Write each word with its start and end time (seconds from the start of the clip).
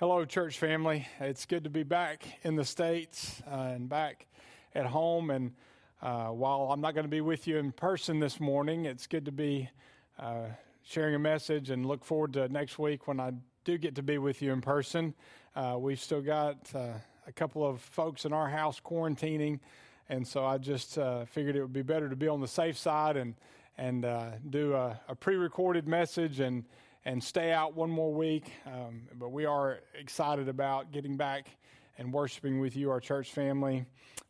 Hello, 0.00 0.24
church 0.24 0.60
family. 0.60 1.08
It's 1.18 1.44
good 1.44 1.64
to 1.64 1.70
be 1.70 1.82
back 1.82 2.22
in 2.44 2.54
the 2.54 2.64
States 2.64 3.42
uh, 3.50 3.72
and 3.74 3.88
back 3.88 4.28
at 4.72 4.86
home. 4.86 5.30
And 5.30 5.54
uh, 6.00 6.26
while 6.26 6.70
I'm 6.70 6.80
not 6.80 6.94
going 6.94 7.02
to 7.02 7.10
be 7.10 7.20
with 7.20 7.48
you 7.48 7.56
in 7.56 7.72
person 7.72 8.20
this 8.20 8.38
morning, 8.38 8.84
it's 8.84 9.08
good 9.08 9.24
to 9.24 9.32
be 9.32 9.68
uh, 10.16 10.50
sharing 10.84 11.16
a 11.16 11.18
message 11.18 11.70
and 11.70 11.84
look 11.84 12.04
forward 12.04 12.34
to 12.34 12.48
next 12.48 12.78
week 12.78 13.08
when 13.08 13.18
I 13.18 13.32
do 13.64 13.76
get 13.76 13.96
to 13.96 14.04
be 14.04 14.18
with 14.18 14.40
you 14.40 14.52
in 14.52 14.60
person. 14.60 15.14
Uh, 15.56 15.74
we've 15.80 15.98
still 15.98 16.22
got 16.22 16.58
uh, 16.76 16.90
a 17.26 17.32
couple 17.32 17.66
of 17.66 17.80
folks 17.80 18.24
in 18.24 18.32
our 18.32 18.48
house 18.48 18.78
quarantining, 18.78 19.58
and 20.08 20.24
so 20.24 20.46
I 20.46 20.58
just 20.58 20.96
uh, 20.96 21.24
figured 21.24 21.56
it 21.56 21.60
would 21.60 21.72
be 21.72 21.82
better 21.82 22.08
to 22.08 22.14
be 22.14 22.28
on 22.28 22.40
the 22.40 22.46
safe 22.46 22.78
side 22.78 23.16
and 23.16 23.34
and 23.76 24.06
do 24.50 24.74
a, 24.74 25.00
a 25.08 25.14
pre-recorded 25.16 25.88
message 25.88 26.38
and 26.38 26.64
and 27.04 27.22
stay 27.22 27.52
out 27.52 27.74
one 27.74 27.90
more 27.90 28.12
week. 28.12 28.52
Um, 28.66 29.02
but 29.18 29.30
we 29.30 29.44
are 29.44 29.80
excited 29.98 30.48
about 30.48 30.92
getting 30.92 31.16
back 31.16 31.48
and 31.96 32.12
worshiping 32.12 32.60
with 32.60 32.76
you, 32.76 32.90
our 32.90 33.00
church 33.00 33.32
family. 33.32 33.84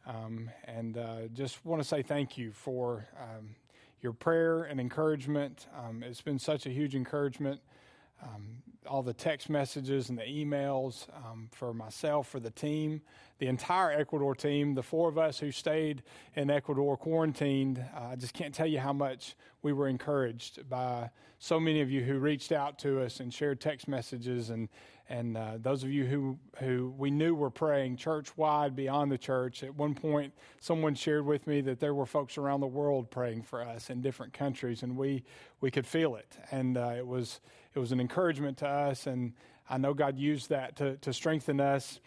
Um, 0.06 0.50
and 0.64 0.96
uh, 0.96 1.28
just 1.34 1.64
want 1.64 1.82
to 1.82 1.88
say 1.88 2.02
thank 2.02 2.38
you 2.38 2.52
for 2.52 3.06
um, 3.20 3.54
your 4.00 4.12
prayer 4.12 4.64
and 4.64 4.80
encouragement. 4.80 5.66
Um, 5.76 6.02
it's 6.02 6.22
been 6.22 6.38
such 6.38 6.66
a 6.66 6.70
huge 6.70 6.94
encouragement. 6.94 7.60
All 8.86 9.02
the 9.02 9.12
text 9.12 9.50
messages 9.50 10.08
and 10.08 10.18
the 10.18 10.22
emails 10.22 11.08
um, 11.14 11.48
for 11.52 11.74
myself, 11.74 12.28
for 12.28 12.40
the 12.40 12.50
team, 12.50 13.02
the 13.38 13.46
entire 13.46 13.92
Ecuador 13.92 14.34
team, 14.34 14.74
the 14.74 14.82
four 14.82 15.08
of 15.08 15.18
us 15.18 15.38
who 15.38 15.50
stayed 15.50 16.02
in 16.36 16.50
Ecuador 16.50 16.96
quarantined. 16.96 17.84
Uh, 17.94 18.08
I 18.12 18.16
just 18.16 18.34
can't 18.34 18.54
tell 18.54 18.66
you 18.66 18.78
how 18.78 18.92
much 18.92 19.36
we 19.62 19.72
were 19.72 19.88
encouraged 19.88 20.68
by 20.68 21.10
so 21.38 21.60
many 21.60 21.80
of 21.80 21.90
you 21.90 22.02
who 22.02 22.18
reached 22.18 22.52
out 22.52 22.78
to 22.80 23.02
us 23.02 23.20
and 23.20 23.32
shared 23.32 23.60
text 23.60 23.88
messages 23.88 24.50
and 24.50 24.68
and 25.10 25.36
uh, 25.36 25.52
those 25.58 25.84
of 25.84 25.90
you 25.90 26.04
who, 26.04 26.38
who 26.58 26.94
we 26.98 27.10
knew 27.10 27.34
were 27.34 27.50
praying 27.50 27.96
church 27.96 28.36
wide 28.36 28.76
beyond 28.76 29.10
the 29.10 29.16
church. 29.16 29.62
At 29.62 29.74
one 29.74 29.94
point, 29.94 30.34
someone 30.60 30.94
shared 30.94 31.24
with 31.24 31.46
me 31.46 31.62
that 31.62 31.80
there 31.80 31.94
were 31.94 32.04
folks 32.04 32.36
around 32.36 32.60
the 32.60 32.66
world 32.66 33.10
praying 33.10 33.42
for 33.42 33.62
us 33.62 33.88
in 33.88 34.02
different 34.02 34.34
countries, 34.34 34.82
and 34.82 34.96
we, 34.96 35.24
we 35.62 35.70
could 35.70 35.86
feel 35.86 36.16
it. 36.16 36.36
And 36.50 36.76
uh, 36.76 36.92
it, 36.98 37.06
was, 37.06 37.40
it 37.74 37.78
was 37.78 37.92
an 37.92 38.00
encouragement 38.00 38.58
to 38.58 38.68
us, 38.68 39.06
and 39.06 39.32
I 39.70 39.78
know 39.78 39.94
God 39.94 40.18
used 40.18 40.48
that 40.48 40.76
to, 40.76 40.96
to 40.98 41.12
strengthen 41.12 41.60
us 41.60 42.00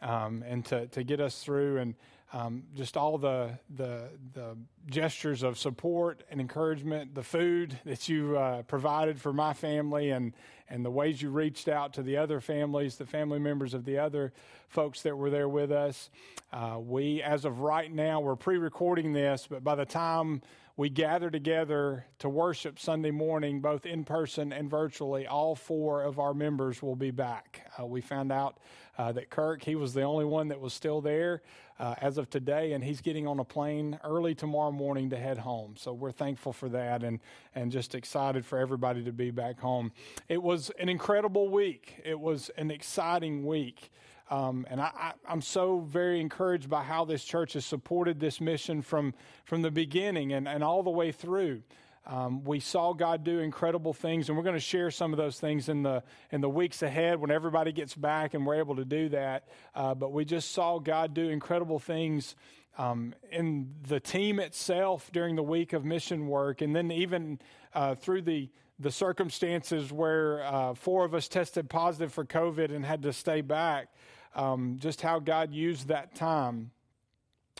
um, 0.00 0.44
and 0.46 0.64
to, 0.66 0.86
to 0.88 1.02
get 1.02 1.20
us 1.20 1.42
through. 1.42 1.78
And 1.78 1.94
um, 2.32 2.64
just 2.74 2.96
all 2.96 3.16
the, 3.16 3.58
the, 3.74 4.10
the 4.34 4.56
gestures 4.86 5.42
of 5.42 5.58
support 5.58 6.22
and 6.30 6.40
encouragement, 6.40 7.14
the 7.14 7.22
food 7.22 7.78
that 7.84 8.08
you 8.08 8.36
uh, 8.36 8.62
provided 8.62 9.20
for 9.20 9.32
my 9.32 9.54
family, 9.54 10.10
and, 10.10 10.34
and 10.68 10.84
the 10.84 10.90
ways 10.90 11.22
you 11.22 11.30
reached 11.30 11.68
out 11.68 11.94
to 11.94 12.02
the 12.02 12.18
other 12.18 12.40
families, 12.40 12.96
the 12.96 13.06
family 13.06 13.38
members 13.38 13.72
of 13.72 13.84
the 13.84 13.98
other 13.98 14.32
folks 14.68 15.02
that 15.02 15.16
were 15.16 15.30
there 15.30 15.48
with 15.48 15.72
us. 15.72 16.10
Uh, 16.52 16.78
we, 16.78 17.22
as 17.22 17.44
of 17.44 17.60
right 17.60 17.92
now, 17.92 18.20
we're 18.20 18.36
pre 18.36 18.58
recording 18.58 19.12
this, 19.12 19.46
but 19.48 19.64
by 19.64 19.74
the 19.74 19.86
time 19.86 20.42
we 20.78 20.88
gather 20.88 21.28
together 21.28 22.06
to 22.20 22.28
worship 22.28 22.78
Sunday 22.78 23.10
morning, 23.10 23.60
both 23.60 23.84
in 23.84 24.04
person 24.04 24.52
and 24.52 24.70
virtually. 24.70 25.26
All 25.26 25.56
four 25.56 26.04
of 26.04 26.20
our 26.20 26.32
members 26.32 26.80
will 26.80 26.94
be 26.94 27.10
back. 27.10 27.68
Uh, 27.76 27.84
we 27.84 28.00
found 28.00 28.30
out 28.30 28.58
uh, 28.96 29.10
that 29.10 29.28
Kirk, 29.28 29.64
he 29.64 29.74
was 29.74 29.92
the 29.92 30.02
only 30.02 30.24
one 30.24 30.46
that 30.48 30.60
was 30.60 30.72
still 30.72 31.00
there 31.00 31.42
uh, 31.80 31.96
as 32.00 32.16
of 32.16 32.30
today, 32.30 32.74
and 32.74 32.84
he's 32.84 33.00
getting 33.00 33.26
on 33.26 33.40
a 33.40 33.44
plane 33.44 33.98
early 34.04 34.36
tomorrow 34.36 34.70
morning 34.70 35.10
to 35.10 35.16
head 35.16 35.38
home. 35.38 35.74
So 35.76 35.92
we're 35.92 36.12
thankful 36.12 36.52
for 36.52 36.68
that 36.68 37.02
and, 37.02 37.18
and 37.56 37.72
just 37.72 37.96
excited 37.96 38.46
for 38.46 38.56
everybody 38.56 39.02
to 39.02 39.12
be 39.12 39.32
back 39.32 39.58
home. 39.58 39.90
It 40.28 40.40
was 40.40 40.70
an 40.78 40.88
incredible 40.88 41.48
week, 41.48 42.00
it 42.04 42.20
was 42.20 42.52
an 42.56 42.70
exciting 42.70 43.44
week. 43.44 43.90
Um, 44.30 44.66
and 44.68 44.80
I, 44.80 45.12
am 45.26 45.40
so 45.40 45.80
very 45.80 46.20
encouraged 46.20 46.68
by 46.68 46.82
how 46.82 47.04
this 47.04 47.24
church 47.24 47.54
has 47.54 47.64
supported 47.64 48.20
this 48.20 48.40
mission 48.40 48.82
from, 48.82 49.14
from 49.44 49.62
the 49.62 49.70
beginning 49.70 50.32
and, 50.32 50.46
and 50.46 50.62
all 50.62 50.82
the 50.82 50.90
way 50.90 51.12
through. 51.12 51.62
Um, 52.06 52.42
we 52.44 52.58
saw 52.58 52.94
God 52.94 53.22
do 53.22 53.38
incredible 53.38 53.92
things, 53.92 54.28
and 54.28 54.36
we're 54.36 54.44
going 54.44 54.56
to 54.56 54.60
share 54.60 54.90
some 54.90 55.12
of 55.12 55.18
those 55.18 55.38
things 55.38 55.68
in 55.68 55.82
the 55.82 56.02
in 56.30 56.40
the 56.40 56.48
weeks 56.48 56.80
ahead 56.80 57.20
when 57.20 57.30
everybody 57.30 57.70
gets 57.70 57.94
back 57.94 58.32
and 58.32 58.46
we're 58.46 58.54
able 58.54 58.76
to 58.76 58.84
do 58.86 59.10
that. 59.10 59.46
Uh, 59.74 59.94
but 59.94 60.10
we 60.10 60.24
just 60.24 60.52
saw 60.52 60.78
God 60.78 61.12
do 61.12 61.28
incredible 61.28 61.78
things 61.78 62.34
um, 62.78 63.14
in 63.30 63.74
the 63.86 64.00
team 64.00 64.40
itself 64.40 65.10
during 65.12 65.36
the 65.36 65.42
week 65.42 65.74
of 65.74 65.84
mission 65.84 66.28
work, 66.28 66.62
and 66.62 66.74
then 66.74 66.90
even 66.90 67.38
uh, 67.74 67.94
through 67.94 68.22
the 68.22 68.48
the 68.78 68.90
circumstances 68.90 69.92
where 69.92 70.42
uh, 70.44 70.72
four 70.72 71.04
of 71.04 71.12
us 71.12 71.28
tested 71.28 71.68
positive 71.68 72.12
for 72.12 72.24
COVID 72.24 72.74
and 72.74 72.86
had 72.86 73.02
to 73.02 73.12
stay 73.12 73.42
back 73.42 73.88
um, 74.34 74.76
just 74.78 75.02
how 75.02 75.18
God 75.18 75.52
used 75.52 75.88
that 75.88 76.14
time 76.14 76.70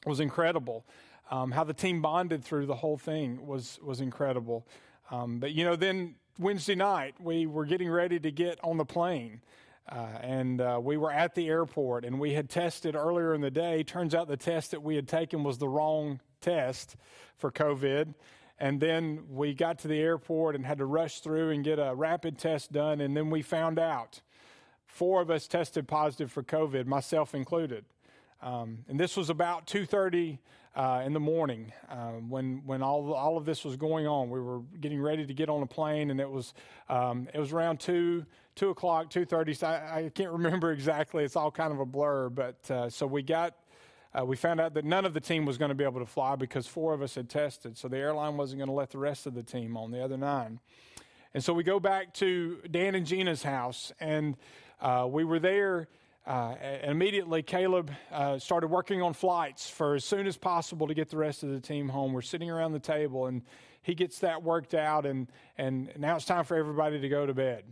was 0.07 0.21
incredible. 0.21 0.87
Um, 1.31 1.51
how 1.51 1.65
the 1.65 1.75
team 1.75 2.01
bonded 2.01 2.45
through 2.45 2.67
the 2.67 2.77
whole 2.77 2.97
thing 2.97 3.47
was 3.47 3.79
was 3.83 4.01
incredible. 4.01 4.67
Um, 5.11 5.41
but 5.41 5.53
you 5.53 5.65
know, 5.65 5.77
then 5.77 6.15
Wednesday 6.39 6.75
night 6.75 7.15
we 7.21 7.47
were 7.47 7.65
getting 7.65 7.91
ready 7.91 8.19
to 8.21 8.31
get 8.31 8.59
on 8.63 8.77
the 8.77 8.85
plane. 8.85 9.43
Uh, 9.91 10.07
and 10.21 10.61
uh, 10.61 10.79
we 10.83 10.99
were 10.99 11.11
at 11.11 11.35
the 11.35 11.49
airport 11.49 12.05
and 12.05 12.21
we 12.21 12.35
had 12.35 12.51
tested 12.51 12.95
earlier 12.95 13.35
in 13.35 13.41
the 13.41 13.51
day. 13.51 13.83
Turns 13.83 14.15
out 14.15 14.29
the 14.29 14.37
test 14.37 14.71
that 14.73 14.83
we 14.83 14.95
had 14.95 15.09
taken 15.09 15.43
was 15.43 15.57
the 15.57 15.69
wrong 15.69 16.21
test 16.43 16.97
for 17.39 17.51
COVID. 17.51 18.15
And 18.61 18.81
then 18.81 19.25
we 19.31 19.55
got 19.55 19.79
to 19.81 19.89
the 19.89 19.99
airport 19.99 20.57
and 20.57 20.67
had 20.67 20.79
to 20.79 20.85
rush 20.85 21.21
through 21.21 21.51
and 21.51 21.65
get 21.65 21.79
a 21.79 21.95
rapid 21.95 22.39
test 22.39 22.73
done. 22.73 23.01
And 23.01 23.17
then 23.17 23.31
we 23.31 23.41
found 23.41 23.79
out 23.79 24.21
four 24.89 25.21
of 25.21 25.31
us 25.31 25.47
tested 25.47 25.87
positive 25.87 26.33
for 26.33 26.43
COVID, 26.43 26.87
myself 26.87 27.35
included. 27.35 27.85
Um, 28.43 28.79
and 28.89 28.99
this 28.99 29.17
was 29.17 29.31
about 29.31 29.67
2.30 29.67 30.39
uh, 30.75 31.03
in 31.05 31.13
the 31.13 31.21
morning 31.21 31.73
uh, 31.91 32.13
when, 32.13 32.63
when 32.65 32.83
all, 32.83 33.13
all 33.13 33.37
of 33.37 33.45
this 33.45 33.65
was 33.65 33.77
going 33.77 34.07
on. 34.07 34.31
We 34.31 34.41
were 34.41 34.61
getting 34.81 35.01
ready 35.01 35.27
to 35.27 35.35
get 35.35 35.49
on 35.49 35.63
a 35.63 35.67
plane, 35.67 36.11
and 36.11 36.21
it 36.21 36.31
was, 36.31 36.55
um, 36.89 37.29
it 37.35 37.39
was 37.39 37.53
around 37.53 37.81
2, 37.81 38.25
2 38.55 38.71
o'clock, 38.71 39.11
2.30. 39.11 39.57
So 39.57 39.67
I, 39.67 39.97
I, 39.97 40.11
can't 40.15 40.33
remember 40.33 40.73
exactly. 40.73 41.25
It's 41.25 41.37
all 41.37 41.51
kind 41.51 41.73
of 41.73 41.81
a 41.81 41.87
blur. 41.87 42.29
But 42.29 42.71
uh, 42.71 42.91
so 42.91 43.07
we 43.07 43.23
got, 43.23 43.55
uh, 44.19 44.25
we 44.25 44.37
found 44.37 44.61
out 44.61 44.75
that 44.75 44.85
none 44.85 45.05
of 45.05 45.15
the 45.15 45.21
team 45.21 45.45
was 45.45 45.59
going 45.59 45.71
to 45.71 45.75
be 45.75 45.85
able 45.85 46.01
to 46.01 46.07
fly 46.07 46.37
because 46.37 46.67
four 46.67 46.95
of 46.95 47.03
us 47.03 47.15
had 47.15 47.29
tested. 47.29 47.77
So 47.77 47.89
the 47.89 47.99
airline 47.99 48.37
wasn't 48.37 48.61
going 48.61 48.69
to 48.69 48.75
let 48.75 48.91
the 48.91 48.99
rest 48.99 49.27
of 49.27 49.35
the 49.35 49.43
team 49.43 49.77
on, 49.77 49.91
the 49.91 50.03
other 50.03 50.17
nine. 50.17 50.61
And 51.35 51.45
so 51.45 51.53
we 51.53 51.63
go 51.63 51.79
back 51.79 52.15
to 52.15 52.59
Dan 52.71 52.95
and 52.95 53.07
Gina's 53.07 53.43
house, 53.43 53.93
and 54.01 54.37
uh, 54.81 55.07
we 55.11 55.25
were 55.25 55.39
there. 55.39 55.89
Uh, 56.27 56.55
and 56.61 56.91
immediately, 56.91 57.43
Caleb 57.43 57.91
uh, 58.13 58.39
started 58.39 58.69
working 58.69 59.01
on 59.01 59.15
flights 59.15 59.71
for 59.71 59.95
as 59.95 60.05
soon 60.05 60.27
as 60.27 60.37
possible 60.37 60.87
to 60.87 60.93
get 60.93 61.09
the 61.09 61.17
rest 61.17 61.43
of 61.43 61.49
the 61.49 61.61
team 61.61 61.89
home. 61.89 62.13
We're 62.13 62.21
sitting 62.21 62.51
around 62.51 62.73
the 62.73 62.79
table, 62.79 63.27
and 63.27 63.43
he 63.81 63.95
gets 63.95 64.19
that 64.19 64.43
worked 64.43 64.75
out, 64.75 65.07
and, 65.07 65.33
and 65.57 65.91
now 65.97 66.17
it's 66.17 66.27
time 66.27 66.45
for 66.45 66.57
everybody 66.57 67.01
to 67.01 67.09
go 67.09 67.25
to 67.25 67.33
bed. 67.33 67.65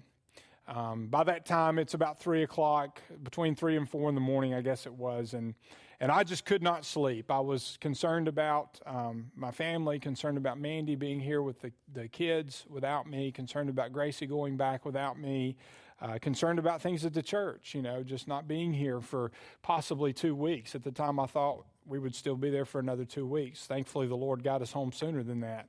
Um, 0.66 1.08
by 1.08 1.22
that 1.24 1.44
time, 1.44 1.78
it's 1.78 1.92
about 1.92 2.18
three 2.18 2.44
o'clock, 2.44 3.00
between 3.22 3.54
three 3.54 3.76
and 3.76 3.88
four 3.88 4.08
in 4.08 4.14
the 4.14 4.22
morning, 4.22 4.54
I 4.54 4.62
guess 4.62 4.86
it 4.86 4.94
was, 4.94 5.34
and 5.34 5.54
and 5.98 6.12
I 6.12 6.24
just 6.24 6.44
could 6.44 6.62
not 6.62 6.84
sleep. 6.84 7.30
I 7.30 7.40
was 7.40 7.78
concerned 7.80 8.28
about 8.28 8.78
um, 8.84 9.30
my 9.34 9.50
family, 9.50 9.98
concerned 9.98 10.36
about 10.36 10.58
Mandy 10.58 10.94
being 10.94 11.20
here 11.20 11.40
with 11.40 11.60
the, 11.62 11.72
the 11.94 12.06
kids 12.08 12.66
without 12.68 13.08
me, 13.08 13.32
concerned 13.32 13.70
about 13.70 13.92
Gracie 13.92 14.26
going 14.26 14.58
back 14.58 14.84
without 14.84 15.18
me 15.18 15.56
uh, 16.00 16.18
concerned 16.20 16.58
about 16.58 16.82
things 16.82 17.04
at 17.04 17.14
the 17.14 17.22
church, 17.22 17.74
you 17.74 17.82
know, 17.82 18.02
just 18.02 18.28
not 18.28 18.46
being 18.46 18.72
here 18.72 19.00
for 19.00 19.32
possibly 19.62 20.12
two 20.12 20.34
weeks. 20.34 20.74
At 20.74 20.82
the 20.82 20.92
time, 20.92 21.18
I 21.18 21.26
thought 21.26 21.64
we 21.86 21.98
would 21.98 22.14
still 22.14 22.36
be 22.36 22.50
there 22.50 22.64
for 22.64 22.78
another 22.78 23.04
two 23.04 23.26
weeks. 23.26 23.64
Thankfully, 23.66 24.06
the 24.06 24.16
Lord 24.16 24.42
got 24.42 24.62
us 24.62 24.72
home 24.72 24.92
sooner 24.92 25.22
than 25.22 25.40
that. 25.40 25.68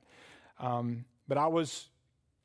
Um, 0.58 1.04
but 1.26 1.38
I 1.38 1.46
was 1.46 1.88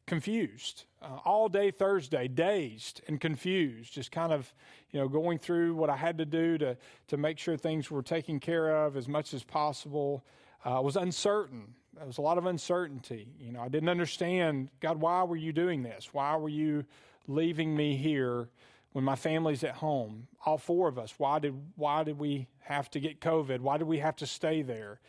confused 0.06 0.84
uh, 1.02 1.20
all 1.26 1.50
day 1.50 1.72
Thursday, 1.72 2.28
dazed 2.28 3.02
and 3.08 3.20
confused, 3.20 3.94
just 3.94 4.12
kind 4.12 4.32
of, 4.32 4.54
you 4.92 5.00
know, 5.00 5.08
going 5.08 5.40
through 5.40 5.76
what 5.76 5.90
I 5.90 5.96
had 5.96 6.18
to 6.20 6.26
do 6.26 6.58
to 6.59 6.78
to 7.08 7.18
make 7.18 7.40
sure 7.40 7.58
things 7.58 7.90
were 7.90 8.03
taken 8.03 8.40
care 8.40 8.86
of 8.86 8.96
as 8.96 9.08
much 9.08 9.34
as 9.34 9.44
possible. 9.44 10.24
Uh, 10.66 10.78
I 10.78 10.79
was 10.79 10.96
uncertain. 10.96 11.74
There 11.96 12.06
was 12.06 12.18
a 12.18 12.22
lot 12.22 12.38
of 12.38 12.46
uncertainty. 12.46 13.28
You 13.40 13.52
know, 13.52 13.62
I 13.62 13.70
didn't 13.70 13.90
understand 13.90 14.70
God. 14.79 15.00
Why 15.00 15.24
were 15.24 15.36
you 15.36 15.53
doing 15.53 15.84
this? 15.84 16.09
Why 16.14 16.36
were 16.38 16.50
you 16.50 16.86
leaving 17.28 17.75
me 17.75 17.96
here 17.96 18.49
when 18.91 19.03
my 19.03 19.16
family's 19.16 19.64
at 19.64 19.75
home? 19.75 20.28
All 20.46 20.58
four 20.58 20.87
of 20.87 20.97
us. 20.97 21.14
Why 21.17 21.40
did 21.40 21.55
why 21.75 22.03
did 22.03 22.20
we 22.20 22.47
have 22.59 22.90
to 22.91 22.99
get 22.99 23.22
COVID? 23.22 23.59
Why 23.59 23.78
did 23.78 23.87
we 23.87 23.99
have 23.99 24.16
to 24.17 24.28
stay 24.28 24.61
there? 24.61 24.99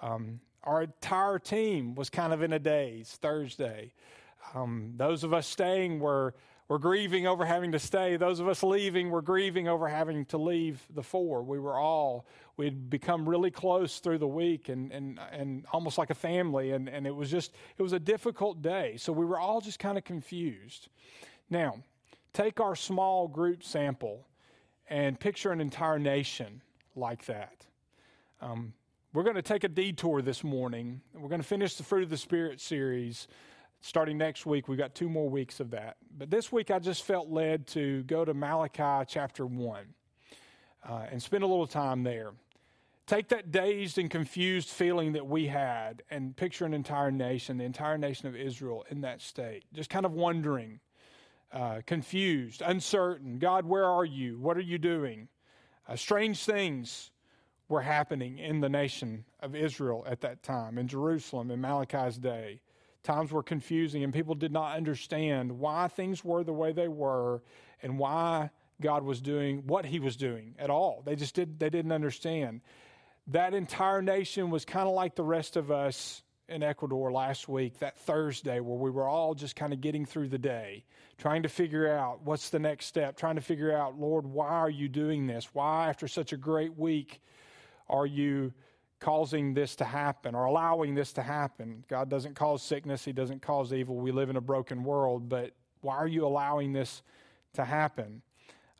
Um, 0.00 0.40
our 0.64 0.82
entire 0.82 1.38
team 1.38 1.94
was 1.94 2.10
kind 2.10 2.32
of 2.32 2.42
in 2.42 2.52
a 2.52 2.58
daze 2.58 3.18
Thursday. 3.20 3.92
Um, 4.54 4.94
those 4.96 5.24
of 5.24 5.32
us 5.32 5.46
staying 5.46 6.00
were 6.00 6.34
were 6.72 6.78
grieving 6.78 7.26
over 7.26 7.44
having 7.44 7.72
to 7.72 7.78
stay. 7.78 8.16
Those 8.16 8.40
of 8.40 8.48
us 8.48 8.62
leaving 8.62 9.10
were 9.10 9.20
grieving 9.20 9.68
over 9.68 9.88
having 9.88 10.24
to 10.26 10.38
leave 10.38 10.82
the 10.94 11.02
four. 11.02 11.42
We 11.42 11.58
were 11.58 11.76
all, 11.76 12.26
we'd 12.56 12.88
become 12.88 13.28
really 13.28 13.50
close 13.50 13.98
through 13.98 14.18
the 14.18 14.26
week 14.26 14.70
and, 14.70 14.90
and, 14.90 15.20
and 15.32 15.66
almost 15.72 15.98
like 15.98 16.08
a 16.08 16.14
family. 16.14 16.70
And, 16.70 16.88
and 16.88 17.06
it 17.06 17.14
was 17.14 17.30
just, 17.30 17.52
it 17.76 17.82
was 17.82 17.92
a 17.92 18.00
difficult 18.00 18.62
day. 18.62 18.96
So 18.96 19.12
we 19.12 19.26
were 19.26 19.38
all 19.38 19.60
just 19.60 19.78
kind 19.78 19.98
of 19.98 20.04
confused. 20.04 20.88
Now, 21.52 21.74
take 22.32 22.60
our 22.60 22.74
small 22.74 23.28
group 23.28 23.62
sample 23.62 24.26
and 24.88 25.20
picture 25.20 25.52
an 25.52 25.60
entire 25.60 25.98
nation 25.98 26.62
like 26.96 27.26
that. 27.26 27.66
Um, 28.40 28.72
we're 29.12 29.22
going 29.22 29.36
to 29.36 29.42
take 29.42 29.62
a 29.62 29.68
detour 29.68 30.22
this 30.22 30.42
morning. 30.42 31.02
We're 31.12 31.28
going 31.28 31.42
to 31.42 31.46
finish 31.46 31.74
the 31.74 31.82
Fruit 31.82 32.04
of 32.04 32.08
the 32.08 32.16
Spirit 32.16 32.58
series 32.58 33.28
starting 33.82 34.16
next 34.16 34.46
week. 34.46 34.66
We've 34.66 34.78
got 34.78 34.94
two 34.94 35.10
more 35.10 35.28
weeks 35.28 35.60
of 35.60 35.70
that. 35.72 35.98
But 36.16 36.30
this 36.30 36.50
week, 36.50 36.70
I 36.70 36.78
just 36.78 37.04
felt 37.04 37.28
led 37.28 37.66
to 37.68 38.02
go 38.04 38.24
to 38.24 38.32
Malachi 38.32 39.04
chapter 39.06 39.44
1 39.44 39.84
uh, 40.88 41.06
and 41.10 41.22
spend 41.22 41.44
a 41.44 41.46
little 41.46 41.66
time 41.66 42.02
there. 42.02 42.30
Take 43.06 43.28
that 43.28 43.52
dazed 43.52 43.98
and 43.98 44.10
confused 44.10 44.70
feeling 44.70 45.12
that 45.12 45.26
we 45.26 45.48
had 45.48 46.02
and 46.10 46.34
picture 46.34 46.64
an 46.64 46.72
entire 46.72 47.10
nation, 47.10 47.58
the 47.58 47.64
entire 47.64 47.98
nation 47.98 48.26
of 48.26 48.34
Israel 48.34 48.86
in 48.88 49.02
that 49.02 49.20
state, 49.20 49.64
just 49.74 49.90
kind 49.90 50.06
of 50.06 50.12
wondering, 50.12 50.80
uh, 51.52 51.80
confused, 51.86 52.62
uncertain. 52.64 53.38
God, 53.38 53.66
where 53.66 53.84
are 53.84 54.04
you? 54.04 54.38
What 54.38 54.56
are 54.56 54.62
you 54.62 54.78
doing? 54.78 55.28
Uh, 55.88 55.96
strange 55.96 56.44
things 56.44 57.10
were 57.68 57.82
happening 57.82 58.38
in 58.38 58.60
the 58.60 58.68
nation 58.68 59.24
of 59.40 59.54
Israel 59.54 60.04
at 60.08 60.20
that 60.20 60.42
time, 60.42 60.78
in 60.78 60.88
Jerusalem, 60.88 61.50
in 61.50 61.60
Malachi's 61.60 62.18
day. 62.18 62.60
Times 63.02 63.32
were 63.32 63.42
confusing, 63.42 64.04
and 64.04 64.12
people 64.12 64.34
did 64.34 64.52
not 64.52 64.76
understand 64.76 65.58
why 65.58 65.88
things 65.88 66.24
were 66.24 66.44
the 66.44 66.52
way 66.52 66.72
they 66.72 66.88
were 66.88 67.42
and 67.82 67.98
why 67.98 68.50
God 68.80 69.02
was 69.02 69.20
doing 69.20 69.64
what 69.66 69.84
he 69.84 69.98
was 69.98 70.16
doing 70.16 70.54
at 70.58 70.70
all. 70.70 71.02
They 71.04 71.16
just 71.16 71.34
did 71.34 71.58
they 71.58 71.70
didn't 71.70 71.92
understand 71.92 72.60
that 73.28 73.54
entire 73.54 74.02
nation 74.02 74.50
was 74.50 74.64
kind 74.64 74.88
of 74.88 74.94
like 74.94 75.14
the 75.14 75.22
rest 75.22 75.56
of 75.56 75.70
us 75.70 76.22
in 76.52 76.62
Ecuador 76.62 77.10
last 77.10 77.48
week, 77.48 77.78
that 77.78 77.98
Thursday, 77.98 78.60
where 78.60 78.76
we 78.78 78.90
were 78.90 79.08
all 79.08 79.34
just 79.34 79.56
kind 79.56 79.72
of 79.72 79.80
getting 79.80 80.04
through 80.04 80.28
the 80.28 80.38
day, 80.38 80.84
trying 81.18 81.42
to 81.42 81.48
figure 81.48 81.92
out 81.92 82.20
what's 82.24 82.50
the 82.50 82.58
next 82.58 82.86
step, 82.86 83.16
trying 83.16 83.36
to 83.36 83.40
figure 83.40 83.76
out, 83.76 83.98
Lord, 83.98 84.26
why 84.26 84.48
are 84.48 84.70
you 84.70 84.88
doing 84.88 85.26
this? 85.26 85.48
Why, 85.52 85.88
after 85.88 86.06
such 86.06 86.32
a 86.32 86.36
great 86.36 86.76
week, 86.76 87.20
are 87.88 88.06
you 88.06 88.52
causing 89.00 89.54
this 89.54 89.74
to 89.76 89.84
happen 89.84 90.34
or 90.34 90.44
allowing 90.44 90.94
this 90.94 91.12
to 91.14 91.22
happen? 91.22 91.84
God 91.88 92.08
doesn't 92.08 92.34
cause 92.34 92.62
sickness, 92.62 93.04
He 93.04 93.12
doesn't 93.12 93.42
cause 93.42 93.72
evil. 93.72 93.96
We 93.96 94.12
live 94.12 94.30
in 94.30 94.36
a 94.36 94.40
broken 94.40 94.84
world, 94.84 95.28
but 95.28 95.52
why 95.80 95.96
are 95.96 96.08
you 96.08 96.26
allowing 96.26 96.72
this 96.72 97.02
to 97.54 97.64
happen? 97.64 98.22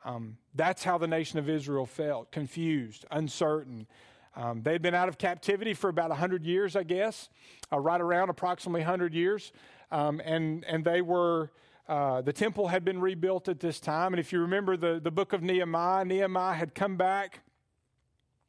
Um, 0.04 0.36
that's 0.54 0.82
how 0.82 0.98
the 0.98 1.06
nation 1.06 1.38
of 1.38 1.48
Israel 1.48 1.86
felt 1.86 2.32
confused, 2.32 3.04
uncertain. 3.10 3.86
Um, 4.34 4.62
they 4.62 4.72
had 4.72 4.82
been 4.82 4.94
out 4.94 5.08
of 5.08 5.18
captivity 5.18 5.74
for 5.74 5.90
about 5.90 6.08
100 6.08 6.44
years, 6.44 6.74
I 6.74 6.84
guess, 6.84 7.28
uh, 7.72 7.78
right 7.78 8.00
around 8.00 8.30
approximately 8.30 8.80
100 8.80 9.14
years. 9.14 9.52
Um, 9.90 10.20
and, 10.24 10.64
and 10.64 10.84
they 10.84 11.02
were, 11.02 11.50
uh, 11.88 12.22
the 12.22 12.32
temple 12.32 12.68
had 12.68 12.84
been 12.84 13.00
rebuilt 13.00 13.48
at 13.48 13.60
this 13.60 13.78
time. 13.78 14.14
And 14.14 14.20
if 14.20 14.32
you 14.32 14.40
remember 14.40 14.76
the, 14.76 15.00
the 15.02 15.10
book 15.10 15.34
of 15.34 15.42
Nehemiah, 15.42 16.04
Nehemiah 16.04 16.54
had 16.54 16.74
come 16.74 16.96
back 16.96 17.40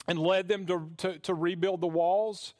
and 0.07 0.17
led 0.19 0.47
them 0.47 0.65
to, 0.67 0.89
to, 0.97 1.19
to 1.19 1.33
rebuild 1.33 1.81
the 1.81 1.87
walls. 1.87 2.53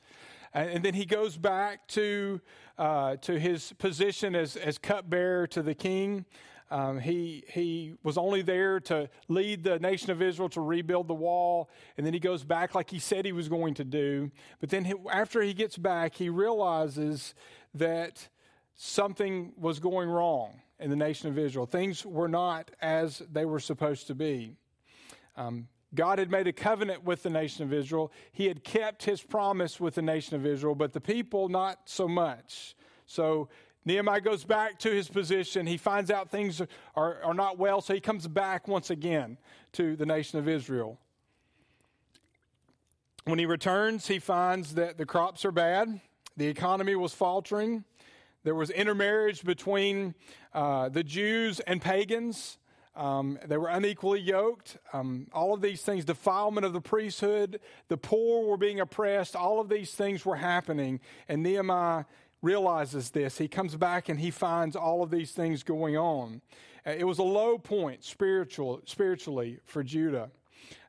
And, 0.54 0.70
and, 0.70 0.86
then 0.86 0.94
he 0.94 1.06
goes 1.06 1.38
back 1.38 1.88
to, 1.90 2.42
uh, 2.78 3.16
to 3.18 3.40
his 3.40 3.74
position 3.74 4.36
as, 4.36 4.56
as 4.56 4.78
cupbearer 4.78 5.48
to 5.48 5.62
the 5.62 5.74
king. 5.74 6.26
Um, 6.74 7.00
he, 7.00 7.44
he 7.50 7.94
was 8.02 8.18
only 8.18 8.42
there 8.42 8.80
to 8.80 9.08
lead 9.28 9.64
the 9.64 9.78
nation 9.78 10.10
of 10.10 10.24
Israel 10.24 10.50
to 10.50 10.62
rebuild 10.62 11.08
the 11.08 11.14
wall, 11.14 11.70
and 11.98 12.06
then 12.06 12.16
he 12.16 12.20
goes 12.20 12.44
back 12.44 12.74
like 12.74 12.90
he 12.90 12.98
said 12.98 13.26
he 13.26 13.32
was 13.32 13.48
going 13.48 13.76
to 13.76 13.84
do. 13.84 14.32
But 14.60 14.72
then 14.72 14.84
he, 14.84 14.96
after 15.12 15.44
he 15.44 15.54
gets 15.54 15.78
back, 15.78 16.16
he 16.16 16.30
realizes 16.30 17.36
that 17.76 18.28
something 18.74 19.54
was 19.56 19.80
going 19.80 20.10
wrong 20.10 20.62
in 20.80 20.90
the 20.90 20.96
nation 20.96 21.30
of 21.30 21.38
Israel. 21.38 21.68
Things 21.68 22.08
were 22.08 22.28
not 22.28 22.72
as 22.82 23.22
they 23.32 23.46
were 23.46 23.60
supposed 23.60 24.08
to 24.08 24.16
be. 24.16 24.56
Um, 25.38 25.68
God 25.94 26.18
had 26.18 26.32
made 26.32 26.48
a 26.48 26.54
covenant 26.54 27.04
with 27.04 27.22
the 27.22 27.30
nation 27.30 27.64
of 27.64 27.72
Israel. 27.72 28.12
He 28.32 28.48
had 28.48 28.64
kept 28.64 29.06
his 29.06 29.22
promise 29.22 29.80
with 29.80 29.94
the 29.94 30.02
nation 30.02 30.36
of 30.38 30.44
Israel, 30.48 30.74
but 30.74 30.92
the 30.92 31.02
people 31.02 31.50
not 31.50 31.82
so 31.86 32.08
much. 32.08 32.76
So 33.06 33.50
Nehemiah 33.86 34.22
goes 34.22 34.44
back 34.44 34.80
to 34.80 34.92
his 34.92 35.08
position. 35.08 35.68
He 35.68 35.78
finds 35.78 36.10
out 36.10 36.30
things 36.30 36.62
are, 36.96 37.22
are 37.24 37.34
not 37.34 37.58
well, 37.58 37.82
so 37.82 37.94
he 37.94 38.00
comes 38.00 38.28
back 38.28 38.68
once 38.68 38.90
again 38.90 39.38
to 39.74 39.96
the 39.96 40.06
nation 40.06 40.40
of 40.40 40.48
Israel. 40.48 41.00
When 43.26 43.40
he 43.40 43.46
returns, 43.46 44.08
he 44.08 44.20
finds 44.20 44.76
that 44.76 44.98
the 44.98 45.06
crops 45.06 45.46
are 45.46 45.52
bad, 45.52 46.02
the 46.36 46.48
economy 46.48 46.96
was 46.96 47.14
faltering, 47.14 47.84
there 48.44 48.56
was 48.56 48.70
intermarriage 48.70 49.44
between 49.44 50.16
uh, 50.54 50.90
the 50.90 51.04
Jews 51.04 51.62
and 51.62 51.82
pagans. 51.82 52.58
Um, 52.96 53.40
they 53.46 53.58
were 53.58 53.70
unequally 53.70 54.20
yoked. 54.20 54.78
Um, 54.92 55.28
all 55.34 55.54
of 55.54 55.62
these 55.62 55.82
things, 55.82 56.06
defilement 56.06 56.66
of 56.66 56.74
the 56.74 56.82
priesthood, 56.82 57.60
the 57.88 57.98
poor 57.98 58.46
were 58.46 58.58
being 58.58 58.82
oppressed, 58.82 59.36
all 59.36 59.60
of 59.60 59.70
these 59.70 59.92
things 59.94 60.26
were 60.26 60.36
happening. 60.36 61.00
And 61.28 61.42
Nehemiah 61.42 62.04
realizes 62.44 63.10
this. 63.10 63.40
He 63.40 63.48
comes 63.48 63.76
back 63.76 64.10
and 64.10 64.20
he 64.20 64.30
finds 64.30 64.76
all 64.76 65.02
of 65.02 65.10
these 65.10 65.32
things 65.32 65.64
going 65.64 65.98
on. 65.98 66.42
Uh, 66.86 66.92
it 66.92 67.06
was 67.06 67.18
a 67.18 67.24
low 67.24 67.58
point 67.58 68.04
spiritual, 68.04 68.82
spiritually 68.86 69.60
for 69.66 69.82
Judah. 69.84 70.30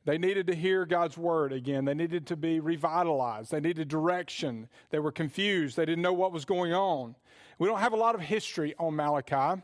They 0.04 0.18
needed 0.18 0.48
to 0.48 0.54
hear 0.54 0.84
God's 0.84 1.16
word 1.16 1.52
again. 1.52 1.86
They 1.86 1.94
needed 1.94 2.26
to 2.26 2.36
be 2.36 2.60
revitalized. 2.60 3.50
They 3.50 3.60
needed 3.60 3.88
direction. 3.88 4.68
They 4.90 4.98
were 4.98 5.12
confused. 5.12 5.76
They 5.76 5.86
didn't 5.86 6.02
know 6.02 6.12
what 6.12 6.32
was 6.32 6.44
going 6.44 6.74
on. 6.74 7.14
We 7.58 7.68
don't 7.68 7.78
have 7.78 7.94
a 7.94 7.96
lot 7.96 8.14
of 8.14 8.20
history 8.20 8.74
on 8.78 8.96
Malachi. 8.96 9.62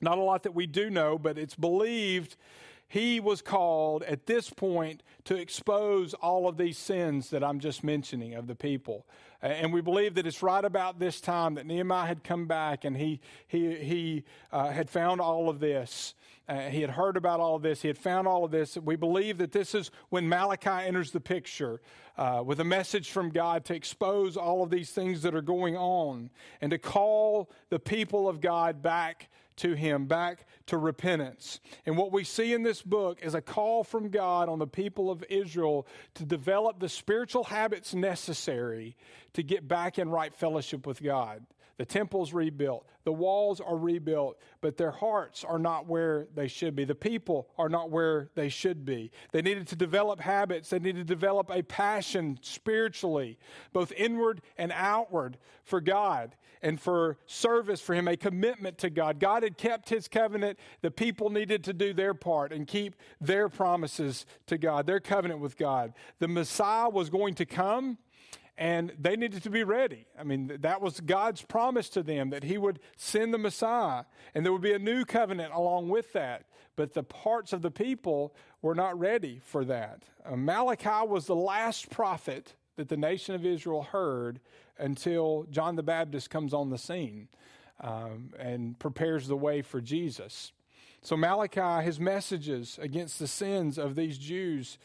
Not 0.00 0.18
a 0.18 0.22
lot 0.22 0.44
that 0.44 0.54
we 0.54 0.66
do 0.66 0.88
know, 0.88 1.18
but 1.18 1.36
it's 1.36 1.54
believed 1.54 2.36
he 2.88 3.20
was 3.20 3.42
called 3.42 4.02
at 4.04 4.26
this 4.26 4.50
point 4.50 5.02
to 5.24 5.34
expose 5.34 6.14
all 6.14 6.48
of 6.48 6.56
these 6.56 6.78
sins 6.78 7.30
that 7.30 7.42
I'm 7.42 7.58
just 7.58 7.82
mentioning 7.82 8.34
of 8.34 8.46
the 8.46 8.54
people. 8.54 9.06
And 9.44 9.74
we 9.74 9.82
believe 9.82 10.14
that 10.14 10.26
it's 10.26 10.42
right 10.42 10.64
about 10.64 10.98
this 10.98 11.20
time 11.20 11.56
that 11.56 11.66
Nehemiah 11.66 12.06
had 12.06 12.24
come 12.24 12.46
back 12.46 12.86
and 12.86 12.96
he, 12.96 13.20
he, 13.46 13.74
he 13.74 14.24
uh, 14.50 14.70
had 14.70 14.88
found 14.88 15.20
all 15.20 15.50
of 15.50 15.60
this. 15.60 16.14
Uh, 16.48 16.60
he 16.70 16.80
had 16.80 16.88
heard 16.88 17.18
about 17.18 17.40
all 17.40 17.54
of 17.54 17.60
this. 17.60 17.82
He 17.82 17.88
had 17.88 17.98
found 17.98 18.26
all 18.26 18.46
of 18.46 18.50
this. 18.50 18.78
We 18.78 18.96
believe 18.96 19.36
that 19.38 19.52
this 19.52 19.74
is 19.74 19.90
when 20.08 20.30
Malachi 20.30 20.86
enters 20.86 21.10
the 21.10 21.20
picture 21.20 21.82
uh, 22.16 22.42
with 22.44 22.58
a 22.60 22.64
message 22.64 23.10
from 23.10 23.28
God 23.28 23.66
to 23.66 23.74
expose 23.74 24.38
all 24.38 24.62
of 24.62 24.70
these 24.70 24.92
things 24.92 25.20
that 25.22 25.34
are 25.34 25.42
going 25.42 25.76
on 25.76 26.30
and 26.62 26.70
to 26.70 26.78
call 26.78 27.50
the 27.68 27.78
people 27.78 28.30
of 28.30 28.40
God 28.40 28.80
back 28.80 29.28
to 29.56 29.74
Him, 29.74 30.06
back 30.06 30.46
to 30.66 30.78
repentance. 30.78 31.60
And 31.86 31.96
what 31.96 32.12
we 32.12 32.24
see 32.24 32.52
in 32.52 32.62
this 32.62 32.82
book 32.82 33.18
is 33.22 33.34
a 33.34 33.40
call 33.40 33.84
from 33.84 34.08
God 34.08 34.48
on 34.48 34.58
the 34.58 34.66
people 34.66 35.10
of 35.10 35.24
Israel 35.28 35.86
to 36.14 36.24
develop 36.24 36.80
the 36.80 36.88
spiritual 36.88 37.44
habits 37.44 37.94
necessary 37.94 38.96
to 39.34 39.42
get 39.42 39.68
back 39.68 39.98
in 39.98 40.08
right 40.08 40.34
fellowship 40.34 40.86
with 40.86 41.02
God. 41.02 41.44
The 41.76 41.84
temple's 41.84 42.32
rebuilt, 42.32 42.88
the 43.02 43.12
walls 43.12 43.60
are 43.60 43.76
rebuilt, 43.76 44.38
but 44.60 44.76
their 44.76 44.92
hearts 44.92 45.42
are 45.42 45.58
not 45.58 45.88
where 45.88 46.28
they 46.34 46.46
should 46.46 46.76
be. 46.76 46.84
The 46.84 46.94
people 46.94 47.48
are 47.58 47.68
not 47.68 47.90
where 47.90 48.30
they 48.36 48.48
should 48.48 48.84
be. 48.84 49.10
They 49.32 49.42
needed 49.42 49.66
to 49.68 49.76
develop 49.76 50.20
habits, 50.20 50.70
they 50.70 50.78
needed 50.78 51.08
to 51.08 51.14
develop 51.14 51.50
a 51.50 51.62
passion 51.62 52.38
spiritually, 52.42 53.38
both 53.72 53.90
inward 53.96 54.40
and 54.56 54.70
outward, 54.72 55.36
for 55.64 55.80
God 55.80 56.36
and 56.64 56.80
for 56.80 57.18
service 57.26 57.80
for 57.82 57.94
Him, 57.94 58.08
a 58.08 58.16
commitment 58.16 58.78
to 58.78 58.90
God. 58.90 59.20
God 59.20 59.42
had 59.42 59.58
kept 59.58 59.90
His 59.90 60.08
covenant. 60.08 60.58
The 60.80 60.90
people 60.90 61.28
needed 61.28 61.62
to 61.64 61.74
do 61.74 61.92
their 61.92 62.14
part 62.14 62.52
and 62.52 62.66
keep 62.66 62.96
their 63.20 63.50
promises 63.50 64.24
to 64.46 64.56
God, 64.56 64.86
their 64.86 64.98
covenant 64.98 65.40
with 65.40 65.58
God. 65.58 65.92
The 66.18 66.26
Messiah 66.26 66.88
was 66.88 67.10
going 67.10 67.34
to 67.34 67.46
come 67.46 67.98
and 68.56 68.92
they 68.98 69.16
needed 69.16 69.42
to 69.42 69.50
be 69.50 69.62
ready. 69.64 70.06
I 70.18 70.24
mean, 70.24 70.58
that 70.60 70.80
was 70.80 71.00
God's 71.00 71.42
promise 71.42 71.88
to 71.90 72.02
them 72.02 72.30
that 72.30 72.44
He 72.44 72.56
would 72.56 72.78
send 72.96 73.34
the 73.34 73.38
Messiah, 73.38 74.04
and 74.34 74.44
there 74.44 74.52
would 74.52 74.62
be 74.62 74.72
a 74.72 74.78
new 74.78 75.04
covenant 75.04 75.52
along 75.52 75.88
with 75.88 76.12
that. 76.12 76.44
But 76.76 76.94
the 76.94 77.02
parts 77.02 77.52
of 77.52 77.62
the 77.62 77.70
people 77.70 78.34
were 78.62 78.74
not 78.74 78.98
ready 78.98 79.40
for 79.44 79.64
that. 79.64 80.04
Malachi 80.34 81.06
was 81.06 81.26
the 81.26 81.34
last 81.34 81.90
prophet 81.90 82.54
that 82.76 82.88
the 82.88 82.96
nation 82.96 83.34
of 83.34 83.44
Israel 83.44 83.82
heard 83.82 84.40
until 84.78 85.46
John 85.50 85.76
the 85.76 85.82
Baptist 85.82 86.30
comes 86.30 86.52
on 86.54 86.70
the 86.70 86.78
scene 86.78 87.28
um, 87.80 88.30
and 88.38 88.78
prepares 88.78 89.26
the 89.26 89.36
way 89.36 89.62
for 89.62 89.80
Jesus. 89.80 90.52
So, 91.02 91.16
Malachi, 91.16 91.84
his 91.84 92.00
messages 92.00 92.78
against 92.80 93.18
the 93.18 93.26
sins 93.26 93.78
of 93.78 93.94
these 93.94 94.16
Jews 94.16 94.78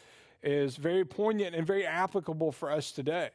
is 0.44 0.76
very 0.76 1.06
poignant 1.06 1.56
and 1.56 1.66
very 1.66 1.86
applicable 1.86 2.52
for 2.52 2.72
us 2.72 2.92
today 2.92 3.30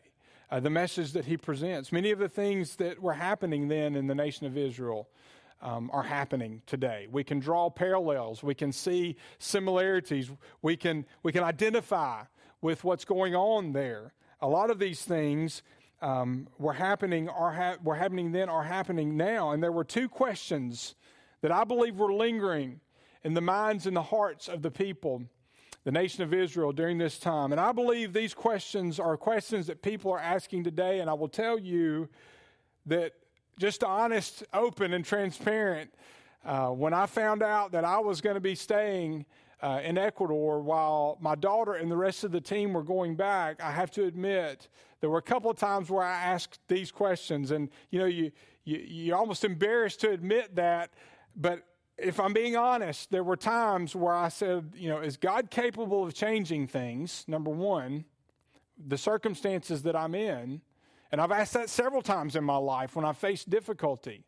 uh, 0.50 0.60
the 0.60 0.70
message 0.70 1.12
that 1.12 1.24
he 1.24 1.36
presents. 1.36 1.90
Many 1.92 2.10
of 2.10 2.18
the 2.18 2.28
things 2.28 2.76
that 2.76 3.00
were 3.00 3.12
happening 3.12 3.68
then 3.68 3.96
in 3.96 4.06
the 4.06 4.14
nation 4.14 4.46
of 4.46 4.56
Israel 4.56 5.08
um, 5.62 5.90
are 5.92 6.02
happening 6.02 6.62
today. 6.66 7.08
We 7.10 7.24
can 7.24 7.40
draw 7.40 7.70
parallels. 7.70 8.42
We 8.42 8.54
can 8.54 8.70
see 8.70 9.16
similarities. 9.38 10.30
We 10.62 10.76
can, 10.76 11.06
we 11.22 11.32
can 11.32 11.42
identify 11.42 12.22
with 12.60 12.84
what's 12.84 13.04
going 13.04 13.34
on 13.34 13.72
there. 13.72 14.12
A 14.40 14.48
lot 14.48 14.70
of 14.70 14.78
these 14.78 15.02
things 15.02 15.62
um, 16.04 16.48
were 16.58 16.74
happening 16.74 17.30
are 17.30 17.52
ha- 17.52 17.76
were 17.82 17.94
happening 17.94 18.30
then 18.30 18.50
are 18.50 18.62
happening 18.62 19.16
now. 19.16 19.52
And 19.52 19.62
there 19.62 19.72
were 19.72 19.84
two 19.84 20.08
questions 20.08 20.94
that 21.40 21.50
I 21.50 21.64
believe 21.64 21.96
were 21.96 22.12
lingering 22.12 22.80
in 23.22 23.32
the 23.32 23.40
minds 23.40 23.86
and 23.86 23.96
the 23.96 24.02
hearts 24.02 24.46
of 24.46 24.60
the 24.60 24.70
people, 24.70 25.22
the 25.84 25.92
nation 25.92 26.22
of 26.22 26.34
Israel, 26.34 26.72
during 26.72 26.98
this 26.98 27.18
time. 27.18 27.52
And 27.52 27.60
I 27.60 27.72
believe 27.72 28.12
these 28.12 28.34
questions 28.34 29.00
are 29.00 29.16
questions 29.16 29.66
that 29.68 29.80
people 29.80 30.12
are 30.12 30.20
asking 30.20 30.64
today. 30.64 31.00
And 31.00 31.08
I 31.08 31.14
will 31.14 31.28
tell 31.28 31.58
you 31.58 32.10
that 32.84 33.12
just 33.58 33.82
honest, 33.82 34.44
open, 34.52 34.92
and 34.92 35.06
transparent, 35.06 35.90
uh, 36.44 36.68
when 36.68 36.92
I 36.92 37.06
found 37.06 37.42
out 37.42 37.72
that 37.72 37.84
I 37.84 37.98
was 38.00 38.20
going 38.20 38.34
to 38.34 38.40
be 38.40 38.54
staying 38.54 39.24
uh, 39.62 39.80
in 39.82 39.96
Ecuador 39.98 40.60
while 40.60 41.18
my 41.20 41.34
daughter 41.34 41.74
and 41.74 41.90
the 41.90 41.96
rest 41.96 42.24
of 42.24 42.32
the 42.32 42.40
team 42.40 42.72
were 42.72 42.82
going 42.82 43.16
back, 43.16 43.62
I 43.62 43.70
have 43.70 43.90
to 43.92 44.04
admit 44.04 44.68
there 45.00 45.10
were 45.10 45.18
a 45.18 45.22
couple 45.22 45.50
of 45.50 45.58
times 45.58 45.90
where 45.90 46.02
I 46.02 46.12
asked 46.12 46.60
these 46.68 46.90
questions, 46.90 47.50
and 47.50 47.68
you 47.90 47.98
know, 47.98 48.06
you, 48.06 48.32
you 48.64 48.78
you're 48.78 49.16
almost 49.16 49.44
embarrassed 49.44 50.00
to 50.00 50.10
admit 50.10 50.56
that, 50.56 50.90
but 51.36 51.62
if 51.96 52.18
I'm 52.18 52.32
being 52.32 52.56
honest, 52.56 53.10
there 53.10 53.22
were 53.22 53.36
times 53.36 53.94
where 53.94 54.14
I 54.14 54.28
said, 54.28 54.72
you 54.74 54.88
know, 54.88 54.98
is 54.98 55.16
God 55.16 55.50
capable 55.50 56.04
of 56.04 56.14
changing 56.14 56.66
things? 56.66 57.24
Number 57.28 57.50
one, 57.50 58.04
the 58.76 58.98
circumstances 58.98 59.82
that 59.82 59.94
I'm 59.94 60.14
in, 60.14 60.60
and 61.12 61.20
I've 61.20 61.30
asked 61.30 61.52
that 61.52 61.70
several 61.70 62.02
times 62.02 62.34
in 62.34 62.42
my 62.42 62.56
life 62.56 62.96
when 62.96 63.04
I 63.04 63.12
faced 63.12 63.48
difficulty. 63.48 64.24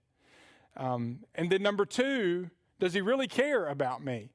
Um, 0.76 1.20
and 1.34 1.50
then 1.50 1.62
number 1.62 1.84
two, 1.84 2.50
does 2.78 2.94
He 2.94 3.00
really 3.00 3.26
care 3.26 3.66
about 3.66 4.04
me? 4.04 4.30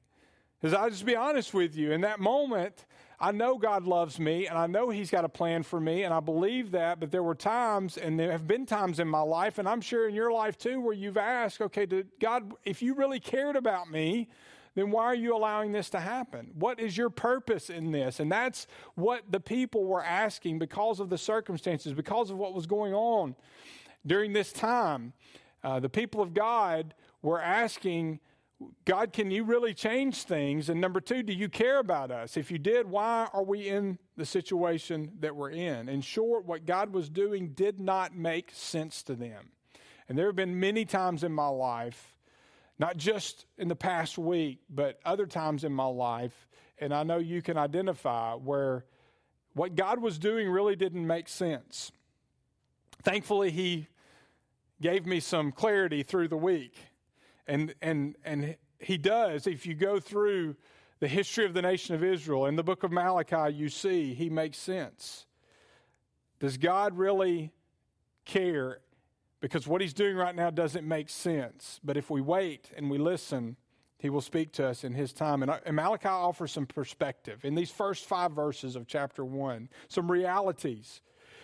Because 0.62 0.74
I'll 0.74 0.90
just 0.90 1.04
be 1.04 1.16
honest 1.16 1.52
with 1.52 1.74
you, 1.74 1.90
in 1.90 2.02
that 2.02 2.20
moment, 2.20 2.86
I 3.18 3.32
know 3.32 3.58
God 3.58 3.84
loves 3.84 4.20
me 4.20 4.46
and 4.46 4.56
I 4.56 4.68
know 4.68 4.90
He's 4.90 5.10
got 5.10 5.24
a 5.24 5.28
plan 5.28 5.64
for 5.64 5.80
me, 5.80 6.04
and 6.04 6.14
I 6.14 6.20
believe 6.20 6.70
that. 6.70 7.00
But 7.00 7.10
there 7.10 7.24
were 7.24 7.34
times, 7.34 7.98
and 7.98 8.18
there 8.18 8.30
have 8.30 8.46
been 8.46 8.64
times 8.64 9.00
in 9.00 9.08
my 9.08 9.22
life, 9.22 9.58
and 9.58 9.68
I'm 9.68 9.80
sure 9.80 10.08
in 10.08 10.14
your 10.14 10.30
life 10.30 10.56
too, 10.56 10.80
where 10.80 10.94
you've 10.94 11.16
asked, 11.16 11.60
okay, 11.60 12.04
God, 12.20 12.52
if 12.64 12.80
you 12.80 12.94
really 12.94 13.18
cared 13.18 13.56
about 13.56 13.90
me, 13.90 14.28
then 14.76 14.92
why 14.92 15.04
are 15.06 15.16
you 15.16 15.34
allowing 15.34 15.72
this 15.72 15.90
to 15.90 16.00
happen? 16.00 16.52
What 16.54 16.78
is 16.78 16.96
your 16.96 17.10
purpose 17.10 17.68
in 17.68 17.90
this? 17.90 18.20
And 18.20 18.30
that's 18.30 18.68
what 18.94 19.24
the 19.30 19.40
people 19.40 19.84
were 19.84 20.04
asking 20.04 20.60
because 20.60 21.00
of 21.00 21.10
the 21.10 21.18
circumstances, 21.18 21.92
because 21.92 22.30
of 22.30 22.38
what 22.38 22.54
was 22.54 22.66
going 22.66 22.94
on 22.94 23.34
during 24.06 24.32
this 24.32 24.52
time. 24.52 25.12
Uh, 25.64 25.80
the 25.80 25.88
people 25.88 26.22
of 26.22 26.34
God 26.34 26.94
were 27.20 27.40
asking, 27.40 28.20
God, 28.84 29.12
can 29.12 29.30
you 29.30 29.44
really 29.44 29.74
change 29.74 30.24
things? 30.24 30.68
And 30.68 30.80
number 30.80 31.00
two, 31.00 31.22
do 31.22 31.32
you 31.32 31.48
care 31.48 31.78
about 31.78 32.10
us? 32.10 32.36
If 32.36 32.50
you 32.50 32.58
did, 32.58 32.90
why 32.90 33.28
are 33.32 33.42
we 33.42 33.68
in 33.68 33.98
the 34.16 34.26
situation 34.26 35.12
that 35.20 35.36
we're 35.36 35.50
in? 35.50 35.88
In 35.88 36.00
short, 36.00 36.44
what 36.44 36.66
God 36.66 36.92
was 36.92 37.08
doing 37.08 37.50
did 37.50 37.80
not 37.80 38.16
make 38.16 38.50
sense 38.52 39.02
to 39.04 39.14
them. 39.14 39.50
And 40.08 40.18
there 40.18 40.26
have 40.26 40.36
been 40.36 40.58
many 40.58 40.84
times 40.84 41.24
in 41.24 41.32
my 41.32 41.48
life, 41.48 42.16
not 42.78 42.96
just 42.96 43.46
in 43.58 43.68
the 43.68 43.76
past 43.76 44.18
week, 44.18 44.60
but 44.68 44.98
other 45.04 45.26
times 45.26 45.64
in 45.64 45.72
my 45.72 45.86
life, 45.86 46.48
and 46.78 46.92
I 46.92 47.02
know 47.02 47.18
you 47.18 47.42
can 47.42 47.56
identify 47.56 48.34
where 48.34 48.84
what 49.54 49.76
God 49.76 50.00
was 50.00 50.18
doing 50.18 50.50
really 50.50 50.76
didn't 50.76 51.06
make 51.06 51.28
sense. 51.28 51.92
Thankfully, 53.02 53.50
He 53.50 53.88
gave 54.80 55.06
me 55.06 55.20
some 55.20 55.52
clarity 55.52 56.02
through 56.02 56.28
the 56.28 56.36
week 56.36 56.74
and, 57.46 57.74
and, 57.82 58.16
and 58.24 58.56
he 58.78 58.96
does. 58.98 59.46
If 59.46 59.66
you 59.66 59.74
go 59.74 60.00
through 60.00 60.56
the 61.00 61.08
history 61.08 61.44
of 61.44 61.54
the 61.54 61.62
nation 61.62 61.94
of 61.94 62.04
Israel, 62.04 62.46
in 62.46 62.56
the 62.56 62.62
book 62.62 62.82
of 62.82 62.92
Malachi, 62.92 63.54
you 63.54 63.68
see 63.68 64.14
he 64.14 64.30
makes 64.30 64.58
sense. 64.58 65.26
Does 66.38 66.56
God 66.56 66.96
really 66.96 67.52
care? 68.24 68.80
Because 69.40 69.66
what 69.66 69.80
he's 69.80 69.92
doing 69.92 70.16
right 70.16 70.34
now 70.34 70.50
doesn't 70.50 70.86
make 70.86 71.08
sense. 71.08 71.80
But 71.82 71.96
if 71.96 72.10
we 72.10 72.20
wait 72.20 72.70
and 72.76 72.90
we 72.90 72.98
listen, 72.98 73.56
he 73.98 74.10
will 74.10 74.20
speak 74.20 74.52
to 74.52 74.66
us 74.66 74.84
in 74.84 74.94
his 74.94 75.12
time. 75.12 75.42
And, 75.42 75.50
uh, 75.50 75.58
and 75.64 75.76
Malachi 75.76 76.08
offers 76.08 76.50
some 76.50 76.66
perspective 76.66 77.44
in 77.44 77.54
these 77.54 77.70
first 77.70 78.06
five 78.06 78.32
verses 78.32 78.74
of 78.74 78.86
chapter 78.86 79.24
one, 79.24 79.68
some 79.88 80.10
realities 80.10 81.00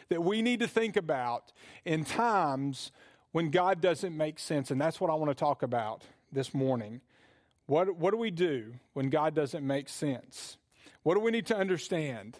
that 0.08 0.22
we 0.22 0.42
need 0.42 0.60
to 0.60 0.68
think 0.68 0.96
about 0.96 1.52
in 1.84 2.04
times 2.04 2.90
when 3.32 3.50
God 3.50 3.80
doesn't 3.80 4.16
make 4.16 4.38
sense. 4.38 4.70
And 4.70 4.80
that's 4.80 5.00
what 5.00 5.10
I 5.10 5.14
want 5.14 5.30
to 5.30 5.34
talk 5.34 5.62
about 5.62 6.02
this 6.32 6.54
morning. 6.54 7.00
What, 7.66 7.96
what 7.96 8.12
do 8.12 8.16
we 8.16 8.30
do 8.30 8.74
when 8.94 9.10
God 9.10 9.34
doesn't 9.34 9.66
make 9.66 9.88
sense? 9.88 10.56
What 11.02 11.14
do 11.14 11.20
we 11.20 11.30
need 11.30 11.46
to 11.46 11.56
understand? 11.56 12.38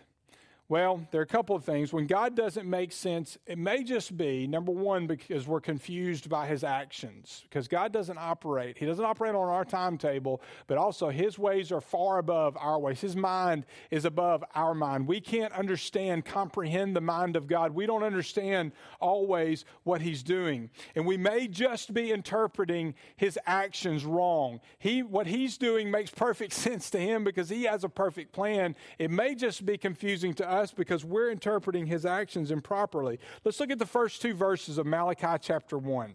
Well, 0.71 1.09
there 1.13 1.23
are 1.23 1.25
a 1.25 1.27
couple 1.27 1.57
of 1.57 1.65
things. 1.65 1.95
When 1.95 2.07
God 2.07 2.37
doesn't 2.37 2.69
make 2.69 2.93
sense, 2.93 3.39
it 3.47 3.57
may 3.57 3.83
just 3.83 4.15
be, 4.19 4.47
number 4.47 4.71
one, 4.71 5.07
because 5.07 5.47
we're 5.47 5.63
confused 5.63 6.29
by 6.29 6.47
his 6.47 6.63
actions. 6.63 7.41
Because 7.49 7.69
God 7.69 7.91
doesn't 7.91 8.19
operate, 8.19 8.77
he 8.77 8.85
doesn't 8.85 9.05
operate 9.05 9.35
on 9.35 9.49
our 9.49 9.65
timetable, 9.65 10.43
but 10.67 10.77
also 10.77 11.09
his 11.09 11.39
ways 11.39 11.73
are 11.73 11.81
far 11.81 12.19
above 12.19 12.55
our 12.59 12.79
ways. 12.79 13.01
His 13.01 13.17
mind 13.17 13.65
is 13.91 14.05
above 14.05 14.45
our 14.55 14.75
mind. 14.75 15.07
We 15.09 15.23
can't 15.23 15.55
understand, 15.55 16.27
comprehend 16.27 16.95
the 16.95 17.01
mind 17.01 17.37
of 17.37 17.47
God. 17.47 17.75
We 17.75 17.87
don't 17.87 18.03
understand 18.03 18.73
always 19.01 19.65
what 19.85 20.03
he's 20.03 20.23
doing. 20.23 20.69
And 20.95 21.07
we 21.07 21.17
may 21.17 21.49
just 21.49 21.95
be 21.95 22.13
interpreting 22.13 22.95
his 23.17 23.39
actions 23.47 24.05
wrong. 24.05 24.61
He, 24.79 25.03
what 25.03 25.29
he's 25.29 25.57
doing 25.57 25.91
makes 25.91 26.11
perfect 26.11 26.53
sense 26.53 26.91
to 26.91 26.99
him 26.99 27.25
because 27.25 27.49
he 27.49 27.63
has 27.63 27.85
a 27.85 27.89
perfect 27.89 28.33
plan. 28.33 28.77
It 28.99 29.11
may 29.11 29.35
just 29.35 29.65
be 29.65 29.79
confusing 29.79 30.35
to 30.35 30.47
us 30.47 30.58
us 30.59 30.73
because 30.73 31.05
we're 31.05 31.31
interpreting 31.31 31.87
his 31.87 32.05
actions 32.05 32.50
improperly. 32.50 33.19
Let's 33.45 33.61
look 33.61 33.71
at 33.71 33.79
the 33.79 33.87
first 33.87 34.21
two 34.21 34.35
verses 34.35 34.79
of 34.79 34.87
Malachi 34.87 35.38
chapter 35.41 35.79
1. 35.79 36.15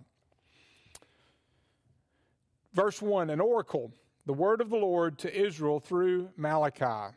Verse 2.73 3.01
1 3.01 3.29
An 3.29 3.39
oracle, 3.39 3.91
the 4.25 4.33
word 4.33 4.61
of 4.61 4.69
the 4.69 4.77
Lord 4.77 5.17
to 5.19 5.35
Israel 5.35 5.79
through 5.79 6.29
Malachi. 6.37 7.15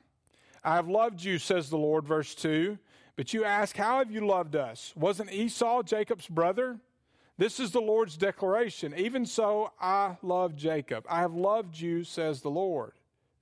I 0.64 0.74
have 0.74 0.88
loved 0.88 1.22
you, 1.22 1.38
says 1.38 1.70
the 1.70 1.78
Lord, 1.78 2.06
verse 2.06 2.34
2. 2.34 2.78
But 3.16 3.32
you 3.32 3.44
ask, 3.44 3.76
How 3.76 3.98
have 3.98 4.10
you 4.10 4.26
loved 4.26 4.56
us? 4.56 4.92
Wasn't 4.96 5.32
Esau 5.32 5.82
Jacob's 5.82 6.28
brother? 6.28 6.78
This 7.38 7.60
is 7.60 7.70
the 7.70 7.80
Lord's 7.80 8.16
declaration. 8.16 8.94
Even 8.96 9.26
so, 9.26 9.72
I 9.80 10.16
love 10.22 10.56
Jacob. 10.56 11.04
I 11.08 11.20
have 11.20 11.34
loved 11.34 11.78
you, 11.78 12.02
says 12.02 12.40
the 12.40 12.50
Lord. 12.50 12.92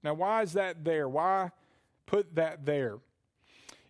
Now, 0.03 0.15
why 0.15 0.43
is 0.43 0.53
that 0.55 0.85
there? 0.85 1.09
Why 1.09 1.51
put 2.07 2.35
that 2.35 2.67
there? 2.67 2.99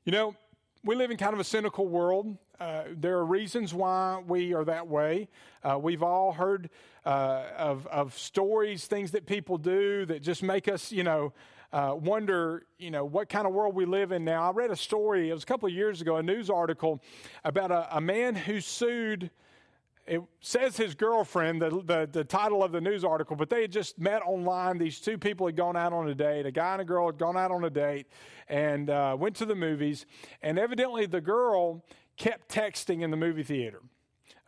You 0.07 0.13
know, 0.13 0.37
we 0.85 0.97
live 0.97 1.11
in 1.11 1.17
kind 1.17 1.33
of 1.33 1.41
a 1.41 1.45
cynical 1.45 1.89
world. 1.89 2.37
Uh, 2.61 2.83
there 2.95 3.17
are 3.17 3.25
reasons 3.25 3.73
why 3.73 4.23
we 4.27 4.53
are 4.53 4.63
that 4.63 4.87
way. 4.87 5.31
Uh, 5.63 5.79
we've 5.81 6.03
all 6.03 6.33
heard 6.33 6.69
uh, 7.07 7.45
of, 7.57 7.87
of 7.87 8.19
stories, 8.19 8.87
things 8.87 9.13
that 9.13 9.25
people 9.25 9.57
do 9.57 10.05
that 10.05 10.21
just 10.21 10.43
make 10.43 10.69
us, 10.69 10.93
you 10.93 11.05
know, 11.05 11.33
uh, 11.73 11.95
wonder, 11.99 12.67
you 12.79 12.91
know, 12.91 13.07
what 13.07 13.31
kind 13.31 13.47
of 13.47 13.55
world 13.55 13.75
we 13.75 13.87
live 13.87 14.13
in 14.13 14.27
now. 14.27 14.47
I 14.47 14.53
read 14.53 14.71
a 14.71 14.77
story, 14.77 15.31
it 15.31 15.33
was 15.33 15.43
a 15.43 15.47
couple 15.47 15.71
of 15.71 15.75
years 15.75 16.03
ago, 16.03 16.17
a 16.17 16.23
news 16.23 16.51
article 16.51 17.03
about 17.43 17.71
a, 17.71 17.97
a 17.97 18.01
man 18.03 18.35
who 18.35 18.61
sued 18.61 19.31
it 20.07 20.23
says 20.41 20.77
his 20.77 20.95
girlfriend, 20.95 21.63
the, 21.63 21.71
the, 21.71 22.09
the, 22.11 22.25
title 22.25 22.63
of 22.63 22.73
the 22.73 22.81
news 22.81 23.05
article, 23.05 23.37
but 23.37 23.49
they 23.49 23.63
had 23.63 23.73
just 23.73 23.99
met 23.99 24.21
online. 24.23 24.77
These 24.77 25.01
two 25.01 25.17
people 25.17 25.47
had 25.47 25.57
gone 25.57 25.77
out 25.77 25.93
on 25.93 26.09
a 26.09 26.15
date. 26.15 26.45
A 26.45 26.51
guy 26.51 26.73
and 26.73 26.83
a 26.83 26.85
girl 26.85 27.07
had 27.07 27.19
gone 27.19 27.37
out 27.37 27.51
on 27.51 27.65
a 27.65 27.71
date 27.71 28.07
and 28.49 28.91
uh, 28.91 29.17
went 29.19 29.35
to 29.37 29.47
the 29.47 29.55
movies. 29.55 30.05
And 30.43 30.59
evidently, 30.59 31.07
the 31.07 31.23
girl 31.23 31.85
kept 32.17 32.49
texting 32.53 33.03
in 33.03 33.11
the 33.11 33.17
movie 33.17 33.43
theater. 33.43 33.81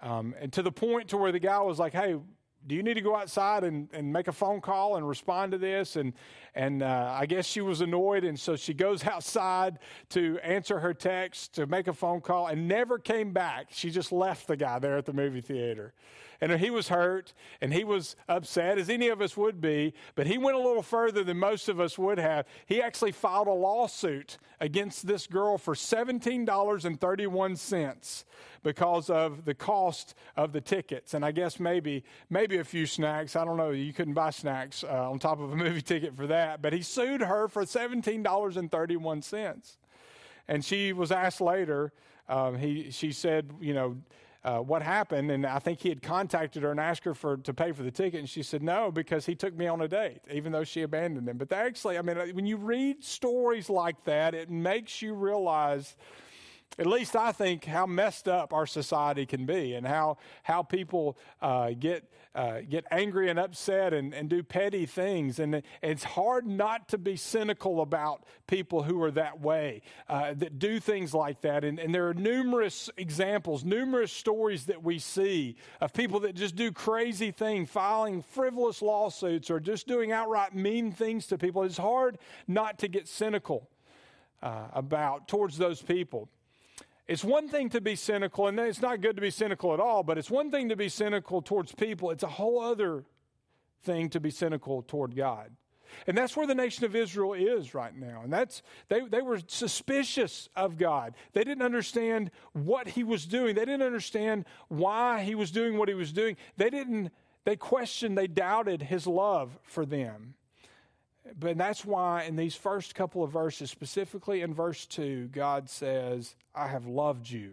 Um, 0.02 0.34
and 0.38 0.52
to 0.52 0.62
the 0.62 0.72
point 0.72 1.08
to 1.08 1.16
where 1.16 1.32
the 1.32 1.40
guy 1.40 1.60
was 1.60 1.78
like, 1.78 1.94
hey, 1.94 2.16
do 2.66 2.74
you 2.74 2.82
need 2.82 2.94
to 2.94 3.00
go 3.00 3.14
outside 3.14 3.64
and, 3.64 3.88
and 3.92 4.12
make 4.12 4.28
a 4.28 4.32
phone 4.32 4.60
call 4.60 4.96
and 4.96 5.08
respond 5.08 5.52
to 5.52 5.58
this? 5.58 5.96
And, 5.96 6.12
and 6.54 6.82
uh, 6.82 7.16
I 7.18 7.26
guess 7.26 7.46
she 7.46 7.60
was 7.60 7.80
annoyed. 7.80 8.24
And 8.24 8.38
so 8.38 8.56
she 8.56 8.74
goes 8.74 9.04
outside 9.06 9.78
to 10.10 10.38
answer 10.42 10.80
her 10.80 10.92
text, 10.92 11.54
to 11.54 11.66
make 11.66 11.86
a 11.86 11.92
phone 11.92 12.20
call, 12.20 12.48
and 12.48 12.66
never 12.66 12.98
came 12.98 13.32
back. 13.32 13.68
She 13.70 13.90
just 13.90 14.10
left 14.10 14.48
the 14.48 14.56
guy 14.56 14.78
there 14.78 14.96
at 14.96 15.06
the 15.06 15.12
movie 15.12 15.40
theater. 15.40 15.94
And 16.40 16.52
he 16.52 16.70
was 16.70 16.88
hurt 16.88 17.34
and 17.60 17.72
he 17.72 17.84
was 17.84 18.16
upset, 18.28 18.78
as 18.78 18.88
any 18.88 19.08
of 19.08 19.20
us 19.20 19.36
would 19.36 19.60
be, 19.60 19.94
but 20.14 20.26
he 20.26 20.38
went 20.38 20.56
a 20.56 20.60
little 20.60 20.82
further 20.82 21.22
than 21.24 21.38
most 21.38 21.68
of 21.68 21.80
us 21.80 21.98
would 21.98 22.18
have. 22.18 22.46
He 22.66 22.82
actually 22.82 23.12
filed 23.12 23.48
a 23.48 23.52
lawsuit 23.52 24.38
against 24.60 25.06
this 25.06 25.26
girl 25.26 25.58
for 25.58 25.74
$17.31 25.74 28.24
because 28.62 29.10
of 29.10 29.44
the 29.44 29.54
cost 29.54 30.14
of 30.36 30.52
the 30.52 30.60
tickets. 30.60 31.14
And 31.14 31.24
I 31.24 31.30
guess 31.30 31.60
maybe, 31.60 32.02
maybe 32.30 32.58
a 32.58 32.64
few 32.64 32.86
snacks. 32.86 33.36
I 33.36 33.44
don't 33.44 33.56
know. 33.56 33.70
You 33.70 33.92
couldn't 33.92 34.14
buy 34.14 34.30
snacks 34.30 34.82
uh, 34.82 35.10
on 35.10 35.18
top 35.18 35.40
of 35.40 35.52
a 35.52 35.56
movie 35.56 35.82
ticket 35.82 36.16
for 36.16 36.26
that. 36.26 36.62
But 36.62 36.72
he 36.72 36.82
sued 36.82 37.20
her 37.20 37.48
for 37.48 37.64
$17.31. 37.64 39.76
And 40.48 40.64
she 40.64 40.92
was 40.92 41.12
asked 41.12 41.40
later, 41.40 41.92
um, 42.28 42.58
he, 42.58 42.90
she 42.90 43.12
said, 43.12 43.52
you 43.60 43.74
know, 43.74 43.96
uh, 44.44 44.58
what 44.58 44.82
happened, 44.82 45.30
and 45.30 45.44
I 45.44 45.58
think 45.58 45.80
he 45.80 45.88
had 45.88 46.02
contacted 46.02 46.62
her 46.62 46.70
and 46.70 46.80
asked 46.80 47.04
her 47.04 47.14
for 47.14 47.36
to 47.38 47.54
pay 47.54 47.72
for 47.72 47.82
the 47.82 47.90
ticket, 47.90 48.20
and 48.20 48.28
she 48.28 48.42
said 48.42 48.62
no 48.62 48.90
because 48.90 49.26
he 49.26 49.34
took 49.34 49.54
me 49.54 49.66
on 49.66 49.80
a 49.80 49.88
date, 49.88 50.20
even 50.30 50.52
though 50.52 50.64
she 50.64 50.82
abandoned 50.82 51.28
him. 51.28 51.36
But 51.36 51.52
actually, 51.52 51.98
I 51.98 52.02
mean, 52.02 52.16
when 52.34 52.46
you 52.46 52.56
read 52.56 53.02
stories 53.02 53.68
like 53.68 54.04
that, 54.04 54.34
it 54.34 54.50
makes 54.50 55.02
you 55.02 55.14
realize 55.14 55.96
at 56.78 56.86
least 56.86 57.16
I 57.16 57.32
think, 57.32 57.64
how 57.64 57.86
messed 57.86 58.28
up 58.28 58.52
our 58.52 58.66
society 58.66 59.24
can 59.24 59.46
be 59.46 59.74
and 59.74 59.86
how, 59.86 60.18
how 60.42 60.62
people 60.62 61.16
uh, 61.40 61.70
get, 61.70 62.04
uh, 62.36 62.60
get 62.68 62.84
angry 62.90 63.30
and 63.30 63.38
upset 63.38 63.94
and, 63.94 64.12
and 64.12 64.28
do 64.28 64.42
petty 64.42 64.84
things. 64.84 65.38
And 65.38 65.62
it's 65.82 66.04
hard 66.04 66.46
not 66.46 66.90
to 66.90 66.98
be 66.98 67.16
cynical 67.16 67.80
about 67.80 68.24
people 68.46 68.82
who 68.82 69.02
are 69.02 69.10
that 69.12 69.40
way, 69.40 69.80
uh, 70.08 70.34
that 70.34 70.58
do 70.58 70.78
things 70.78 71.14
like 71.14 71.40
that. 71.40 71.64
And, 71.64 71.78
and 71.78 71.94
there 71.94 72.06
are 72.08 72.14
numerous 72.14 72.90
examples, 72.98 73.64
numerous 73.64 74.12
stories 74.12 74.66
that 74.66 74.82
we 74.82 74.98
see 74.98 75.56
of 75.80 75.94
people 75.94 76.20
that 76.20 76.34
just 76.34 76.56
do 76.56 76.70
crazy 76.70 77.30
things, 77.30 77.70
filing 77.70 78.20
frivolous 78.20 78.82
lawsuits 78.82 79.50
or 79.50 79.58
just 79.58 79.88
doing 79.88 80.12
outright 80.12 80.54
mean 80.54 80.92
things 80.92 81.26
to 81.28 81.38
people. 81.38 81.62
It's 81.62 81.78
hard 81.78 82.18
not 82.46 82.78
to 82.80 82.88
get 82.88 83.08
cynical. 83.08 83.70
Uh, 84.42 84.68
about 84.74 85.26
towards 85.26 85.56
those 85.56 85.80
people. 85.80 86.28
It's 87.08 87.22
one 87.22 87.48
thing 87.48 87.68
to 87.70 87.80
be 87.80 87.94
cynical, 87.94 88.48
and 88.48 88.58
it's 88.58 88.82
not 88.82 89.00
good 89.00 89.16
to 89.16 89.22
be 89.22 89.30
cynical 89.30 89.72
at 89.72 89.80
all, 89.80 90.02
but 90.02 90.18
it's 90.18 90.30
one 90.30 90.50
thing 90.50 90.68
to 90.70 90.76
be 90.76 90.88
cynical 90.88 91.40
towards 91.40 91.72
people. 91.72 92.10
It's 92.10 92.24
a 92.24 92.28
whole 92.28 92.60
other 92.60 93.04
thing 93.82 94.10
to 94.10 94.20
be 94.20 94.30
cynical 94.30 94.82
toward 94.82 95.14
God. 95.14 95.52
And 96.08 96.18
that's 96.18 96.36
where 96.36 96.48
the 96.48 96.54
nation 96.54 96.84
of 96.84 96.96
Israel 96.96 97.32
is 97.32 97.74
right 97.74 97.94
now. 97.96 98.22
And 98.24 98.32
that's 98.32 98.62
they, 98.88 99.00
they 99.02 99.22
were 99.22 99.38
suspicious 99.46 100.48
of 100.56 100.76
God. 100.76 101.14
They 101.32 101.44
didn't 101.44 101.62
understand 101.62 102.32
what 102.52 102.88
he 102.88 103.04
was 103.04 103.24
doing. 103.24 103.54
They 103.54 103.64
didn't 103.64 103.86
understand 103.86 104.46
why 104.68 105.22
he 105.22 105.36
was 105.36 105.52
doing 105.52 105.78
what 105.78 105.88
he 105.88 105.94
was 105.94 106.12
doing. 106.12 106.36
They 106.56 106.70
didn't 106.70 107.12
they 107.46 107.56
questioned, 107.56 108.18
they 108.18 108.26
doubted 108.26 108.82
his 108.82 109.06
love 109.06 109.56
for 109.62 109.86
them. 109.86 110.34
But 111.38 111.58
that's 111.58 111.84
why 111.84 112.24
in 112.24 112.36
these 112.36 112.54
first 112.54 112.94
couple 112.94 113.22
of 113.22 113.32
verses, 113.32 113.70
specifically 113.70 114.42
in 114.42 114.54
verse 114.54 114.86
2, 114.86 115.28
God 115.28 115.68
says, 115.68 116.36
I 116.54 116.68
have 116.68 116.86
loved 116.86 117.28
you. 117.28 117.52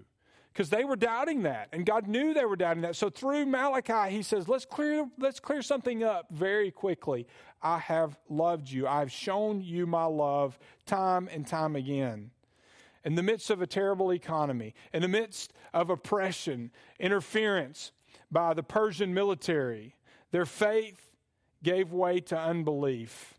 Because 0.52 0.70
they 0.70 0.84
were 0.84 0.96
doubting 0.96 1.44
that, 1.44 1.70
and 1.74 1.84
God 1.84 2.08
knew 2.08 2.34
they 2.36 2.46
were 2.46 2.56
doubting 2.56 2.84
that. 2.84 2.96
So 2.96 3.10
through 3.10 3.48
Malachi, 3.48 4.16
he 4.16 4.22
says, 4.22 4.48
let's 4.48 4.66
clear, 4.66 5.10
let's 5.18 5.40
clear 5.40 5.64
something 5.64 6.04
up 6.04 6.28
very 6.30 6.70
quickly. 6.70 7.26
I 7.64 7.80
have 7.80 8.20
loved 8.30 8.70
you. 8.70 8.86
I've 8.88 9.12
shown 9.12 9.62
you 9.62 9.88
my 9.88 10.06
love 10.06 10.60
time 10.86 11.28
and 11.32 11.48
time 11.48 11.76
again. 11.76 12.30
In 13.04 13.16
the 13.16 13.24
midst 13.24 13.50
of 13.50 13.64
a 13.64 13.68
terrible 13.68 14.14
economy, 14.14 14.76
in 14.94 15.02
the 15.02 15.08
midst 15.08 15.54
of 15.74 15.90
oppression, 15.90 16.70
interference 17.00 17.92
by 18.32 18.54
the 18.54 18.64
Persian 18.64 19.12
military, 19.12 19.96
their 20.30 20.46
faith 20.46 21.10
gave 21.64 21.92
way 21.92 22.20
to 22.20 22.38
unbelief 22.38 23.34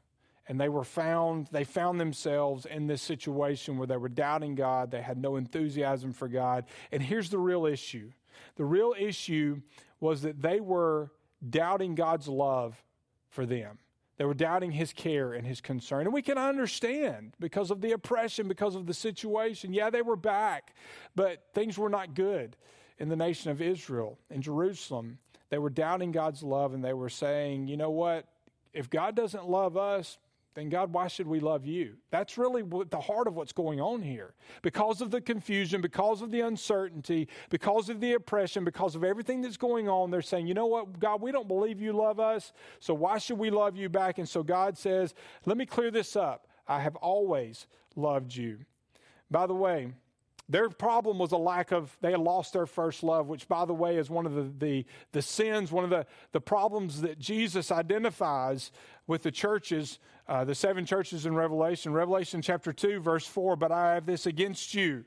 and 0.48 0.60
they 0.60 0.68
were 0.68 0.84
found 0.84 1.48
they 1.50 1.64
found 1.64 2.00
themselves 2.00 2.66
in 2.66 2.86
this 2.86 3.02
situation 3.02 3.78
where 3.78 3.86
they 3.86 3.96
were 3.96 4.08
doubting 4.08 4.54
God, 4.54 4.90
they 4.90 5.02
had 5.02 5.18
no 5.18 5.36
enthusiasm 5.36 6.12
for 6.12 6.28
God. 6.28 6.64
And 6.92 7.02
here's 7.02 7.30
the 7.30 7.38
real 7.38 7.66
issue. 7.66 8.10
The 8.56 8.64
real 8.64 8.94
issue 8.98 9.60
was 10.00 10.22
that 10.22 10.42
they 10.42 10.60
were 10.60 11.10
doubting 11.48 11.94
God's 11.94 12.28
love 12.28 12.82
for 13.28 13.46
them. 13.46 13.78
They 14.16 14.24
were 14.24 14.34
doubting 14.34 14.70
his 14.70 14.92
care 14.92 15.32
and 15.32 15.46
his 15.46 15.60
concern. 15.60 16.02
And 16.02 16.12
we 16.12 16.22
can 16.22 16.38
understand 16.38 17.34
because 17.40 17.70
of 17.70 17.80
the 17.80 17.92
oppression, 17.92 18.46
because 18.46 18.76
of 18.76 18.86
the 18.86 18.94
situation. 18.94 19.72
Yeah, 19.72 19.90
they 19.90 20.02
were 20.02 20.16
back, 20.16 20.74
but 21.16 21.42
things 21.52 21.76
were 21.76 21.88
not 21.88 22.14
good 22.14 22.56
in 22.98 23.08
the 23.08 23.16
nation 23.16 23.50
of 23.50 23.60
Israel, 23.60 24.18
in 24.30 24.40
Jerusalem. 24.40 25.18
They 25.50 25.58
were 25.58 25.70
doubting 25.70 26.12
God's 26.12 26.42
love 26.42 26.74
and 26.74 26.84
they 26.84 26.92
were 26.92 27.08
saying, 27.08 27.66
you 27.66 27.76
know 27.76 27.90
what? 27.90 28.26
If 28.72 28.88
God 28.88 29.16
doesn't 29.16 29.48
love 29.48 29.76
us, 29.76 30.18
then 30.54 30.68
God, 30.68 30.92
why 30.92 31.08
should 31.08 31.26
we 31.26 31.40
love 31.40 31.66
you? 31.66 31.94
That's 32.10 32.38
really 32.38 32.62
the 32.62 33.00
heart 33.00 33.26
of 33.26 33.34
what's 33.34 33.52
going 33.52 33.80
on 33.80 34.02
here. 34.02 34.34
Because 34.62 35.00
of 35.00 35.10
the 35.10 35.20
confusion, 35.20 35.80
because 35.80 36.22
of 36.22 36.30
the 36.30 36.40
uncertainty, 36.40 37.28
because 37.50 37.88
of 37.88 38.00
the 38.00 38.12
oppression, 38.12 38.64
because 38.64 38.94
of 38.94 39.02
everything 39.02 39.42
that's 39.42 39.56
going 39.56 39.88
on, 39.88 40.10
they're 40.10 40.22
saying, 40.22 40.46
you 40.46 40.54
know 40.54 40.66
what, 40.66 41.00
God, 41.00 41.20
we 41.20 41.32
don't 41.32 41.48
believe 41.48 41.80
you 41.80 41.92
love 41.92 42.20
us, 42.20 42.52
so 42.78 42.94
why 42.94 43.18
should 43.18 43.38
we 43.38 43.50
love 43.50 43.76
you 43.76 43.88
back? 43.88 44.18
And 44.18 44.28
so 44.28 44.42
God 44.42 44.78
says, 44.78 45.14
let 45.44 45.56
me 45.56 45.66
clear 45.66 45.90
this 45.90 46.14
up. 46.16 46.46
I 46.66 46.80
have 46.80 46.96
always 46.96 47.66
loved 47.96 48.34
you. 48.34 48.60
By 49.30 49.46
the 49.46 49.54
way, 49.54 49.92
their 50.48 50.68
problem 50.68 51.18
was 51.18 51.32
a 51.32 51.38
lack 51.38 51.72
of, 51.72 51.96
they 52.00 52.10
had 52.10 52.20
lost 52.20 52.52
their 52.52 52.66
first 52.66 53.02
love, 53.02 53.28
which, 53.28 53.48
by 53.48 53.64
the 53.64 53.72
way, 53.72 53.96
is 53.96 54.10
one 54.10 54.26
of 54.26 54.34
the, 54.34 54.52
the, 54.58 54.86
the 55.12 55.22
sins, 55.22 55.72
one 55.72 55.84
of 55.84 55.90
the, 55.90 56.06
the 56.32 56.40
problems 56.40 57.00
that 57.00 57.18
Jesus 57.18 57.72
identifies 57.72 58.70
with 59.06 59.22
the 59.22 59.30
churches, 59.30 59.98
uh, 60.28 60.44
the 60.44 60.54
seven 60.54 60.84
churches 60.84 61.24
in 61.24 61.34
Revelation. 61.34 61.92
Revelation 61.92 62.42
chapter 62.42 62.72
2, 62.72 63.00
verse 63.00 63.26
4 63.26 63.56
But 63.56 63.72
I 63.72 63.94
have 63.94 64.04
this 64.04 64.26
against 64.26 64.74
you 64.74 65.04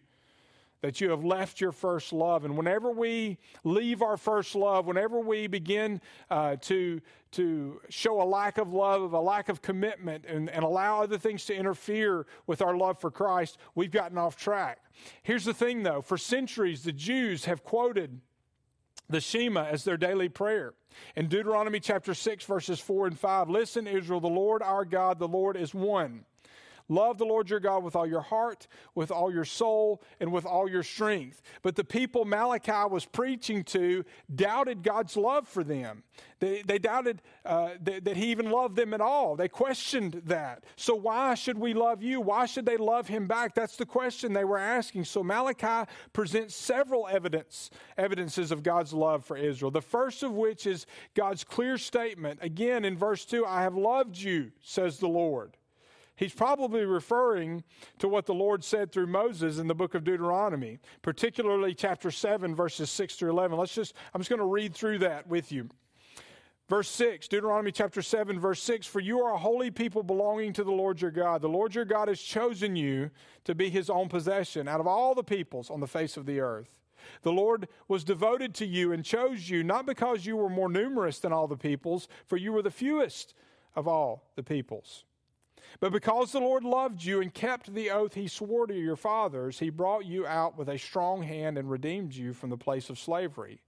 that 0.87 1.01
you 1.01 1.09
have 1.09 1.25
left 1.25 1.59
your 1.59 1.73
first 1.73 2.13
love. 2.13 2.45
And 2.45 2.55
whenever 2.55 2.89
we 2.89 3.37
leave 3.65 4.01
our 4.01 4.15
first 4.15 4.55
love, 4.55 4.85
whenever 4.85 5.19
we 5.19 5.47
begin 5.47 5.99
uh, 6.31 6.55
to, 6.61 7.01
to 7.31 7.81
show 7.89 8.21
a 8.21 8.23
lack 8.23 8.57
of 8.57 8.71
love, 8.71 9.11
a 9.11 9.19
lack 9.19 9.49
of 9.49 9.61
commitment, 9.61 10.23
and, 10.25 10.49
and 10.49 10.63
allow 10.63 11.03
other 11.03 11.17
things 11.17 11.43
to 11.47 11.53
interfere 11.53 12.25
with 12.45 12.61
our 12.61 12.77
love 12.77 13.01
for 13.01 13.11
Christ, 13.11 13.57
we've 13.75 13.91
gotten 13.91 14.17
off 14.17 14.37
track. 14.37 14.79
Here's 15.23 15.43
the 15.43 15.53
thing, 15.53 15.83
though 15.83 15.99
for 15.99 16.17
centuries, 16.17 16.85
the 16.85 16.93
Jews 16.93 17.43
have 17.43 17.65
quoted 17.65 18.21
the 19.09 19.19
Shema 19.19 19.65
as 19.65 19.83
their 19.83 19.97
daily 19.97 20.29
prayer. 20.29 20.73
In 21.17 21.27
Deuteronomy 21.27 21.81
chapter 21.81 22.13
6, 22.13 22.45
verses 22.45 22.79
4 22.79 23.07
and 23.07 23.19
5, 23.19 23.49
listen, 23.49 23.87
Israel, 23.87 24.21
the 24.21 24.27
Lord 24.29 24.63
our 24.63 24.85
God, 24.85 25.19
the 25.19 25.27
Lord 25.27 25.57
is 25.57 25.73
one. 25.73 26.23
Love 26.89 27.17
the 27.17 27.25
Lord 27.25 27.49
your 27.49 27.59
God 27.59 27.83
with 27.83 27.95
all 27.95 28.07
your 28.07 28.21
heart, 28.21 28.67
with 28.95 29.11
all 29.11 29.31
your 29.31 29.45
soul, 29.45 30.01
and 30.19 30.31
with 30.31 30.45
all 30.45 30.69
your 30.69 30.83
strength. 30.83 31.41
But 31.61 31.75
the 31.75 31.83
people 31.83 32.23
Malachi 32.23 32.89
was 32.89 33.05
preaching 33.05 33.63
to 33.65 34.05
doubted 34.33 34.83
God's 34.83 35.17
love 35.17 35.47
for 35.47 35.63
them. 35.63 36.03
They, 36.39 36.61
they 36.61 36.79
doubted 36.79 37.21
uh, 37.45 37.71
that, 37.83 38.05
that 38.05 38.15
He 38.15 38.27
even 38.27 38.49
loved 38.51 38.75
them 38.75 38.93
at 38.93 39.01
all. 39.01 39.35
They 39.35 39.49
questioned 39.49 40.21
that. 40.25 40.63
So, 40.75 40.95
why 40.95 41.33
should 41.33 41.57
we 41.57 41.73
love 41.73 42.01
you? 42.01 42.21
Why 42.21 42.45
should 42.45 42.65
they 42.65 42.77
love 42.77 43.07
Him 43.07 43.27
back? 43.27 43.53
That's 43.53 43.75
the 43.75 43.85
question 43.85 44.33
they 44.33 44.45
were 44.45 44.57
asking. 44.57 45.05
So, 45.05 45.23
Malachi 45.23 45.89
presents 46.13 46.55
several 46.55 47.07
evidence, 47.07 47.69
evidences 47.97 48.51
of 48.51 48.63
God's 48.63 48.93
love 48.93 49.25
for 49.25 49.35
Israel. 49.35 49.71
The 49.71 49.81
first 49.81 50.23
of 50.23 50.31
which 50.31 50.65
is 50.65 50.85
God's 51.15 51.43
clear 51.43 51.77
statement. 51.77 52.39
Again, 52.41 52.85
in 52.85 52.97
verse 52.97 53.25
2 53.25 53.45
I 53.45 53.63
have 53.63 53.75
loved 53.75 54.17
you, 54.17 54.51
says 54.61 54.99
the 54.99 55.09
Lord. 55.09 55.57
He's 56.17 56.33
probably 56.33 56.83
referring 56.83 57.63
to 57.99 58.07
what 58.07 58.25
the 58.25 58.33
Lord 58.33 58.63
said 58.63 58.91
through 58.91 59.05
Moses 59.05 59.59
in 59.59 59.67
the 59.67 59.75
book 59.75 59.93
of 59.93 60.03
Deuteronomy, 60.03 60.79
particularly 61.03 61.75
chapter 61.75 62.09
7, 62.09 62.55
verses 62.55 62.89
6 62.89 63.15
through 63.15 63.29
11. 63.29 63.55
Let's 63.55 63.75
just, 63.75 63.93
I'm 64.13 64.19
just 64.19 64.29
going 64.29 64.39
to 64.39 64.45
read 64.45 64.73
through 64.73 64.97
that 64.99 65.27
with 65.27 65.51
you. 65.51 65.69
Verse 66.67 66.89
6, 66.89 67.27
Deuteronomy 67.27 67.71
chapter 67.71 68.01
7, 68.01 68.39
verse 68.39 68.61
6 68.63 68.87
For 68.87 68.99
you 68.99 69.21
are 69.21 69.35
a 69.35 69.37
holy 69.37 69.69
people 69.69 70.01
belonging 70.01 70.53
to 70.53 70.63
the 70.63 70.71
Lord 70.71 70.99
your 70.99 71.11
God. 71.11 71.41
The 71.41 71.47
Lord 71.47 71.75
your 71.75 71.85
God 71.85 72.07
has 72.07 72.19
chosen 72.19 72.75
you 72.75 73.11
to 73.45 73.53
be 73.53 73.69
his 73.69 73.87
own 73.89 74.09
possession 74.09 74.67
out 74.67 74.79
of 74.79 74.87
all 74.87 75.13
the 75.13 75.23
peoples 75.23 75.69
on 75.69 75.79
the 75.79 75.87
face 75.87 76.17
of 76.17 76.25
the 76.25 76.39
earth. 76.39 76.79
The 77.21 77.31
Lord 77.31 77.69
was 77.87 78.03
devoted 78.03 78.55
to 78.55 78.65
you 78.65 78.91
and 78.91 79.05
chose 79.05 79.49
you, 79.49 79.63
not 79.63 79.85
because 79.85 80.25
you 80.25 80.35
were 80.35 80.49
more 80.49 80.67
numerous 80.67 81.19
than 81.19 81.31
all 81.31 81.47
the 81.47 81.55
peoples, 81.55 82.07
for 82.25 82.37
you 82.37 82.51
were 82.51 82.63
the 82.63 82.71
fewest 82.71 83.35
of 83.75 83.87
all 83.87 84.31
the 84.35 84.43
peoples. 84.43 85.05
But 85.79 85.91
because 85.91 86.31
the 86.31 86.39
Lord 86.39 86.63
loved 86.63 87.03
you 87.03 87.21
and 87.21 87.33
kept 87.33 87.73
the 87.73 87.91
oath 87.91 88.13
he 88.13 88.27
swore 88.27 88.67
to 88.67 88.73
your 88.73 88.95
fathers, 88.95 89.59
he 89.59 89.69
brought 89.69 90.05
you 90.05 90.25
out 90.25 90.57
with 90.57 90.69
a 90.69 90.77
strong 90.77 91.23
hand 91.23 91.57
and 91.57 91.69
redeemed 91.69 92.13
you 92.15 92.33
from 92.33 92.49
the 92.49 92.57
place 92.57 92.89
of 92.89 92.97
slavery, 92.97 93.61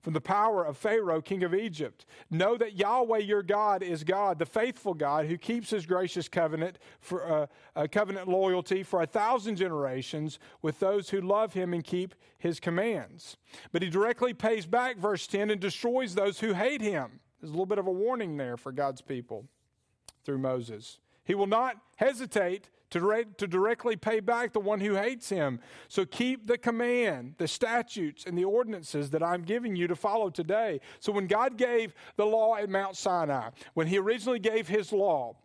from 0.00 0.12
the 0.12 0.20
power 0.20 0.64
of 0.64 0.76
Pharaoh, 0.76 1.22
king 1.22 1.42
of 1.42 1.54
Egypt. 1.54 2.04
Know 2.30 2.56
that 2.58 2.76
Yahweh 2.76 3.18
your 3.18 3.42
God 3.42 3.82
is 3.82 4.04
God, 4.04 4.38
the 4.38 4.46
faithful 4.46 4.94
God, 4.94 5.26
who 5.26 5.38
keeps 5.38 5.70
his 5.70 5.86
gracious 5.86 6.28
covenant 6.28 6.78
for 7.00 7.26
uh, 7.26 7.46
uh, 7.74 7.86
covenant 7.90 8.28
loyalty 8.28 8.82
for 8.82 9.00
a 9.00 9.06
thousand 9.06 9.56
generations 9.56 10.38
with 10.60 10.78
those 10.80 11.10
who 11.10 11.20
love 11.20 11.54
him 11.54 11.72
and 11.72 11.82
keep 11.82 12.14
his 12.38 12.60
commands. 12.60 13.36
But 13.72 13.82
he 13.82 13.90
directly 13.90 14.34
pays 14.34 14.66
back, 14.66 14.98
verse 14.98 15.26
10, 15.26 15.50
and 15.50 15.60
destroys 15.60 16.14
those 16.14 16.40
who 16.40 16.52
hate 16.52 16.82
him. 16.82 17.20
There's 17.40 17.50
a 17.50 17.52
little 17.52 17.66
bit 17.66 17.78
of 17.78 17.86
a 17.86 17.92
warning 17.92 18.36
there 18.36 18.56
for 18.56 18.72
God's 18.72 19.00
people 19.00 19.46
through 20.24 20.38
Moses. 20.38 20.98
He 21.28 21.34
will 21.34 21.46
not 21.46 21.76
hesitate 21.96 22.70
to, 22.90 23.24
to 23.36 23.46
directly 23.46 23.96
pay 23.96 24.20
back 24.20 24.54
the 24.54 24.60
one 24.60 24.80
who 24.80 24.94
hates 24.94 25.28
him. 25.28 25.60
So 25.88 26.06
keep 26.06 26.46
the 26.46 26.56
command, 26.56 27.34
the 27.36 27.46
statutes, 27.46 28.24
and 28.26 28.36
the 28.36 28.44
ordinances 28.44 29.10
that 29.10 29.22
I'm 29.22 29.42
giving 29.42 29.76
you 29.76 29.86
to 29.88 29.94
follow 29.94 30.30
today. 30.30 30.80
So 31.00 31.12
when 31.12 31.26
God 31.26 31.58
gave 31.58 31.94
the 32.16 32.24
law 32.24 32.56
at 32.56 32.70
Mount 32.70 32.96
Sinai, 32.96 33.50
when 33.74 33.86
he 33.86 33.98
originally 33.98 34.38
gave 34.38 34.68
his 34.68 34.90
law, 34.90 35.36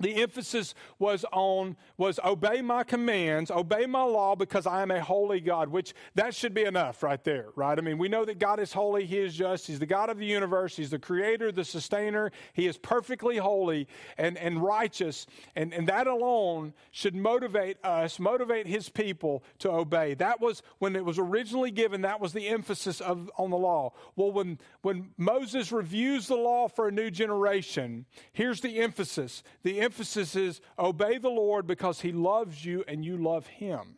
the 0.00 0.22
emphasis 0.22 0.74
was 0.98 1.24
on 1.32 1.76
was 1.96 2.20
obey 2.24 2.62
my 2.62 2.82
commands 2.84 3.50
obey 3.50 3.86
my 3.86 4.02
law 4.02 4.34
because 4.34 4.66
i 4.66 4.82
am 4.82 4.90
a 4.90 5.00
holy 5.00 5.40
god 5.40 5.68
which 5.68 5.94
that 6.14 6.34
should 6.34 6.54
be 6.54 6.64
enough 6.64 7.02
right 7.02 7.24
there 7.24 7.46
right? 7.56 7.78
I 7.78 7.82
mean 7.82 7.98
we 7.98 8.08
know 8.08 8.24
that 8.24 8.38
god 8.38 8.60
is 8.60 8.72
holy 8.72 9.04
he 9.04 9.18
is 9.18 9.34
just 9.34 9.66
he's 9.66 9.78
the 9.78 9.86
god 9.86 10.10
of 10.10 10.18
the 10.18 10.26
universe 10.26 10.76
he's 10.76 10.90
the 10.90 10.98
creator 10.98 11.50
the 11.50 11.64
sustainer 11.64 12.30
he 12.52 12.66
is 12.66 12.76
perfectly 12.78 13.36
holy 13.36 13.88
and, 14.16 14.36
and 14.38 14.62
righteous 14.62 15.26
and, 15.56 15.72
and 15.72 15.88
that 15.88 16.06
alone 16.06 16.74
should 16.90 17.14
motivate 17.14 17.84
us 17.84 18.18
motivate 18.18 18.66
his 18.66 18.88
people 18.88 19.42
to 19.58 19.70
obey. 19.70 20.14
That 20.14 20.40
was 20.40 20.62
when 20.78 20.96
it 20.96 21.04
was 21.04 21.18
originally 21.18 21.70
given 21.70 22.02
that 22.02 22.20
was 22.20 22.32
the 22.32 22.48
emphasis 22.48 23.00
of 23.00 23.30
on 23.36 23.50
the 23.50 23.56
law. 23.56 23.92
Well 24.16 24.32
when 24.32 24.58
when 24.82 25.10
moses 25.16 25.72
reviews 25.72 26.26
the 26.28 26.36
law 26.36 26.68
for 26.68 26.88
a 26.88 26.92
new 26.92 27.10
generation 27.10 28.06
here's 28.32 28.60
the 28.60 28.78
emphasis. 28.78 29.42
The 29.62 29.80
emphasis 29.88 30.36
is 30.36 30.60
obey 30.78 31.16
the 31.16 31.30
Lord 31.30 31.66
because 31.66 32.02
he 32.02 32.12
loves 32.12 32.62
you 32.62 32.84
and 32.86 33.02
you 33.02 33.16
love 33.16 33.46
him. 33.46 33.96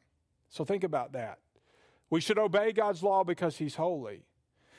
So 0.48 0.64
think 0.64 0.84
about 0.84 1.14
that. 1.14 1.40
We 2.10 2.20
should 2.20 2.38
obey 2.38 2.70
God's 2.70 3.02
law 3.02 3.24
because 3.24 3.56
he's 3.56 3.74
holy. 3.74 4.22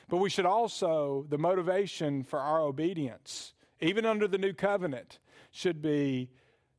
But 0.08 0.16
we 0.16 0.30
should 0.30 0.46
also, 0.46 1.26
the 1.28 1.36
motivation 1.36 2.22
for 2.22 2.38
our 2.38 2.60
obedience, 2.60 3.52
even 3.82 4.06
under 4.06 4.26
the 4.26 4.38
new 4.38 4.54
covenant, 4.54 5.18
should 5.50 5.82
be 5.82 6.30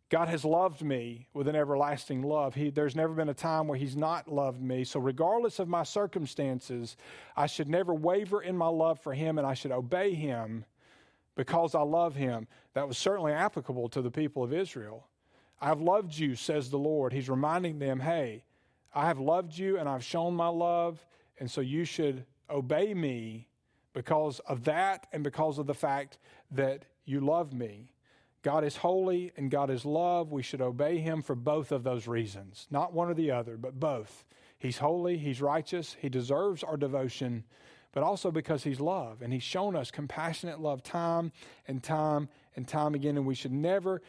God 0.10 0.30
has 0.30 0.44
loved 0.44 0.82
me 0.82 1.28
with 1.36 1.48
an 1.48 1.56
everlasting 1.56 2.24
love. 2.24 2.56
He, 2.56 2.72
there's 2.72 2.96
never 2.96 3.14
been 3.14 3.30
a 3.30 3.36
time 3.36 3.68
where 3.68 3.78
He's 3.78 3.96
not 3.96 4.28
loved 4.28 4.62
me. 4.62 4.84
So, 4.84 5.00
regardless 5.00 5.60
of 5.60 5.68
my 5.68 5.84
circumstances, 5.84 6.98
I 7.38 7.46
should 7.46 7.70
never 7.70 7.94
waver 7.94 8.42
in 8.42 8.58
my 8.58 8.68
love 8.68 9.00
for 9.00 9.14
Him 9.14 9.38
and 9.38 9.46
I 9.46 9.54
should 9.54 9.72
obey 9.72 10.16
Him 10.16 10.66
because 11.36 11.76
I 11.76 11.82
love 11.82 12.16
him. 12.16 12.48
That 12.74 12.88
was 12.88 12.98
certainly 12.98 13.34
applicable 13.34 13.90
to 13.90 14.02
the 14.02 14.12
people 14.12 14.44
of 14.44 14.54
Israel. 14.54 15.08
I've 15.62 15.82
loved 15.82 16.18
you, 16.18 16.36
says 16.36 16.70
the 16.70 16.78
Lord. 16.78 17.14
He's 17.14 17.30
reminding 17.30 17.80
them, 17.80 18.00
hey, 18.00 18.44
I 18.94 19.08
have 19.08 19.20
loved 19.20 19.58
you 19.58 19.78
and 19.78 19.88
I've 19.90 20.04
shown 20.04 20.36
my 20.36 20.48
love, 20.48 21.06
and 21.40 21.50
so 21.50 21.62
you 21.62 21.86
should 21.86 22.26
obey 22.50 22.94
me 22.94 23.48
because 23.94 24.40
of 24.42 24.64
that 24.66 25.08
and 25.12 25.24
because 25.24 25.58
of 25.58 25.68
the 25.68 25.74
fact 25.74 26.18
that 26.52 26.86
you 27.06 27.20
love 27.20 27.54
me. 27.54 27.94
God 28.42 28.64
is 28.64 28.76
holy 28.76 29.32
and 29.38 29.50
God 29.50 29.70
is 29.70 29.86
love. 29.86 30.32
We 30.32 30.44
should 30.44 30.62
obey 30.62 30.98
him 30.98 31.22
for 31.22 31.34
both 31.34 31.72
of 31.72 31.84
those 31.84 32.08
reasons, 32.08 32.68
not 32.70 32.94
one 32.94 33.10
or 33.10 33.14
the 33.14 33.32
other, 33.32 33.56
but 33.56 33.80
both. 33.80 34.26
He's 34.60 34.78
holy, 34.78 35.18
he's 35.18 35.42
righteous, 35.42 35.96
he 36.00 36.10
deserves 36.10 36.64
our 36.64 36.78
devotion 36.78 37.44
but 37.94 38.04
also 38.04 38.32
because 38.32 38.64
He's 38.64 38.82
love. 38.82 39.22
And 39.22 39.32
He's 39.32 39.44
shown 39.44 39.76
us 39.76 39.92
compassionate 39.92 40.60
love 40.60 40.84
time 40.84 41.32
and 41.68 41.82
time 41.82 42.28
and 42.56 42.68
time 42.68 42.96
again. 42.96 43.16
And 43.16 43.26
we 43.26 43.36
should 43.36 43.54
never, 43.54 44.02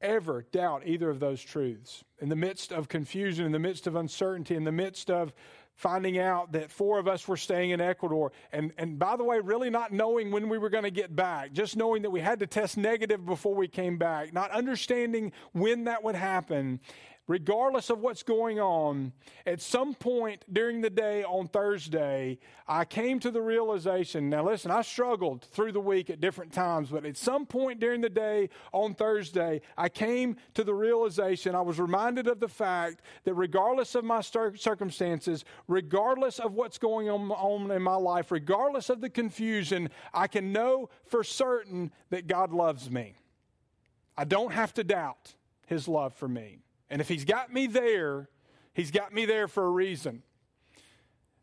ever 0.00 0.46
doubt 0.52 0.82
either 0.86 1.10
of 1.10 1.18
those 1.18 1.42
truths. 1.42 2.04
In 2.20 2.28
the 2.28 2.36
midst 2.36 2.72
of 2.72 2.88
confusion, 2.88 3.44
in 3.46 3.52
the 3.52 3.58
midst 3.58 3.86
of 3.86 3.96
uncertainty, 3.96 4.54
in 4.54 4.64
the 4.64 4.72
midst 4.72 5.10
of 5.10 5.32
finding 5.74 6.18
out 6.18 6.52
that 6.52 6.70
four 6.70 6.98
of 6.98 7.08
us 7.08 7.26
were 7.26 7.38
staying 7.38 7.70
in 7.70 7.80
Ecuador. 7.80 8.32
And, 8.52 8.70
and 8.76 8.98
by 8.98 9.16
the 9.16 9.24
way, 9.24 9.40
really 9.40 9.70
not 9.70 9.92
knowing 9.92 10.30
when 10.30 10.50
we 10.50 10.58
were 10.58 10.68
going 10.68 10.84
to 10.84 10.90
get 10.90 11.16
back, 11.16 11.52
just 11.52 11.74
knowing 11.74 12.02
that 12.02 12.10
we 12.10 12.20
had 12.20 12.38
to 12.40 12.46
test 12.46 12.76
negative 12.76 13.24
before 13.24 13.54
we 13.54 13.66
came 13.66 13.96
back, 13.96 14.34
not 14.34 14.50
understanding 14.50 15.32
when 15.52 15.84
that 15.84 16.04
would 16.04 16.16
happen 16.16 16.80
regardless 17.30 17.90
of 17.90 18.00
what's 18.00 18.24
going 18.24 18.58
on, 18.58 19.12
at 19.46 19.60
some 19.60 19.94
point 19.94 20.44
during 20.52 20.80
the 20.80 20.90
day 20.90 21.22
on 21.22 21.46
Thursday, 21.46 22.36
I 22.66 22.84
came 22.84 23.20
to 23.20 23.30
the 23.30 23.40
realization. 23.40 24.28
Now, 24.28 24.44
listen, 24.44 24.72
I 24.72 24.82
struggled 24.82 25.44
through 25.44 25.70
the 25.70 25.80
week 25.80 26.10
at 26.10 26.20
different 26.20 26.52
times, 26.52 26.88
but 26.88 27.06
at 27.06 27.16
some 27.16 27.46
point 27.46 27.78
during 27.78 28.00
the 28.00 28.10
day 28.10 28.50
on 28.72 28.94
Thursday, 28.94 29.60
I 29.78 29.88
came 29.88 30.38
to 30.54 30.64
the 30.64 30.74
realization, 30.74 31.54
I 31.54 31.60
was 31.60 31.78
reminded 31.78 32.26
of 32.26 32.40
the 32.40 32.48
fact 32.48 33.02
that 33.22 33.34
regardless 33.34 33.94
of 33.94 34.02
my 34.02 34.22
circumstances, 34.22 35.44
regardless 35.68 36.40
of 36.40 36.54
what's 36.54 36.78
going 36.78 37.08
on 37.08 37.70
in 37.70 37.82
my 37.82 37.94
life, 37.94 38.32
regardless 38.32 38.90
of 38.90 39.00
the 39.00 39.08
confusion, 39.08 39.88
I 40.12 40.26
can 40.26 40.52
know 40.52 40.90
for 41.04 41.22
certain 41.22 41.92
that 42.10 42.26
God 42.26 42.52
loves 42.52 42.90
me. 42.90 43.14
I 44.18 44.24
don't 44.24 44.52
have 44.52 44.74
to 44.74 44.82
doubt 44.82 45.36
his 45.68 45.86
love 45.86 46.12
for 46.12 46.26
me. 46.26 46.64
And 46.90 47.00
if 47.00 47.08
he's 47.08 47.24
got 47.24 47.52
me 47.52 47.66
there, 47.66 48.28
he's 48.74 48.90
got 48.90 49.14
me 49.14 49.24
there 49.24 49.48
for 49.48 49.64
a 49.64 49.70
reason. 49.70 50.22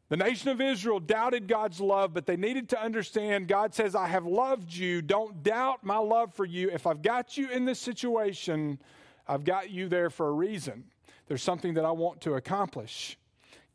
The 0.10 0.18
nation 0.18 0.50
of 0.50 0.62
Israel 0.62 1.00
doubted 1.00 1.48
God's 1.48 1.82
love, 1.82 2.14
but 2.14 2.26
they 2.26 2.38
needed 2.38 2.70
to 2.70 2.82
understand 2.82 3.48
God 3.48 3.74
says, 3.74 3.94
I 3.94 4.08
have 4.08 4.26
loved 4.26 4.74
you. 4.74 5.02
Don't 5.02 5.44
doubt 5.44 5.84
my 5.84 5.98
love 5.98 6.34
for 6.34 6.46
you. 6.46 6.70
If 6.70 6.88
I've 6.88 7.02
got 7.02 7.38
you 7.38 7.50
in 7.50 7.66
this 7.66 7.80
situation, 7.80 8.80
I've 9.28 9.44
got 9.44 9.70
you 9.70 9.90
there 9.90 10.10
for 10.10 10.30
a 10.30 10.32
reason. 10.32 10.86
There's 11.28 11.44
something 11.44 11.74
that 11.74 11.84
I 11.84 11.92
want 11.92 12.22
to 12.22 12.36
accomplish. 12.36 13.18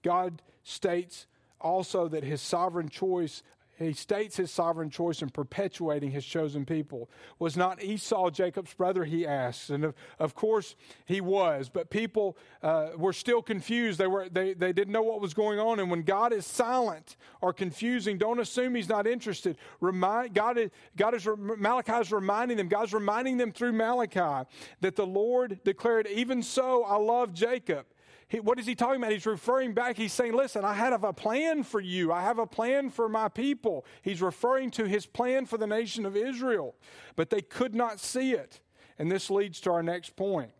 God 0.02 0.40
states 0.62 1.26
also 1.60 2.08
that 2.08 2.24
his 2.24 2.40
sovereign 2.40 2.88
choice 2.88 3.42
he 3.78 3.92
states 3.92 4.36
his 4.36 4.50
sovereign 4.50 4.90
choice 4.90 5.22
in 5.22 5.30
perpetuating 5.30 6.10
his 6.10 6.24
chosen 6.24 6.64
people. 6.64 7.10
Was 7.38 7.56
not 7.56 7.82
Esau 7.82 8.30
Jacob's 8.30 8.74
brother, 8.74 9.04
he 9.04 9.26
asks. 9.26 9.70
And 9.70 9.84
of, 9.84 9.94
of 10.18 10.34
course 10.34 10.76
he 11.06 11.20
was, 11.20 11.68
but 11.68 11.90
people 11.90 12.36
uh, 12.62 12.90
were 12.96 13.12
still 13.12 13.42
confused. 13.42 13.98
They, 13.98 14.06
were, 14.06 14.28
they, 14.28 14.54
they 14.54 14.72
didn't 14.72 14.92
know 14.92 15.02
what 15.02 15.20
was 15.20 15.34
going 15.34 15.58
on. 15.58 15.80
And 15.80 15.90
when 15.90 16.02
God 16.02 16.32
is 16.32 16.46
silent 16.46 17.16
or 17.40 17.52
confusing, 17.52 18.18
don't 18.18 18.40
assume 18.40 18.74
he's 18.74 18.88
not 18.88 19.06
interested. 19.06 19.56
Remind, 19.80 20.34
God, 20.34 20.58
is, 20.58 20.70
God 20.96 21.14
is, 21.14 21.26
Malachi 21.36 21.92
is 21.92 22.12
reminding 22.12 22.58
them, 22.58 22.68
God's 22.68 22.92
reminding 22.92 23.38
them 23.38 23.52
through 23.52 23.72
Malachi 23.72 24.48
that 24.80 24.96
the 24.96 25.06
Lord 25.06 25.60
declared, 25.64 26.06
Even 26.08 26.42
so, 26.42 26.84
I 26.84 26.96
love 26.96 27.32
Jacob 27.32 27.86
he, 28.32 28.40
what 28.40 28.58
is 28.58 28.64
he 28.64 28.74
talking 28.74 28.96
about? 28.96 29.12
He's 29.12 29.26
referring 29.26 29.74
back. 29.74 29.98
He's 29.98 30.14
saying, 30.14 30.32
Listen, 30.32 30.64
I 30.64 30.72
have 30.72 31.04
a 31.04 31.12
plan 31.12 31.64
for 31.64 31.80
you. 31.80 32.12
I 32.12 32.22
have 32.22 32.38
a 32.38 32.46
plan 32.46 32.88
for 32.88 33.06
my 33.06 33.28
people. 33.28 33.84
He's 34.00 34.22
referring 34.22 34.70
to 34.70 34.86
his 34.86 35.04
plan 35.04 35.44
for 35.44 35.58
the 35.58 35.66
nation 35.66 36.06
of 36.06 36.16
Israel, 36.16 36.74
but 37.14 37.28
they 37.28 37.42
could 37.42 37.74
not 37.74 38.00
see 38.00 38.32
it. 38.32 38.60
And 38.98 39.12
this 39.12 39.28
leads 39.28 39.60
to 39.60 39.72
our 39.72 39.82
next 39.82 40.16
point. 40.16 40.50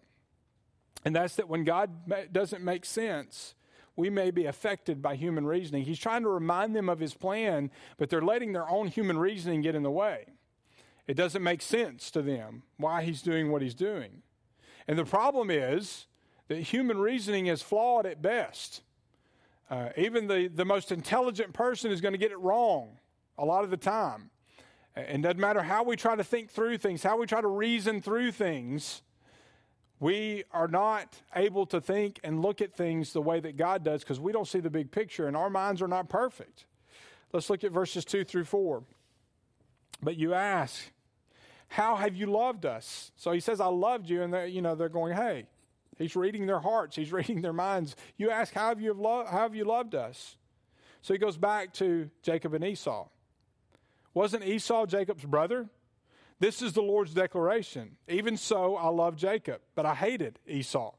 And 1.06 1.16
that's 1.16 1.36
that 1.36 1.48
when 1.48 1.64
God 1.64 1.90
doesn't 2.30 2.62
make 2.62 2.84
sense, 2.84 3.54
we 3.96 4.10
may 4.10 4.30
be 4.30 4.44
affected 4.44 5.00
by 5.00 5.16
human 5.16 5.46
reasoning. 5.46 5.84
He's 5.84 5.98
trying 5.98 6.24
to 6.24 6.28
remind 6.28 6.76
them 6.76 6.90
of 6.90 7.00
his 7.00 7.14
plan, 7.14 7.70
but 7.96 8.10
they're 8.10 8.20
letting 8.20 8.52
their 8.52 8.68
own 8.68 8.88
human 8.88 9.16
reasoning 9.16 9.62
get 9.62 9.74
in 9.74 9.82
the 9.82 9.90
way. 9.90 10.26
It 11.06 11.14
doesn't 11.14 11.42
make 11.42 11.62
sense 11.62 12.10
to 12.10 12.20
them 12.20 12.64
why 12.76 13.02
he's 13.02 13.22
doing 13.22 13.50
what 13.50 13.62
he's 13.62 13.74
doing. 13.74 14.20
And 14.86 14.98
the 14.98 15.06
problem 15.06 15.50
is, 15.50 16.06
that 16.52 16.60
human 16.60 16.98
reasoning 16.98 17.46
is 17.46 17.62
flawed 17.62 18.04
at 18.04 18.20
best. 18.20 18.82
Uh, 19.70 19.88
even 19.96 20.26
the, 20.26 20.48
the 20.48 20.66
most 20.66 20.92
intelligent 20.92 21.54
person 21.54 21.90
is 21.90 22.02
going 22.02 22.12
to 22.12 22.18
get 22.18 22.30
it 22.30 22.38
wrong 22.38 22.98
a 23.38 23.44
lot 23.44 23.64
of 23.64 23.70
the 23.70 23.76
time. 23.76 24.28
And 24.94 25.22
doesn't 25.22 25.40
matter 25.40 25.62
how 25.62 25.82
we 25.82 25.96
try 25.96 26.14
to 26.14 26.24
think 26.24 26.50
through 26.50 26.76
things, 26.76 27.02
how 27.02 27.16
we 27.16 27.26
try 27.26 27.40
to 27.40 27.48
reason 27.48 28.02
through 28.02 28.32
things, 28.32 29.00
we 29.98 30.44
are 30.52 30.68
not 30.68 31.22
able 31.34 31.64
to 31.66 31.80
think 31.80 32.20
and 32.22 32.42
look 32.42 32.60
at 32.60 32.74
things 32.74 33.14
the 33.14 33.22
way 33.22 33.40
that 33.40 33.56
God 33.56 33.82
does 33.82 34.02
because 34.02 34.20
we 34.20 34.30
don't 34.30 34.46
see 34.46 34.60
the 34.60 34.68
big 34.68 34.90
picture 34.90 35.26
and 35.26 35.34
our 35.34 35.48
minds 35.48 35.80
are 35.80 35.88
not 35.88 36.10
perfect. 36.10 36.66
Let's 37.32 37.48
look 37.48 37.64
at 37.64 37.72
verses 37.72 38.04
2 38.04 38.24
through 38.24 38.44
4. 38.44 38.82
But 40.02 40.16
you 40.18 40.34
ask, 40.34 40.82
How 41.68 41.96
have 41.96 42.14
you 42.14 42.26
loved 42.26 42.66
us? 42.66 43.10
So 43.16 43.32
he 43.32 43.40
says, 43.40 43.58
I 43.58 43.68
loved 43.68 44.10
you. 44.10 44.22
And 44.22 44.52
you 44.52 44.60
know, 44.60 44.74
they're 44.74 44.90
going, 44.90 45.16
Hey, 45.16 45.46
He's 45.98 46.16
reading 46.16 46.46
their 46.46 46.60
hearts, 46.60 46.96
he's 46.96 47.12
reading 47.12 47.42
their 47.42 47.52
minds. 47.52 47.96
You 48.16 48.30
ask, 48.30 48.52
How 48.52 48.68
have 48.68 48.80
you, 48.80 48.94
lo- 48.94 49.26
how 49.28 49.42
have 49.42 49.54
you 49.54 49.64
loved 49.64 49.94
us? 49.94 50.36
So 51.02 51.14
he 51.14 51.18
goes 51.18 51.36
back 51.36 51.72
to 51.74 52.10
Jacob 52.22 52.54
and 52.54 52.64
Esau. 52.64 53.08
Wasn't 54.14 54.44
Esau 54.44 54.86
Jacob's 54.86 55.24
brother? 55.24 55.68
This 56.38 56.60
is 56.62 56.72
the 56.72 56.82
Lord's 56.82 57.14
declaration. 57.14 57.96
Even 58.08 58.36
so, 58.36 58.76
I 58.76 58.88
love 58.88 59.16
Jacob, 59.16 59.60
but 59.74 59.86
I 59.86 59.94
hated 59.94 60.38
Esau. 60.46 60.92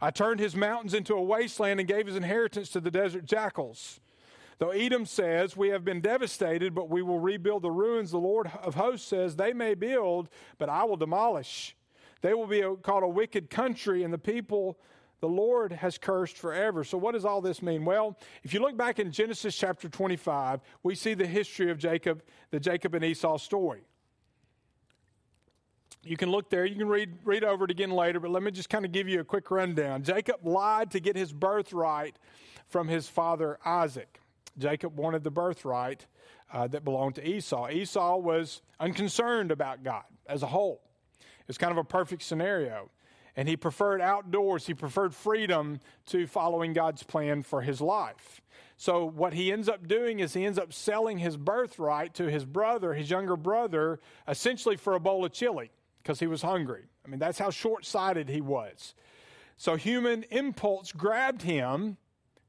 I 0.00 0.10
turned 0.10 0.40
his 0.40 0.56
mountains 0.56 0.94
into 0.94 1.14
a 1.14 1.22
wasteland 1.22 1.78
and 1.80 1.88
gave 1.88 2.06
his 2.06 2.16
inheritance 2.16 2.70
to 2.70 2.80
the 2.80 2.90
desert 2.90 3.24
jackals. 3.24 4.00
Though 4.58 4.70
Edom 4.70 5.06
says, 5.06 5.56
We 5.56 5.68
have 5.68 5.84
been 5.84 6.00
devastated, 6.00 6.74
but 6.74 6.88
we 6.88 7.02
will 7.02 7.18
rebuild 7.18 7.62
the 7.62 7.70
ruins, 7.70 8.10
the 8.10 8.18
Lord 8.18 8.50
of 8.62 8.74
hosts 8.74 9.08
says, 9.08 9.36
They 9.36 9.52
may 9.52 9.74
build, 9.74 10.28
but 10.58 10.68
I 10.68 10.84
will 10.84 10.96
demolish. 10.96 11.76
They 12.22 12.34
will 12.34 12.46
be 12.46 12.62
called 12.82 13.02
a 13.02 13.08
wicked 13.08 13.50
country, 13.50 14.02
and 14.02 14.12
the 14.12 14.18
people 14.18 14.78
the 15.20 15.28
Lord 15.28 15.72
has 15.72 15.98
cursed 15.98 16.36
forever. 16.36 16.82
So, 16.82 16.98
what 16.98 17.12
does 17.12 17.24
all 17.24 17.40
this 17.40 17.62
mean? 17.62 17.84
Well, 17.84 18.18
if 18.42 18.52
you 18.52 18.60
look 18.60 18.76
back 18.76 18.98
in 18.98 19.12
Genesis 19.12 19.56
chapter 19.56 19.88
25, 19.88 20.60
we 20.82 20.94
see 20.94 21.14
the 21.14 21.26
history 21.26 21.70
of 21.70 21.78
Jacob, 21.78 22.22
the 22.50 22.58
Jacob 22.58 22.94
and 22.94 23.04
Esau 23.04 23.38
story. 23.38 23.82
You 26.04 26.16
can 26.16 26.30
look 26.30 26.50
there, 26.50 26.64
you 26.64 26.74
can 26.74 26.88
read, 26.88 27.10
read 27.24 27.44
over 27.44 27.64
it 27.64 27.70
again 27.70 27.92
later, 27.92 28.18
but 28.18 28.32
let 28.32 28.42
me 28.42 28.50
just 28.50 28.68
kind 28.68 28.84
of 28.84 28.90
give 28.90 29.08
you 29.08 29.20
a 29.20 29.24
quick 29.24 29.52
rundown. 29.52 30.02
Jacob 30.02 30.44
lied 30.44 30.90
to 30.90 31.00
get 31.00 31.14
his 31.14 31.32
birthright 31.32 32.16
from 32.66 32.88
his 32.88 33.06
father 33.06 33.58
Isaac. 33.64 34.20
Jacob 34.58 34.96
wanted 34.96 35.22
the 35.22 35.30
birthright 35.30 36.06
uh, 36.52 36.66
that 36.66 36.84
belonged 36.84 37.14
to 37.14 37.28
Esau. 37.28 37.68
Esau 37.68 38.16
was 38.16 38.62
unconcerned 38.80 39.52
about 39.52 39.84
God 39.84 40.02
as 40.26 40.42
a 40.42 40.48
whole. 40.48 40.82
It's 41.48 41.58
kind 41.58 41.72
of 41.72 41.78
a 41.78 41.84
perfect 41.84 42.22
scenario. 42.22 42.90
And 43.36 43.48
he 43.48 43.56
preferred 43.56 44.00
outdoors, 44.00 44.66
he 44.66 44.74
preferred 44.74 45.14
freedom 45.14 45.80
to 46.06 46.26
following 46.26 46.74
God's 46.74 47.02
plan 47.02 47.42
for 47.42 47.62
his 47.62 47.80
life. 47.80 48.42
So, 48.76 49.04
what 49.04 49.32
he 49.32 49.52
ends 49.52 49.68
up 49.68 49.86
doing 49.86 50.18
is 50.18 50.34
he 50.34 50.44
ends 50.44 50.58
up 50.58 50.72
selling 50.72 51.18
his 51.18 51.36
birthright 51.36 52.14
to 52.14 52.30
his 52.30 52.44
brother, 52.44 52.94
his 52.94 53.10
younger 53.10 53.36
brother, 53.36 54.00
essentially 54.26 54.76
for 54.76 54.94
a 54.94 55.00
bowl 55.00 55.24
of 55.24 55.32
chili 55.32 55.70
because 56.02 56.18
he 56.18 56.26
was 56.26 56.42
hungry. 56.42 56.84
I 57.04 57.08
mean, 57.08 57.20
that's 57.20 57.38
how 57.38 57.50
short 57.50 57.86
sighted 57.86 58.28
he 58.28 58.40
was. 58.40 58.94
So, 59.56 59.76
human 59.76 60.24
impulse 60.30 60.92
grabbed 60.92 61.42
him. 61.42 61.96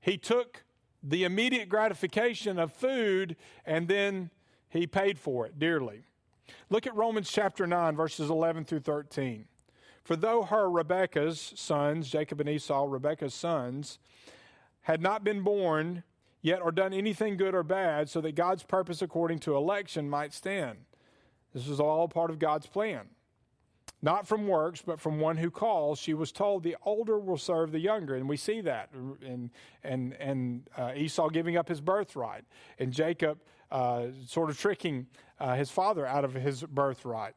He 0.02 0.18
took 0.18 0.64
the 1.04 1.24
immediate 1.24 1.70
gratification 1.70 2.58
of 2.58 2.74
food 2.74 3.36
and 3.66 3.88
then 3.88 4.32
he 4.70 4.88
paid 4.88 5.20
for 5.20 5.46
it 5.46 5.60
dearly. 5.60 6.04
Look 6.70 6.88
at 6.88 6.96
Romans 6.96 7.30
chapter 7.32 7.68
9, 7.68 7.96
verses 7.96 8.30
11 8.30 8.66
through 8.66 8.82
13. 8.82 9.46
For 10.04 10.16
though 10.16 10.44
her, 10.44 10.70
Rebekah's 10.70 11.54
sons, 11.56 12.10
Jacob 12.10 12.40
and 12.42 12.50
Esau, 12.50 12.86
Rebekah's 12.88 13.34
sons, 13.34 14.00
had 14.82 15.02
not 15.02 15.24
been 15.24 15.42
born 15.42 16.04
yet 16.42 16.62
or 16.62 16.72
done 16.72 16.94
anything 16.94 17.38
good 17.38 17.56
or 17.56 17.64
bad, 17.64 18.10
so 18.10 18.20
that 18.22 18.36
God's 18.36 18.64
purpose 18.64 19.02
according 19.02 19.40
to 19.40 19.56
election 19.56 20.10
might 20.10 20.34
stand. 20.34 20.80
This 21.54 21.68
was 21.68 21.80
all 21.80 22.08
part 22.10 22.30
of 22.30 22.40
God's 22.40 22.68
plan. 22.68 23.08
Not 24.02 24.28
from 24.28 24.48
works, 24.48 24.84
but 24.86 25.00
from 25.00 25.22
one 25.22 25.38
who 25.38 25.50
calls, 25.50 25.98
she 25.98 26.14
was 26.14 26.34
told, 26.34 26.64
The 26.64 26.76
older 26.84 27.18
will 27.18 27.38
serve 27.38 27.72
the 27.72 27.80
younger. 27.80 28.16
And 28.16 28.28
we 28.28 28.36
see 28.36 28.60
that. 28.60 28.90
And, 28.94 29.50
and, 29.82 30.14
and 30.16 30.70
uh, 30.78 30.92
Esau 30.94 31.30
giving 31.30 31.56
up 31.56 31.70
his 31.70 31.80
birthright, 31.80 32.44
and 32.78 32.92
Jacob 32.92 33.40
uh, 33.74 34.06
sort 34.28 34.52
of 34.52 34.58
tricking 34.58 35.08
uh, 35.40 35.56
his 35.56 35.72
father 35.72 36.06
out 36.06 36.24
of 36.24 36.34
his 36.34 36.64
birthright. 36.64 37.34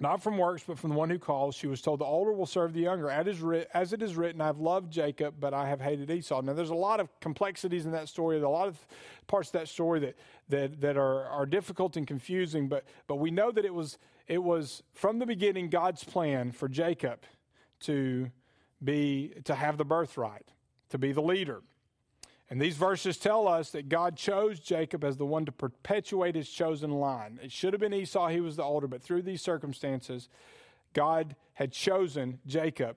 Not 0.00 0.22
from 0.22 0.36
works, 0.36 0.62
but 0.66 0.78
from 0.78 0.90
the 0.90 0.96
one 0.96 1.10
who 1.10 1.18
calls. 1.18 1.54
She 1.54 1.66
was 1.66 1.80
told, 1.80 2.00
The 2.00 2.04
older 2.04 2.32
will 2.32 2.46
serve 2.46 2.72
the 2.72 2.80
younger. 2.80 3.08
As 3.08 3.92
it 3.92 4.02
is 4.02 4.16
written, 4.16 4.40
I've 4.40 4.58
loved 4.58 4.92
Jacob, 4.92 5.34
but 5.40 5.54
I 5.54 5.68
have 5.68 5.80
hated 5.80 6.10
Esau. 6.10 6.40
Now, 6.40 6.52
there's 6.52 6.70
a 6.70 6.74
lot 6.74 7.00
of 7.00 7.08
complexities 7.20 7.84
in 7.84 7.92
that 7.92 8.08
story, 8.08 8.40
a 8.40 8.48
lot 8.48 8.68
of 8.68 8.84
parts 9.26 9.48
of 9.48 9.54
that 9.54 9.68
story 9.68 10.00
that, 10.00 10.16
that, 10.48 10.80
that 10.80 10.96
are, 10.96 11.24
are 11.26 11.46
difficult 11.46 11.96
and 11.96 12.06
confusing, 12.06 12.68
but, 12.68 12.84
but 13.06 13.16
we 13.16 13.30
know 13.30 13.50
that 13.50 13.64
it 13.64 13.74
was, 13.74 13.98
it 14.28 14.42
was 14.42 14.82
from 14.92 15.18
the 15.18 15.26
beginning 15.26 15.68
God's 15.68 16.04
plan 16.04 16.52
for 16.52 16.68
Jacob 16.68 17.24
to, 17.80 18.30
be, 18.82 19.34
to 19.44 19.54
have 19.54 19.78
the 19.78 19.84
birthright, 19.84 20.46
to 20.90 20.98
be 20.98 21.12
the 21.12 21.22
leader. 21.22 21.62
And 22.50 22.60
these 22.60 22.76
verses 22.76 23.18
tell 23.18 23.46
us 23.46 23.70
that 23.70 23.88
God 23.88 24.16
chose 24.16 24.58
Jacob 24.58 25.04
as 25.04 25.18
the 25.18 25.26
one 25.26 25.44
to 25.44 25.52
perpetuate 25.52 26.34
his 26.34 26.48
chosen 26.48 26.90
line. 26.92 27.38
It 27.42 27.52
should 27.52 27.74
have 27.74 27.80
been 27.80 27.92
Esau, 27.92 28.28
he 28.28 28.40
was 28.40 28.56
the 28.56 28.62
older, 28.62 28.86
but 28.86 29.02
through 29.02 29.22
these 29.22 29.42
circumstances, 29.42 30.28
God 30.94 31.36
had 31.54 31.72
chosen 31.72 32.38
Jacob 32.46 32.96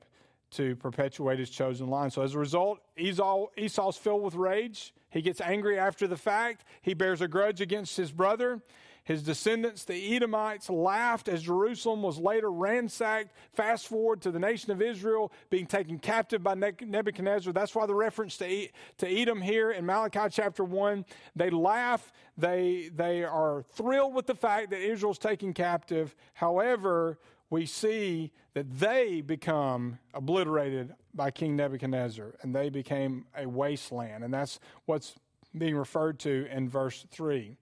to 0.52 0.76
perpetuate 0.78 1.40
his 1.40 1.50
chosen 1.50 1.88
line. 1.88 2.12
So 2.12 2.22
as 2.22 2.34
a 2.34 2.40
result, 2.40 2.80
Esau, 2.98 3.48
Esau's 3.58 3.98
filled 3.98 4.24
with 4.24 4.36
rage. 4.36 4.94
He 5.10 5.22
gets 5.22 5.42
angry 5.42 5.78
after 5.78 6.08
the 6.08 6.18
fact. 6.18 6.64
He 6.82 6.94
bears 6.94 7.22
a 7.22 7.28
grudge 7.28 7.62
against 7.62 7.98
his 7.98 8.12
brother. 8.12 8.62
His 9.04 9.24
descendants, 9.24 9.84
the 9.84 10.16
Edomites, 10.16 10.70
laughed 10.70 11.28
as 11.28 11.42
Jerusalem 11.42 12.04
was 12.04 12.20
later 12.20 12.52
ransacked. 12.52 13.32
Fast 13.54 13.88
forward 13.88 14.22
to 14.22 14.32
the 14.32 14.40
nation 14.40 14.72
of 14.72 14.82
Israel 14.82 15.32
being 15.50 15.66
taken 15.66 15.98
captive 15.98 16.44
by 16.44 16.54
Nebuchadnezzar. 16.54 17.52
That's 17.52 17.74
why 17.74 17.88
the 17.88 17.96
reference 17.96 18.38
to, 18.38 18.68
to 19.00 19.08
Edom 19.08 19.42
here 19.42 19.72
in 19.72 19.88
Malachi 19.88 20.28
chapter 20.30 20.64
1. 20.64 21.04
They 21.36 21.50
laugh, 21.50 22.14
they, 22.38 22.92
they 22.96 23.24
are 23.24 23.64
thrilled 23.72 24.14
with 24.14 24.28
the 24.28 24.36
fact 24.36 24.70
that 24.70 24.82
Israel's 24.82 25.18
taken 25.18 25.54
captive. 25.54 26.16
However, 26.36 27.18
we 27.50 27.66
see 27.66 28.32
that 28.54 28.80
they 28.80 29.22
become 29.22 29.98
obliterated 30.14 30.94
by 31.14 31.32
King 31.32 31.56
Nebuchadnezzar 31.56 32.36
and 32.42 32.56
they 32.56 32.70
became 32.70 33.26
a 33.36 33.48
wasteland. 33.48 34.24
And 34.24 34.34
that's 34.34 34.60
what's 34.86 35.16
being 35.58 35.76
referred 35.76 36.20
to 36.20 36.48
in 36.52 36.70
verse 36.70 37.06
3. 37.12 37.58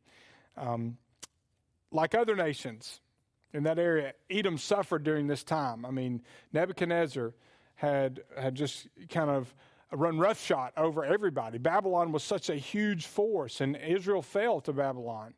Um, 0.57 0.97
like 1.91 2.15
other 2.15 2.35
nations 2.35 3.01
in 3.53 3.63
that 3.63 3.79
area, 3.79 4.13
Edom 4.29 4.57
suffered 4.57 5.03
during 5.03 5.27
this 5.27 5.43
time. 5.43 5.85
I 5.85 5.91
mean, 5.91 6.21
Nebuchadnezzar 6.53 7.33
had, 7.75 8.21
had 8.37 8.55
just 8.55 8.87
kind 9.09 9.29
of 9.29 9.53
run 9.91 10.19
roughshod 10.19 10.71
over 10.77 11.03
everybody. 11.03 11.57
Babylon 11.57 12.11
was 12.11 12.23
such 12.23 12.49
a 12.49 12.55
huge 12.55 13.07
force, 13.07 13.61
and 13.61 13.75
Israel 13.75 14.21
fell 14.21 14.61
to 14.61 14.73
Babylon. 14.73 15.33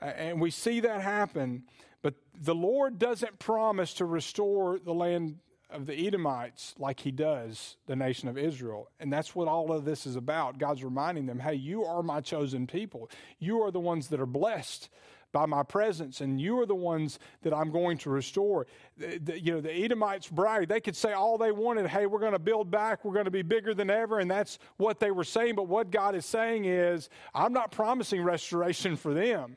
Uh, 0.00 0.06
and 0.06 0.40
we 0.40 0.50
see 0.50 0.80
that 0.80 1.00
happen, 1.00 1.62
but 2.02 2.14
the 2.40 2.54
Lord 2.54 2.98
doesn't 2.98 3.38
promise 3.38 3.94
to 3.94 4.04
restore 4.04 4.80
the 4.80 4.94
land 4.94 5.38
of 5.70 5.86
the 5.86 6.06
Edomites 6.06 6.74
like 6.78 7.00
he 7.00 7.10
does 7.10 7.76
the 7.86 7.96
nation 7.96 8.28
of 8.28 8.36
Israel. 8.36 8.90
And 9.00 9.12
that's 9.12 9.34
what 9.34 9.48
all 9.48 9.72
of 9.72 9.84
this 9.84 10.04
is 10.06 10.16
about. 10.16 10.58
God's 10.58 10.84
reminding 10.84 11.26
them, 11.26 11.38
hey, 11.38 11.54
you 11.54 11.84
are 11.84 12.02
my 12.02 12.20
chosen 12.20 12.66
people. 12.66 13.08
You 13.38 13.62
are 13.62 13.70
the 13.70 13.80
ones 13.80 14.08
that 14.08 14.20
are 14.20 14.26
blessed 14.26 14.90
by 15.32 15.46
my 15.46 15.62
presence, 15.62 16.20
and 16.20 16.40
you 16.40 16.60
are 16.60 16.66
the 16.66 16.74
ones 16.74 17.18
that 17.42 17.54
I'm 17.54 17.70
going 17.70 17.98
to 17.98 18.10
restore. 18.10 18.66
The, 18.98 19.18
the, 19.18 19.40
you 19.40 19.52
know, 19.52 19.60
the 19.60 19.72
Edomites 19.72 20.28
bragged. 20.28 20.68
They 20.68 20.80
could 20.80 20.94
say 20.94 21.12
all 21.12 21.38
they 21.38 21.52
wanted, 21.52 21.86
hey, 21.86 22.06
we're 22.06 22.20
going 22.20 22.32
to 22.32 22.38
build 22.38 22.70
back, 22.70 23.04
we're 23.04 23.14
going 23.14 23.24
to 23.24 23.30
be 23.30 23.42
bigger 23.42 23.74
than 23.74 23.90
ever, 23.90 24.20
and 24.20 24.30
that's 24.30 24.58
what 24.76 25.00
they 25.00 25.10
were 25.10 25.24
saying. 25.24 25.54
But 25.54 25.68
what 25.68 25.90
God 25.90 26.14
is 26.14 26.26
saying 26.26 26.66
is, 26.66 27.08
I'm 27.34 27.52
not 27.52 27.72
promising 27.72 28.22
restoration 28.22 28.96
for 28.96 29.14
them. 29.14 29.56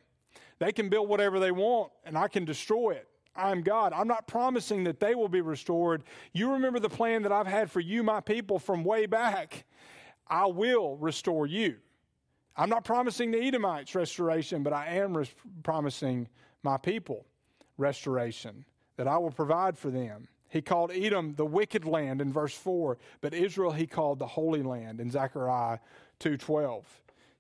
They 0.60 0.72
can 0.72 0.90
build 0.90 1.10
whatever 1.10 1.40
they 1.40 1.52
want, 1.52 1.92
and 2.06 2.18
I 2.18 2.30
can 2.30 2.46
destroy 2.46 2.92
it. 2.92 3.10
I'm 3.36 3.62
God. 3.62 3.92
I'm 3.94 4.08
not 4.08 4.28
promising 4.28 4.86
that 4.86 5.02
they 5.02 5.14
will 5.14 5.28
be 5.28 5.42
restored. 5.42 6.04
You 6.32 6.54
remember 6.54 6.80
the 6.80 6.90
plan 6.90 7.24
that 7.24 7.34
I've 7.34 7.48
had 7.48 7.70
for 7.70 7.82
you, 7.82 8.02
my 8.02 8.22
people, 8.22 8.60
from 8.60 8.86
way 8.86 9.08
back. 9.08 9.66
I 10.28 10.46
will 10.46 10.96
restore 10.98 11.46
you. 11.46 11.76
I'm 12.58 12.70
not 12.70 12.86
promising 12.86 13.32
the 13.32 13.42
Edomites 13.42 13.96
restoration, 13.96 14.64
but 14.64 14.74
I 14.74 14.96
am 14.98 15.18
res- 15.18 15.34
promising 15.64 16.28
my 16.64 16.78
people 16.78 17.26
restoration, 17.78 18.66
that 18.98 19.08
I 19.08 19.18
will 19.18 19.32
provide 19.32 19.78
for 19.78 19.90
them. 19.90 20.28
He 20.50 20.62
called 20.62 20.92
Edom 20.92 21.36
the 21.36 21.46
wicked 21.46 21.86
land 21.86 22.22
in 22.22 22.32
verse 22.32 22.56
4, 22.56 22.98
but 23.20 23.34
Israel 23.34 23.72
he 23.72 23.88
called 23.88 24.20
the 24.20 24.28
holy 24.28 24.64
land 24.64 25.02
in 25.02 25.12
Zechariah 25.12 25.80
2:12. 26.20 26.84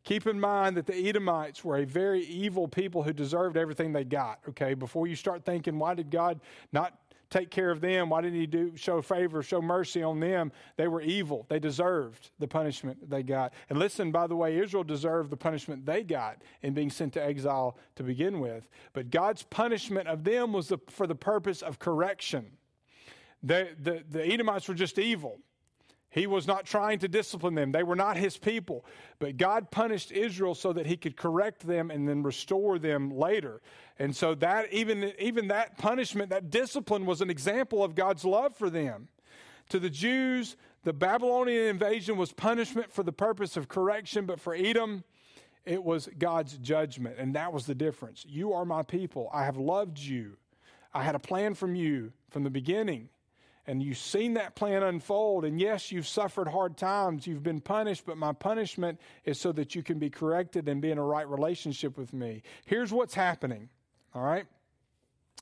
Keep 0.04 0.28
in 0.28 0.40
mind 0.40 0.78
that 0.78 0.86
the 0.86 1.10
Edomites 1.10 1.64
were 1.64 1.78
a 1.78 1.86
very 1.86 2.22
evil 2.22 2.68
people 2.68 3.02
who 3.04 3.14
deserved 3.14 3.58
everything 3.58 3.94
they 3.94 4.04
got, 4.04 4.40
okay? 4.50 4.74
Before 4.74 5.08
you 5.08 5.16
start 5.16 5.46
thinking 5.46 5.80
why 5.80 5.96
did 5.96 6.12
God 6.12 6.42
not 6.72 6.94
take 7.30 7.50
care 7.50 7.72
of 7.72 7.82
them? 7.82 8.10
Why 8.10 8.22
didn't 8.22 8.40
he 8.40 8.48
do 8.48 8.76
show 8.76 9.02
favor, 9.02 9.42
show 9.44 9.62
mercy 9.62 10.04
on 10.04 10.20
them? 10.20 10.52
They 10.78 10.88
were 10.88 11.02
evil. 11.02 11.46
They 11.50 11.60
deserved 11.60 12.32
the 12.40 12.48
punishment 12.48 13.10
they 13.10 13.24
got. 13.24 13.54
And 13.70 13.80
listen, 13.80 14.12
by 14.12 14.28
the 14.28 14.36
way, 14.36 14.58
Israel 14.58 14.84
deserved 14.84 15.30
the 15.30 15.38
punishment 15.38 15.86
they 15.86 16.04
got 16.04 16.42
in 16.62 16.74
being 16.74 16.90
sent 16.90 17.14
to 17.14 17.24
exile 17.24 17.78
to 17.96 18.04
begin 18.04 18.40
with. 18.40 18.68
But 18.94 19.10
God's 19.10 19.44
punishment 19.44 20.08
of 20.08 20.24
them 20.24 20.54
was 20.54 20.68
the, 20.68 20.78
for 20.90 21.08
the 21.08 21.16
purpose 21.16 21.62
of 21.62 21.80
correction. 21.80 22.52
The, 23.44 23.70
the, 23.82 24.04
the 24.10 24.26
Edomites 24.26 24.68
were 24.68 24.74
just 24.74 24.98
evil. 24.98 25.40
He 26.16 26.28
was 26.28 26.48
not 26.48 26.66
trying 26.66 27.00
to 27.00 27.10
discipline 27.10 27.56
them. 27.56 27.74
They 27.74 27.84
were 27.84 27.98
not 27.98 28.16
his 28.16 28.38
people. 28.38 28.86
But 29.20 29.36
God 29.36 29.70
punished 29.70 30.14
Israel 30.14 30.56
so 30.56 30.72
that 30.72 30.86
he 30.86 30.96
could 30.96 31.18
correct 31.18 31.68
them 31.68 31.92
and 31.92 32.08
then 32.08 32.24
restore 32.24 32.80
them 32.80 33.12
later. 33.12 33.62
And 34.00 34.16
so 34.16 34.34
that 34.36 34.72
even, 34.72 35.12
even 35.20 35.50
that 35.50 35.78
punishment, 35.78 36.30
that 36.30 36.50
discipline 36.50 37.06
was 37.06 37.20
an 37.20 37.30
example 37.30 37.84
of 37.84 37.96
God's 37.96 38.24
love 38.24 38.56
for 38.56 38.70
them. 38.70 39.10
To 39.68 39.78
the 39.78 39.90
Jews, 39.90 40.56
the 40.86 40.94
Babylonian 40.94 41.66
invasion 41.66 42.16
was 42.16 42.32
punishment 42.32 42.94
for 42.94 43.04
the 43.04 43.12
purpose 43.12 43.58
of 43.58 43.68
correction, 43.68 44.26
but 44.26 44.40
for 44.40 44.56
Edom, 44.56 45.04
it 45.66 45.84
was 45.84 46.08
God's 46.18 46.58
judgment. 46.60 47.18
And 47.20 47.36
that 47.36 47.52
was 47.52 47.66
the 47.66 47.76
difference. 47.76 48.26
You 48.26 48.54
are 48.54 48.64
my 48.64 48.84
people. 48.84 49.30
I 49.34 49.44
have 49.44 49.58
loved 49.58 50.00
you. 50.00 50.38
I 50.94 51.04
had 51.04 51.16
a 51.16 51.20
plan 51.20 51.56
from 51.56 51.76
you 51.76 52.14
from 52.30 52.46
the 52.46 52.50
beginning 52.50 53.10
and 53.68 53.82
you've 53.82 53.98
seen 53.98 54.36
that 54.36 54.56
plan 54.56 54.84
unfold. 54.84 55.46
And 55.46 55.60
yes, 55.60 55.92
you've 55.92 56.08
suffered 56.08 56.48
hard 56.48 56.78
times, 56.78 57.26
you've 57.26 57.44
been 57.44 57.62
punished, 57.62 58.06
but 58.06 58.18
my 58.18 58.34
punishment 58.34 59.00
is 59.24 59.40
so 59.40 59.52
that 59.54 59.76
you 59.76 59.84
can 59.84 60.00
be 60.00 60.10
corrected 60.10 60.68
and 60.70 60.82
be 60.82 60.92
in 60.92 60.98
a 60.98 61.04
right 61.04 61.28
relationship 61.28 61.98
with 61.98 62.14
me. 62.14 62.44
Here's 62.66 62.92
what's 62.92 63.16
happening, 63.16 63.70
all 64.14 64.24
right? 64.24 64.46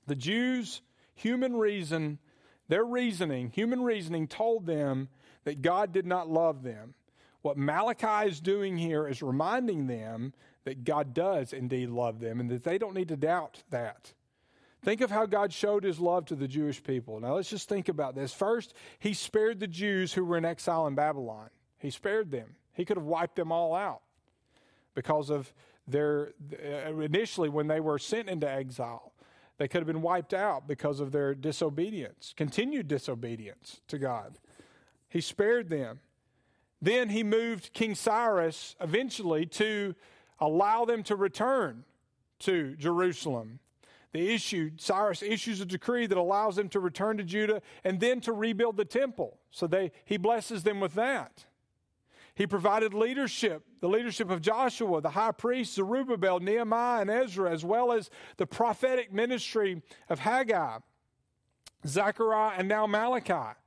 The 0.08 0.16
Jews, 0.16 0.82
human 1.16 1.56
reason, 1.56 2.20
their 2.68 2.86
reasoning, 2.86 3.50
human 3.50 3.82
reasoning 3.82 4.28
told 4.28 4.66
them 4.66 5.10
that 5.44 5.62
God 5.62 5.92
did 5.92 6.06
not 6.06 6.30
love 6.30 6.64
them. 6.64 6.94
What 7.42 7.58
Malachi 7.58 8.30
is 8.30 8.40
doing 8.40 8.78
here 8.78 9.06
is 9.06 9.22
reminding 9.22 9.88
them 9.88 10.34
that 10.64 10.86
God 10.86 11.14
does 11.14 11.52
indeed 11.52 11.90
love 11.90 12.22
them 12.22 12.40
and 12.40 12.50
that 12.50 12.64
they 12.64 12.78
don't 12.78 12.94
need 12.94 13.10
to 13.10 13.18
doubt 13.18 13.64
that. 13.70 14.14
Think 14.84 15.02
of 15.02 15.10
how 15.10 15.26
God 15.26 15.54
showed 15.54 15.84
his 15.84 16.00
love 16.00 16.26
to 16.26 16.36
the 16.36 16.48
Jewish 16.48 16.84
people. 16.84 17.19
Now 17.19 17.36
let's 17.36 17.50
just 17.50 17.69
think 17.69 17.88
about 17.88 18.15
this. 18.15 18.34
First, 18.34 18.74
he 19.00 19.13
spared 19.13 19.60
the 19.60 19.67
Jews 19.67 20.13
who 20.13 20.26
were 20.26 20.38
in 20.38 20.46
exile 20.46 20.88
in 20.88 20.96
Babylon. 20.96 21.50
He 21.80 21.89
spared 21.89 22.32
them. 22.32 22.56
He 22.74 22.84
could 22.84 22.98
have 22.98 23.06
wiped 23.06 23.36
them 23.36 23.52
all 23.52 23.74
out 23.74 24.02
because 24.93 25.30
of 25.30 25.54
their 25.88 26.34
uh, 26.54 27.00
initially 27.00 27.50
when 27.50 27.67
they 27.67 27.80
were 27.80 27.98
sent 27.98 28.30
into 28.30 28.50
exile. 28.50 29.13
They 29.58 29.67
could 29.67 29.80
have 29.80 29.88
been 29.88 30.02
wiped 30.02 30.34
out 30.34 30.67
because 30.67 31.00
of 31.00 31.12
their 31.12 31.34
disobedience, 31.34 32.34
continued 32.36 32.88
disobedience 32.88 33.82
to 33.88 33.98
God. 33.98 34.38
He 35.08 35.22
spared 35.22 35.69
them. 35.69 36.00
Then 36.82 37.10
he 37.10 37.24
moved 37.24 37.72
King 37.72 37.96
Cyrus 37.96 38.76
eventually 38.82 39.46
to 39.46 39.96
allow 40.39 40.84
them 40.84 41.04
to 41.04 41.15
return 41.15 41.86
to 42.39 42.76
Jerusalem. 42.76 43.60
The 44.13 44.32
issue, 44.32 44.71
Cyrus 44.78 45.23
issues 45.23 45.60
a 45.60 45.65
decree 45.65 46.06
that 46.06 46.17
allows 46.17 46.56
them 46.56 46.69
to 46.69 46.80
return 46.80 47.17
to 47.17 47.23
Judah 47.23 47.62
and 47.84 47.99
then 47.99 48.21
to 48.21 48.32
rebuild 48.32 48.78
the 48.78 48.86
temple. 48.86 49.39
So 49.49 49.65
they, 49.65 49.91
he 50.06 50.17
blesses 50.17 50.62
them 50.62 50.80
with 50.80 50.93
that. 50.93 51.45
He 52.36 52.47
provided 52.47 52.93
leadership, 52.93 53.63
the 53.80 53.89
leadership 53.89 54.30
of 54.30 54.41
Joshua, 54.41 55.02
the 55.02 55.10
high 55.10 55.32
priest, 55.32 55.73
Zerubbabel, 55.73 56.39
Nehemiah, 56.39 57.02
and 57.02 57.10
Ezra, 57.10 57.52
as 57.52 57.65
well 57.65 57.91
as 57.91 58.10
the 58.38 58.47
prophetic 58.47 59.12
ministry 59.12 59.82
of 60.10 60.19
Haggai, 60.19 60.78
Zechariah, 61.86 62.56
and 62.58 62.67
now 62.67 62.88
Malachi. 62.88 63.58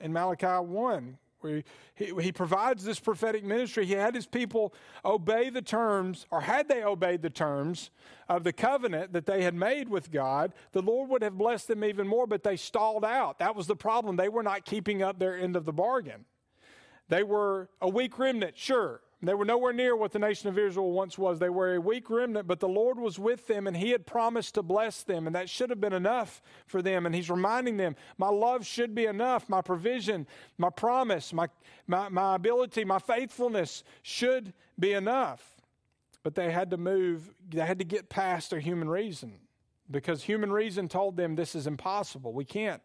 In 0.00 0.12
Malachi 0.12 0.46
1, 0.46 1.18
he, 1.42 2.12
he 2.20 2.32
provides 2.32 2.84
this 2.84 3.00
prophetic 3.00 3.44
ministry. 3.44 3.86
He 3.86 3.94
had 3.94 4.14
his 4.14 4.26
people 4.26 4.74
obey 5.04 5.50
the 5.50 5.62
terms, 5.62 6.26
or 6.30 6.40
had 6.40 6.68
they 6.68 6.82
obeyed 6.82 7.22
the 7.22 7.30
terms 7.30 7.90
of 8.28 8.44
the 8.44 8.52
covenant 8.52 9.12
that 9.12 9.26
they 9.26 9.42
had 9.42 9.54
made 9.54 9.88
with 9.88 10.10
God, 10.10 10.52
the 10.72 10.82
Lord 10.82 11.10
would 11.10 11.22
have 11.22 11.38
blessed 11.38 11.68
them 11.68 11.84
even 11.84 12.06
more, 12.06 12.26
but 12.26 12.42
they 12.42 12.56
stalled 12.56 13.04
out. 13.04 13.38
That 13.38 13.56
was 13.56 13.66
the 13.66 13.76
problem. 13.76 14.16
They 14.16 14.28
were 14.28 14.42
not 14.42 14.64
keeping 14.64 15.02
up 15.02 15.18
their 15.18 15.38
end 15.38 15.56
of 15.56 15.64
the 15.64 15.72
bargain. 15.72 16.24
They 17.08 17.22
were 17.22 17.68
a 17.80 17.88
weak 17.88 18.18
remnant, 18.18 18.58
sure. 18.58 19.00
They 19.20 19.34
were 19.34 19.44
nowhere 19.44 19.72
near 19.72 19.96
what 19.96 20.12
the 20.12 20.20
nation 20.20 20.48
of 20.48 20.56
Israel 20.56 20.92
once 20.92 21.18
was. 21.18 21.40
They 21.40 21.48
were 21.48 21.74
a 21.74 21.80
weak 21.80 22.08
remnant, 22.08 22.46
but 22.46 22.60
the 22.60 22.68
Lord 22.68 23.00
was 23.00 23.18
with 23.18 23.48
them 23.48 23.66
and 23.66 23.76
He 23.76 23.90
had 23.90 24.06
promised 24.06 24.54
to 24.54 24.62
bless 24.62 25.02
them, 25.02 25.26
and 25.26 25.34
that 25.34 25.50
should 25.50 25.70
have 25.70 25.80
been 25.80 25.92
enough 25.92 26.40
for 26.66 26.82
them. 26.82 27.04
And 27.04 27.12
He's 27.12 27.28
reminding 27.28 27.78
them, 27.78 27.96
My 28.16 28.28
love 28.28 28.64
should 28.64 28.94
be 28.94 29.06
enough. 29.06 29.48
My 29.48 29.60
provision, 29.60 30.26
my 30.56 30.70
promise, 30.70 31.32
my, 31.32 31.48
my, 31.88 32.08
my 32.08 32.36
ability, 32.36 32.84
my 32.84 33.00
faithfulness 33.00 33.82
should 34.02 34.52
be 34.78 34.92
enough. 34.92 35.42
But 36.22 36.36
they 36.36 36.52
had 36.52 36.70
to 36.70 36.76
move, 36.76 37.34
they 37.48 37.66
had 37.66 37.80
to 37.80 37.84
get 37.84 38.08
past 38.08 38.50
their 38.50 38.60
human 38.60 38.88
reason 38.88 39.32
because 39.90 40.22
human 40.22 40.52
reason 40.52 40.86
told 40.86 41.16
them 41.16 41.34
this 41.34 41.56
is 41.56 41.66
impossible. 41.66 42.32
We 42.32 42.44
can't 42.44 42.82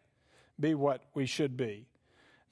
be 0.58 0.74
what 0.74 1.02
we 1.14 1.26
should 1.26 1.56
be. 1.56 1.86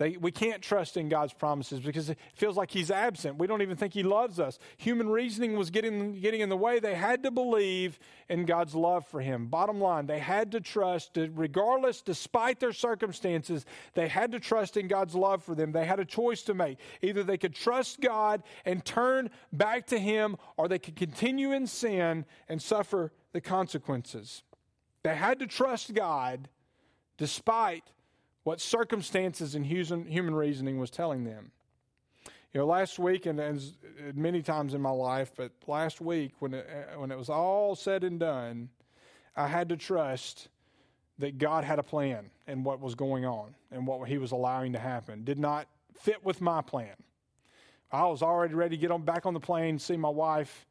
They, 0.02 0.16
we 0.16 0.32
can't 0.32 0.60
trust 0.60 0.96
in 0.96 1.08
God's 1.08 1.32
promises 1.32 1.78
because 1.78 2.10
it 2.10 2.18
feels 2.34 2.56
like 2.56 2.72
He's 2.72 2.90
absent. 2.90 3.38
We 3.38 3.46
don't 3.46 3.62
even 3.62 3.76
think 3.76 3.94
He 3.94 4.02
loves 4.02 4.40
us. 4.40 4.58
Human 4.78 5.08
reasoning 5.08 5.56
was 5.56 5.70
getting, 5.70 6.20
getting 6.20 6.40
in 6.40 6.48
the 6.48 6.56
way. 6.56 6.80
They 6.80 6.96
had 6.96 7.22
to 7.22 7.30
believe 7.30 8.00
in 8.28 8.44
God's 8.44 8.74
love 8.74 9.06
for 9.06 9.20
Him. 9.20 9.46
Bottom 9.46 9.80
line, 9.80 10.06
they 10.06 10.18
had 10.18 10.50
to 10.52 10.60
trust, 10.60 11.16
regardless, 11.16 12.02
despite 12.02 12.58
their 12.58 12.72
circumstances, 12.72 13.64
they 13.94 14.08
had 14.08 14.32
to 14.32 14.40
trust 14.40 14.76
in 14.76 14.88
God's 14.88 15.14
love 15.14 15.44
for 15.44 15.54
them. 15.54 15.70
They 15.70 15.84
had 15.84 16.00
a 16.00 16.04
choice 16.04 16.42
to 16.42 16.54
make. 16.54 16.78
Either 17.00 17.22
they 17.22 17.38
could 17.38 17.54
trust 17.54 18.00
God 18.00 18.42
and 18.64 18.84
turn 18.84 19.30
back 19.52 19.86
to 19.86 20.00
Him, 20.00 20.36
or 20.56 20.66
they 20.66 20.80
could 20.80 20.96
continue 20.96 21.52
in 21.52 21.68
sin 21.68 22.24
and 22.48 22.60
suffer 22.60 23.12
the 23.30 23.40
consequences. 23.40 24.42
They 25.04 25.14
had 25.14 25.38
to 25.38 25.46
trust 25.46 25.94
God 25.94 26.48
despite 27.18 27.84
what 28.44 28.60
circumstances 28.60 29.54
and 29.54 29.64
human 29.64 30.34
reasoning 30.34 30.78
was 30.78 30.90
telling 30.90 31.24
them. 31.24 31.52
You 32.52 32.60
know, 32.60 32.66
last 32.66 32.98
week, 32.98 33.24
and 33.26 33.40
many 34.14 34.42
times 34.42 34.74
in 34.74 34.80
my 34.80 34.90
life, 34.90 35.32
but 35.34 35.52
last 35.66 36.00
week 36.00 36.32
when 36.40 36.52
it, 36.52 36.68
when 36.96 37.10
it 37.10 37.16
was 37.16 37.30
all 37.30 37.74
said 37.74 38.04
and 38.04 38.20
done, 38.20 38.68
I 39.34 39.46
had 39.46 39.70
to 39.70 39.76
trust 39.76 40.48
that 41.18 41.38
God 41.38 41.64
had 41.64 41.78
a 41.78 41.82
plan 41.82 42.30
and 42.46 42.64
what 42.64 42.80
was 42.80 42.94
going 42.94 43.24
on 43.24 43.54
and 43.70 43.86
what 43.86 44.06
He 44.08 44.18
was 44.18 44.32
allowing 44.32 44.72
to 44.74 44.78
happen. 44.78 45.24
Did 45.24 45.38
not 45.38 45.66
fit 45.98 46.22
with 46.24 46.40
my 46.40 46.60
plan. 46.60 46.94
I 47.90 48.06
was 48.06 48.22
already 48.22 48.54
ready 48.54 48.76
to 48.76 48.80
get 48.80 48.90
on 48.90 49.02
back 49.02 49.24
on 49.24 49.34
the 49.34 49.40
plane, 49.40 49.78
see 49.78 49.96
my 49.96 50.08
wife. 50.08 50.66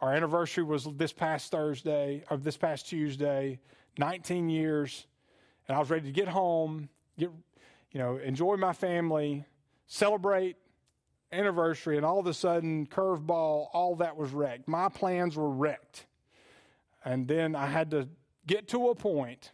Our 0.00 0.12
anniversary 0.12 0.64
was 0.64 0.86
this 0.96 1.12
past 1.12 1.50
Thursday, 1.50 2.22
or 2.30 2.36
this 2.36 2.56
past 2.56 2.88
Tuesday, 2.88 3.58
19 3.98 4.48
years. 4.48 5.06
And 5.66 5.76
I 5.76 5.80
was 5.80 5.90
ready 5.90 6.06
to 6.06 6.12
get 6.12 6.28
home 6.28 6.88
get, 7.18 7.30
you 7.90 7.98
know, 7.98 8.16
enjoy 8.16 8.56
my 8.56 8.72
family, 8.72 9.44
celebrate 9.86 10.56
anniversary, 11.32 11.96
and 11.96 12.06
all 12.06 12.18
of 12.18 12.26
a 12.26 12.34
sudden, 12.34 12.86
curveball, 12.86 13.68
all 13.72 13.96
that 13.96 14.16
was 14.16 14.32
wrecked. 14.32 14.68
My 14.68 14.88
plans 14.88 15.36
were 15.36 15.50
wrecked. 15.50 16.06
And 17.04 17.28
then 17.28 17.54
I 17.54 17.66
had 17.66 17.90
to 17.92 18.08
get 18.46 18.68
to 18.68 18.88
a 18.88 18.94
point 18.94 19.52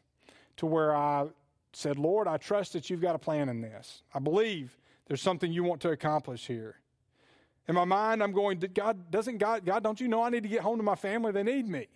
to 0.57 0.66
where 0.66 0.94
I 0.94 1.27
said, 1.72 1.98
Lord, 1.98 2.29
I 2.29 2.37
trust 2.37 2.72
that 2.75 2.90
you've 2.90 3.01
got 3.01 3.14
a 3.14 3.18
plan 3.18 3.48
in 3.48 3.61
this. 3.61 4.03
I 4.14 4.18
believe 4.18 4.77
there's 5.07 5.22
something 5.22 5.53
you 5.53 5.64
want 5.64 5.81
to 5.83 5.90
accomplish 5.90 6.46
here. 6.46 6.77
In 7.68 7.75
my 7.75 7.85
mind, 7.85 8.22
I'm 8.22 8.33
going, 8.33 8.59
God, 8.75 9.11
doesn't 9.11 9.38
God, 9.38 9.64
God, 9.64 9.83
don't 9.83 10.01
you 10.01 10.09
know 10.09 10.22
I 10.22 10.31
need 10.31 10.42
to 10.42 10.48
get 10.48 10.61
home 10.61 10.79
to 10.79 10.83
my 10.83 10.94
family? 10.94 11.33
They 11.33 11.42
need 11.42 11.68
me. 11.68 11.87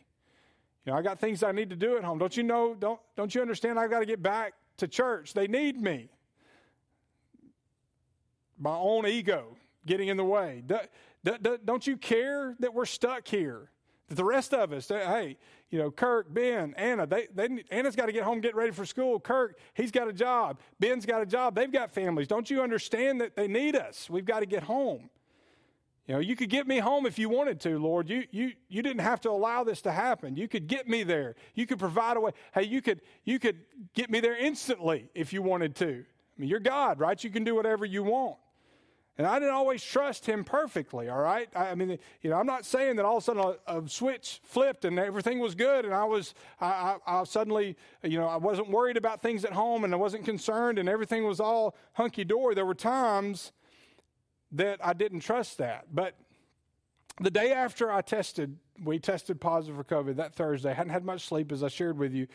You 0.85 0.93
know, 0.93 0.99
I 0.99 1.03
got 1.03 1.19
things 1.19 1.43
I 1.43 1.53
need 1.53 1.71
to 1.71 1.77
do 1.77 1.97
at 1.97 2.05
home. 2.05 2.19
Don't 2.19 2.37
you 2.37 2.45
know, 2.45 2.75
don't, 2.75 3.01
don't 3.17 3.35
you 3.35 3.41
understand 3.41 3.79
I've 3.79 3.91
got 3.91 4.01
to 4.01 4.07
get 4.07 4.23
back 4.23 4.55
to 4.79 4.89
church. 4.89 5.35
They 5.35 5.47
need 5.47 5.81
me. 5.81 6.09
My 8.59 8.77
own 8.77 9.07
ego 9.07 9.57
getting 9.85 10.09
in 10.09 10.17
the 10.17 10.25
way. 10.25 10.63
Don't 11.65 11.87
you 11.87 11.97
care 11.97 12.57
that 12.61 12.73
we're 12.73 12.87
stuck 12.87 13.29
here? 13.29 13.71
That 14.09 14.15
the 14.15 14.25
rest 14.25 14.55
of 14.55 14.73
us, 14.73 14.89
hey, 14.89 15.37
you 15.69 15.79
know, 15.79 15.91
Kirk, 15.91 16.33
Ben, 16.33 16.75
Anna, 16.77 17.07
they, 17.07 17.27
they, 17.35 17.65
Anna's 17.71 17.97
got 17.97 18.07
to 18.07 18.13
get 18.13 18.23
home, 18.23 18.41
get 18.41 18.55
ready 18.55 18.71
for 18.71 18.87
school. 18.87 19.19
Kirk, 19.19 19.59
he's 19.75 19.91
got 19.91 20.07
a 20.07 20.13
job. 20.13 20.61
Ben's 20.79 21.05
got 21.05 21.23
a 21.23 21.27
job. 21.27 21.57
They've 21.57 21.73
got 21.73 21.91
families. 21.91 22.29
Don't 22.29 22.49
you 22.49 22.63
understand 22.63 23.21
that 23.21 23.35
they 23.35 23.49
need 23.49 23.75
us? 23.75 24.09
We've 24.09 24.25
got 24.25 24.41
to 24.41 24.47
get 24.47 24.63
home. 24.63 25.11
You 26.07 26.15
know, 26.15 26.21
you 26.21 26.37
could 26.37 26.51
get 26.51 26.69
me 26.69 26.79
home 26.79 27.05
if 27.05 27.19
you 27.19 27.29
wanted 27.29 27.59
to, 27.61 27.79
Lord. 27.79 28.09
You, 28.09 28.25
you, 28.31 28.53
you 28.69 28.81
didn't 28.83 29.01
have 29.01 29.21
to 29.23 29.31
allow 29.31 29.65
this 29.65 29.83
to 29.83 29.93
happen. 29.93 30.37
You 30.37 30.47
could 30.47 30.69
get 30.69 30.89
me 30.89 31.03
there. 31.03 31.35
You 31.55 31.67
could 31.67 31.81
provide 31.81 32.17
a 32.17 32.21
way. 32.21 32.31
Hey, 32.55 32.65
you 32.65 32.81
could, 32.81 33.01
you 33.25 33.41
could 33.41 33.59
get 33.95 34.09
me 34.09 34.21
there 34.21 34.37
instantly 34.37 35.09
if 35.15 35.33
you 35.33 35.43
wanted 35.43 35.75
to. 35.77 36.05
I 36.05 36.41
mean, 36.41 36.49
you're 36.49 36.61
God, 36.61 37.01
right? 37.01 37.23
You 37.23 37.31
can 37.31 37.43
do 37.43 37.57
whatever 37.57 37.85
you 37.85 38.05
want. 38.05 38.37
And 39.19 39.27
I 39.27 39.39
didn't 39.39 39.55
always 39.55 39.83
trust 39.83 40.27
him 40.27 40.45
perfectly, 40.45 41.09
all 41.09 41.19
right? 41.19 41.49
I, 41.57 41.69
I 41.71 41.75
mean, 41.75 41.99
you 42.21 42.31
know, 42.31 42.37
I'm 42.37 42.47
not 42.47 42.67
saying 42.67 42.97
that 42.97 43.07
all 43.07 43.17
of 43.17 43.23
a 43.23 43.25
sudden 43.25 43.55
a, 43.67 43.79
a 43.79 43.89
switch 43.89 44.41
flipped 44.45 44.85
and 44.85 44.99
everything 44.99 45.39
was 45.39 45.55
good 45.55 45.87
and 45.87 45.95
I 45.95 46.05
was, 46.05 46.35
I, 46.61 46.67
I, 46.67 47.21
I, 47.21 47.25
suddenly, 47.25 47.77
you 48.03 48.19
know, 48.19 48.29
I 48.29 48.37
wasn't 48.37 48.69
worried 48.69 48.99
about 48.99 49.23
things 49.23 49.47
at 49.47 49.53
home 49.53 49.85
and 49.85 49.95
I 49.95 49.97
wasn't 49.97 50.27
concerned 50.27 50.79
and 50.79 50.87
everything 50.87 51.27
was 51.27 51.41
all 51.41 51.75
hunky 51.95 52.25
dory. 52.25 52.55
There 52.55 52.67
were 52.67 52.75
times 52.75 53.53
that 54.57 54.85
I 54.85 54.93
didn't 54.93 55.21
trust 55.21 55.59
that. 55.59 55.87
But 55.93 56.15
the 57.21 57.31
day 57.31 57.53
after 57.53 57.91
I 57.91 58.03
tested, 58.03 58.57
we 58.85 58.99
tested 58.99 59.41
positive 59.41 59.77
for 59.77 59.85
COVID 59.85 60.17
that 60.17 60.35
Thursday. 60.35 60.71
I 60.71 60.75
hadn't 60.75 60.93
had 60.93 61.05
much 61.05 61.27
sleep, 61.27 61.53
as 61.53 61.63
I 61.63 61.69
shared 61.69 61.99
with 61.99 62.13
you. 62.13 62.27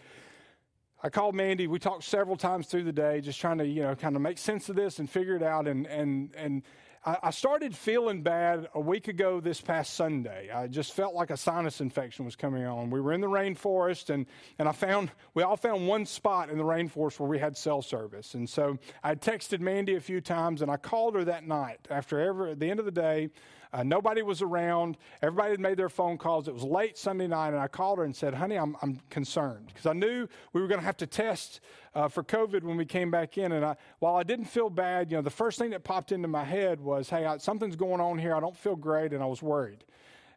I 1.04 1.10
called 1.10 1.36
Mandy. 1.36 1.68
We 1.68 1.80
talked 1.80 2.04
several 2.04 2.38
times 2.38 2.68
through 2.68 2.84
the 2.84 2.92
day, 2.92 3.22
just 3.22 3.40
trying 3.40 3.58
to, 3.58 3.66
you 3.66 3.82
know, 3.82 3.96
kind 3.96 4.16
of 4.16 4.22
make 4.22 4.38
sense 4.38 4.70
of 4.70 4.76
this 4.76 5.00
and 5.00 5.10
figure 5.10 5.36
it 5.36 5.44
out. 5.44 5.68
And 5.68 5.88
and 5.88 6.34
and 6.36 6.64
I, 7.04 7.32
started 7.32 7.76
feeling 7.76 8.22
bad 8.22 8.70
a 8.76 8.80
week 8.80 9.08
ago 9.08 9.40
this 9.40 9.60
past 9.60 9.96
Sunday. 9.96 10.52
I 10.52 10.68
just 10.68 10.94
felt 10.94 11.16
like 11.16 11.32
a 11.32 11.38
sinus 11.38 11.82
infection 11.82 12.26
was 12.26 12.36
coming 12.36 12.64
on. 12.64 12.92
We 12.92 13.02
were 13.02 13.12
in 13.12 13.22
the 13.22 13.28
rainforest, 13.28 14.12
and, 14.12 14.28
and 14.60 14.70
I 14.70 14.72
found, 14.72 15.10
we 15.34 15.42
all 15.42 15.58
found 15.58 15.88
one 15.88 16.06
spot 16.06 16.52
in 16.52 16.60
the 16.60 16.64
rainforest 16.64 17.20
where 17.20 17.28
we 17.28 17.40
had 17.40 17.58
cell 17.58 17.82
service. 17.82 18.36
And 18.36 18.48
so 18.48 18.78
I 19.04 19.16
texted 19.16 19.62
Mandy 19.62 19.96
a 19.96 20.00
few 20.00 20.22
times, 20.22 20.62
and 20.62 20.70
I 20.70 20.78
called 20.78 21.16
her 21.16 21.26
that 21.26 21.48
night 21.48 21.80
after 21.90 22.20
every, 22.20 22.52
at 22.52 22.60
the 22.60 22.70
end 22.70 22.80
of 22.80 22.86
the 22.86 22.92
day. 22.92 23.32
Uh, 23.74 23.84
nobody 23.84 24.22
was 24.22 24.42
around. 24.42 24.98
Everybody 25.22 25.52
had 25.52 25.60
made 25.60 25.78
their 25.78 25.90
phone 25.90 26.18
calls. 26.18 26.48
It 26.48 26.54
was 26.54 26.64
late 26.64 26.98
Sunday 26.98 27.28
night, 27.28 27.50
and 27.50 27.60
I 27.60 27.68
called 27.68 28.00
her 28.00 28.04
and 28.04 28.16
said, 28.16 28.34
Honey, 28.34 28.58
I'm, 28.58 28.76
I'm 28.82 29.00
concerned 29.10 29.68
because 29.68 29.86
I 29.86 29.94
knew 29.94 30.28
we 30.54 30.62
were 30.62 30.68
going 30.68 30.80
to 30.80 30.86
have 30.86 30.98
to 30.98 31.08
test 31.08 31.62
uh, 31.96 32.08
for 32.08 32.24
COVID 32.24 32.64
when 32.64 32.76
we 32.76 32.86
came 32.86 33.10
back 33.12 33.38
in. 33.38 33.52
And 33.54 33.64
I, 33.64 33.76
while 34.00 34.16
I 34.16 34.24
didn't 34.24 34.46
feel 34.46 34.70
bad, 34.70 35.10
you 35.10 35.18
know, 35.18 35.22
the 35.22 35.30
first 35.30 35.58
thing 35.58 35.70
that 35.72 35.84
popped 35.84 36.12
into 36.12 36.28
my 36.28 36.44
head 36.44 36.82
was, 36.82 37.10
Hey, 37.10 37.26
I, 37.26 37.38
something's 37.38 37.76
going 37.76 38.02
on 38.02 38.18
here. 38.18 38.36
I 38.36 38.40
don't 38.40 38.58
feel 38.58 38.76
great. 38.76 39.14
And 39.14 39.24
I 39.24 39.28
was 39.28 39.42
worried. 39.42 39.86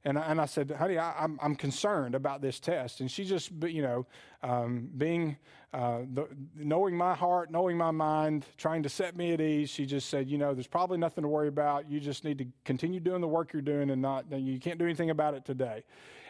And 0.07 0.19
I, 0.19 0.23
and 0.23 0.41
I 0.41 0.45
said, 0.45 0.71
honey, 0.71 0.99
I, 0.99 1.11
am 1.11 1.15
I'm, 1.19 1.39
I'm 1.43 1.57
concerned 1.57 2.15
about 2.15 2.43
this 2.43 2.61
test. 2.61 3.01
And 3.01 3.11
she 3.11 3.25
just, 3.25 3.51
you 3.63 3.81
know, 3.81 4.07
um, 4.43 4.91
being, 4.99 5.39
uh, 5.73 6.01
the, 6.13 6.29
knowing 6.55 6.95
my 6.95 7.15
heart, 7.15 7.51
knowing 7.51 7.79
my 7.79 7.91
mind, 7.91 8.45
trying 8.59 8.83
to 8.83 8.91
set 8.91 9.17
me 9.17 9.33
at 9.33 9.41
ease, 9.41 9.71
she 9.71 9.87
just 9.87 10.11
said, 10.11 10.29
you 10.29 10.37
know, 10.37 10.53
there's 10.53 10.67
probably 10.67 10.99
nothing 10.99 11.23
to 11.23 11.29
worry 11.29 11.49
about. 11.49 11.91
You 11.91 12.01
just 12.01 12.23
need 12.23 12.37
to 12.39 12.47
continue 12.65 13.01
doing 13.01 13.23
the 13.23 13.29
work 13.29 13.53
you're 13.55 13.63
doing 13.63 13.91
and 13.91 14.03
not, 14.03 14.31
you 14.31 14.61
can't 14.61 14.79
do 14.79 14.85
anything 14.85 15.09
about 15.09 15.33
it 15.35 15.47
today. 15.47 15.85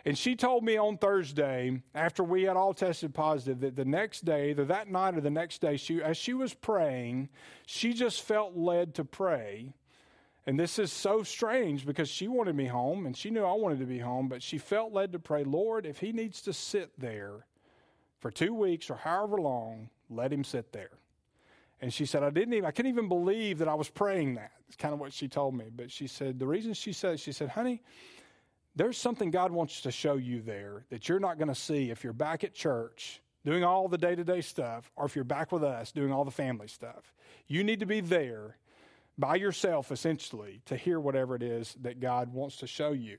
And 0.07 0.17
she 0.17 0.37
told 0.37 0.63
me 0.63 0.77
on 0.77 0.99
Thursday, 0.99 1.81
after 1.95 2.23
we 2.23 2.43
had 2.43 2.57
all 2.57 2.75
tested 2.75 3.15
positive, 3.15 3.61
that 3.61 3.75
the 3.75 3.87
next 3.87 4.25
day, 4.25 4.51
either 4.51 4.67
that 4.67 4.89
night 4.91 5.17
or 5.17 5.23
the 5.23 5.31
next 5.31 5.61
day, 5.63 5.79
she, 5.79 6.03
as 6.03 6.17
she 6.17 6.35
was 6.35 6.53
praying, 6.53 7.31
she 7.67 7.95
just 7.95 8.23
felt 8.23 8.55
led 8.55 8.95
to 8.97 9.05
pray 9.05 9.73
and 10.47 10.59
this 10.59 10.79
is 10.79 10.93
so 10.93 11.23
strange 11.23 11.87
because 11.87 12.09
she 12.09 12.29
wanted 12.29 12.55
me 12.55 12.67
home 12.67 13.07
and 13.07 13.17
she 13.17 13.31
knew 13.31 13.45
I 13.45 13.53
wanted 13.53 13.81
to 13.81 13.87
be 13.87 13.99
home, 13.99 14.29
but 14.29 14.43
she 14.43 14.59
felt 14.59 14.93
led 14.93 15.13
to 15.13 15.19
pray, 15.19 15.45
Lord, 15.45 15.87
if 15.87 15.99
he 15.99 16.13
needs 16.13 16.43
to 16.43 16.53
sit 16.53 16.91
there, 16.99 17.47
for 18.25 18.31
two 18.31 18.55
weeks 18.55 18.89
or 18.89 18.95
however 18.95 19.39
long, 19.39 19.91
let 20.09 20.33
him 20.33 20.45
sit 20.45 20.73
there. 20.73 20.93
And 21.83 21.93
she 21.93 22.07
said, 22.07 22.23
I 22.23 22.31
didn't 22.31 22.55
even, 22.55 22.65
I 22.65 22.71
couldn't 22.71 22.91
even 22.91 23.07
believe 23.07 23.59
that 23.59 23.69
I 23.69 23.75
was 23.75 23.91
praying 23.91 24.37
that. 24.37 24.53
It's 24.67 24.79
kind 24.79 24.95
of 24.95 24.99
what 24.99 25.13
she 25.13 25.29
told 25.29 25.55
me. 25.55 25.67
But 25.71 25.91
she 25.91 26.07
said, 26.07 26.39
the 26.39 26.47
reason 26.47 26.73
she 26.73 26.95
said, 26.95 27.21
she 27.21 27.33
said, 27.33 27.51
honey, 27.51 27.83
there's 28.75 28.97
something 28.97 29.31
God 29.31 29.53
wants 29.53 29.83
to 29.83 29.91
show 29.91 30.15
you 30.15 30.41
there 30.41 30.87
that 30.89 31.07
you're 31.07 31.21
not 31.21 31.37
going 31.37 31.49
to 31.49 31.55
see 31.55 31.91
if 31.91 32.03
you're 32.03 32.15
back 32.15 32.45
at 32.45 32.55
church 32.55 33.21
doing 33.45 33.63
all 33.63 33.89
the 33.89 33.99
day 33.99 34.15
to 34.15 34.25
day 34.25 34.41
stuff 34.41 34.91
or 34.97 35.05
if 35.05 35.15
you're 35.15 35.23
back 35.23 35.53
with 35.53 35.63
us 35.63 35.93
doing 35.93 36.11
all 36.11 36.25
the 36.25 36.31
family 36.31 36.67
stuff. 36.67 37.13
You 37.47 37.63
need 37.63 37.81
to 37.81 37.87
be 37.87 38.01
there 38.01 38.57
by 39.19 39.37
yourself, 39.37 39.93
essentially, 39.93 40.61
to 40.67 40.77
hear 40.77 40.99
whatever 40.99 41.35
it 41.35 41.43
is 41.43 41.77
that 41.83 42.01
God 42.01 42.33
wants 42.33 42.57
to 42.57 42.67
show 42.67 42.93
you. 42.93 43.19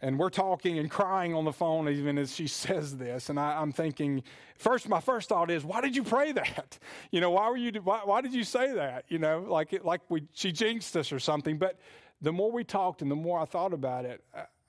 And 0.00 0.18
we're 0.18 0.30
talking 0.30 0.80
and 0.80 0.90
crying 0.90 1.32
on 1.32 1.44
the 1.44 1.52
phone 1.52 1.88
even 1.88 2.18
as 2.18 2.34
she 2.34 2.46
says 2.48 2.96
this. 2.96 3.30
And 3.30 3.38
I, 3.38 3.62
am 3.62 3.72
thinking, 3.72 4.24
first, 4.56 4.88
my 4.88 5.00
first 5.00 5.28
thought 5.28 5.50
is, 5.50 5.64
why 5.64 5.80
did 5.80 5.94
you 5.94 6.02
pray 6.02 6.32
that? 6.32 6.78
You 7.10 7.20
know, 7.20 7.30
why 7.30 7.48
were 7.48 7.56
you, 7.56 7.72
why, 7.82 8.00
why 8.04 8.20
did 8.20 8.34
you 8.34 8.44
say 8.44 8.72
that? 8.72 9.04
You 9.08 9.18
know, 9.18 9.44
like, 9.48 9.72
it, 9.72 9.84
like 9.84 10.00
we, 10.08 10.24
she 10.32 10.50
jinxed 10.50 10.96
us 10.96 11.12
or 11.12 11.20
something. 11.20 11.56
But 11.56 11.78
the 12.20 12.32
more 12.32 12.50
we 12.50 12.64
talked 12.64 13.00
and 13.00 13.10
the 13.10 13.16
more 13.16 13.38
I 13.38 13.44
thought 13.44 13.72
about 13.72 14.04
it, 14.04 14.24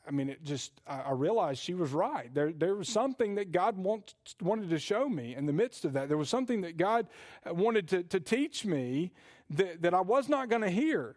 I 0.06 0.12
mean, 0.12 0.30
it 0.30 0.44
just, 0.44 0.74
I 0.86 1.12
realized 1.14 1.62
she 1.62 1.76
was 1.76 1.92
right. 1.92 2.34
There, 2.34 2.52
there 2.52 2.76
was 2.76 2.90
something 2.90 3.36
that 3.36 3.54
God 3.54 3.78
want, 3.78 4.16
wanted 4.42 4.70
to 4.70 4.80
show 4.80 5.08
me 5.08 5.34
in 5.36 5.46
the 5.46 5.54
midst 5.54 5.86
of 5.86 5.94
that. 5.94 6.10
There 6.10 6.18
was 6.18 6.28
something 6.28 6.62
that 6.62 6.76
God 6.76 7.08
wanted 7.46 7.88
to, 7.90 8.04
to 8.04 8.20
teach 8.20 8.66
me 8.66 9.14
that, 9.52 9.82
that 9.82 9.94
I 9.94 10.02
was 10.02 10.30
not 10.30 10.50
going 10.50 10.62
to 10.62 10.70
hear. 10.70 11.16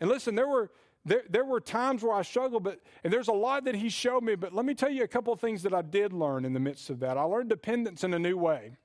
And 0.00 0.08
listen, 0.08 0.34
there 0.34 0.48
were, 0.48 0.70
there, 1.04 1.22
there 1.28 1.44
were 1.44 1.60
times 1.60 2.02
where 2.02 2.14
I 2.14 2.22
struggled, 2.22 2.62
but, 2.62 2.80
and 3.04 3.12
there's 3.12 3.28
a 3.28 3.32
lot 3.32 3.64
that 3.64 3.74
He 3.74 3.88
showed 3.88 4.22
me, 4.22 4.34
but 4.34 4.52
let 4.52 4.64
me 4.64 4.74
tell 4.74 4.90
you 4.90 5.02
a 5.02 5.08
couple 5.08 5.32
of 5.32 5.40
things 5.40 5.62
that 5.62 5.74
I 5.74 5.82
did 5.82 6.12
learn 6.12 6.44
in 6.44 6.52
the 6.52 6.60
midst 6.60 6.90
of 6.90 7.00
that. 7.00 7.16
I 7.16 7.22
learned 7.22 7.48
dependence 7.48 8.04
in 8.04 8.14
a 8.14 8.18
new 8.18 8.36
way. 8.36 8.76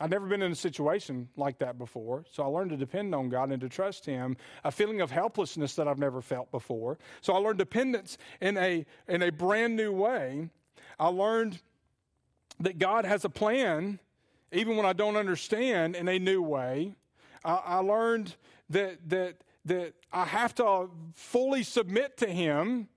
I'd 0.00 0.10
never 0.10 0.26
been 0.26 0.40
in 0.40 0.50
a 0.50 0.56
situation 0.56 1.28
like 1.36 1.58
that 1.58 1.76
before, 1.76 2.24
so 2.30 2.42
I 2.42 2.46
learned 2.46 2.70
to 2.70 2.76
depend 2.76 3.14
on 3.14 3.28
God 3.28 3.52
and 3.52 3.60
to 3.60 3.68
trust 3.68 4.06
Him. 4.06 4.36
A 4.64 4.70
feeling 4.70 5.02
of 5.02 5.10
helplessness 5.10 5.74
that 5.74 5.86
I've 5.86 5.98
never 5.98 6.22
felt 6.22 6.50
before. 6.50 6.98
So 7.20 7.34
I 7.34 7.38
learned 7.38 7.58
dependence 7.58 8.16
in 8.40 8.56
a 8.56 8.86
in 9.08 9.22
a 9.22 9.30
brand 9.30 9.76
new 9.76 9.92
way. 9.92 10.48
I 10.98 11.08
learned 11.08 11.60
that 12.60 12.78
God 12.78 13.04
has 13.04 13.26
a 13.26 13.28
plan, 13.28 13.98
even 14.52 14.76
when 14.76 14.86
I 14.86 14.94
don't 14.94 15.16
understand, 15.16 15.96
in 15.96 16.08
a 16.08 16.18
new 16.18 16.40
way. 16.40 16.94
I, 17.44 17.78
learned 17.78 18.34
that 18.70 19.08
that 19.08 19.36
that 19.64 19.94
I 20.12 20.24
have 20.24 20.54
to 20.56 20.88
fully 21.14 21.62
submit 21.62 22.18
to 22.18 22.26
Him 22.26 22.88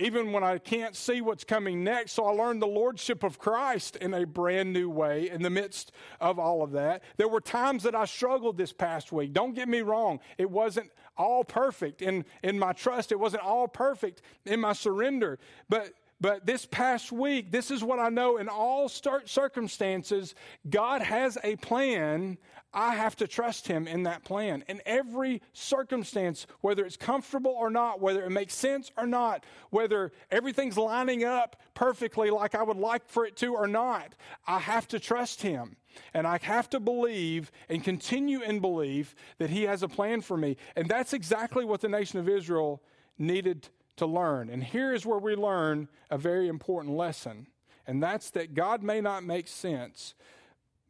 even 0.00 0.32
when 0.32 0.42
I 0.42 0.58
can't 0.58 0.96
see 0.96 1.20
what's 1.20 1.44
coming 1.44 1.84
next. 1.84 2.12
So 2.12 2.24
I 2.24 2.30
learned 2.30 2.62
the 2.62 2.66
lordship 2.66 3.22
of 3.22 3.38
Christ 3.38 3.96
in 3.96 4.14
a 4.14 4.24
brand 4.24 4.72
new 4.72 4.88
way 4.88 5.28
in 5.28 5.42
the 5.42 5.50
midst 5.50 5.92
of 6.20 6.38
all 6.38 6.62
of 6.62 6.72
that. 6.72 7.02
There 7.18 7.28
were 7.28 7.40
times 7.40 7.82
that 7.82 7.94
I 7.94 8.06
struggled 8.06 8.56
this 8.56 8.72
past 8.72 9.12
week. 9.12 9.32
Don't 9.32 9.54
get 9.54 9.68
me 9.68 9.82
wrong, 9.82 10.20
it 10.38 10.50
wasn't 10.50 10.90
all 11.16 11.44
perfect 11.44 12.00
in, 12.00 12.24
in 12.42 12.58
my 12.58 12.72
trust, 12.72 13.12
it 13.12 13.20
wasn't 13.20 13.42
all 13.42 13.68
perfect 13.68 14.22
in 14.46 14.60
my 14.60 14.72
surrender. 14.72 15.38
But 15.68 15.92
but 16.22 16.44
this 16.44 16.66
past 16.66 17.12
week, 17.12 17.50
this 17.50 17.70
is 17.70 17.82
what 17.82 17.98
I 17.98 18.10
know 18.10 18.36
in 18.36 18.48
all 18.48 18.90
circumstances, 18.90 20.34
God 20.68 21.00
has 21.00 21.38
a 21.42 21.56
plan. 21.56 22.36
I 22.72 22.94
have 22.94 23.16
to 23.16 23.26
trust 23.26 23.66
Him 23.66 23.88
in 23.88 24.04
that 24.04 24.24
plan. 24.24 24.64
In 24.68 24.80
every 24.86 25.42
circumstance, 25.52 26.46
whether 26.60 26.84
it's 26.84 26.96
comfortable 26.96 27.50
or 27.50 27.70
not, 27.70 28.00
whether 28.00 28.22
it 28.24 28.30
makes 28.30 28.54
sense 28.54 28.90
or 28.96 29.06
not, 29.06 29.44
whether 29.70 30.12
everything's 30.30 30.78
lining 30.78 31.24
up 31.24 31.56
perfectly 31.74 32.30
like 32.30 32.54
I 32.54 32.62
would 32.62 32.76
like 32.76 33.08
for 33.08 33.26
it 33.26 33.36
to 33.38 33.54
or 33.54 33.66
not, 33.66 34.14
I 34.46 34.58
have 34.58 34.86
to 34.88 35.00
trust 35.00 35.42
Him. 35.42 35.76
And 36.14 36.26
I 36.26 36.38
have 36.42 36.70
to 36.70 36.80
believe 36.80 37.50
and 37.68 37.82
continue 37.82 38.42
in 38.42 38.60
belief 38.60 39.16
that 39.38 39.50
He 39.50 39.64
has 39.64 39.82
a 39.82 39.88
plan 39.88 40.20
for 40.20 40.36
me. 40.36 40.56
And 40.76 40.88
that's 40.88 41.12
exactly 41.12 41.64
what 41.64 41.80
the 41.80 41.88
nation 41.88 42.20
of 42.20 42.28
Israel 42.28 42.82
needed 43.18 43.68
to 43.96 44.06
learn. 44.06 44.48
And 44.48 44.64
here 44.64 44.94
is 44.94 45.04
where 45.04 45.18
we 45.18 45.34
learn 45.34 45.88
a 46.10 46.16
very 46.16 46.48
important 46.48 46.96
lesson, 46.96 47.48
and 47.86 48.02
that's 48.02 48.30
that 48.30 48.54
God 48.54 48.82
may 48.82 49.00
not 49.00 49.24
make 49.24 49.46
sense, 49.46 50.14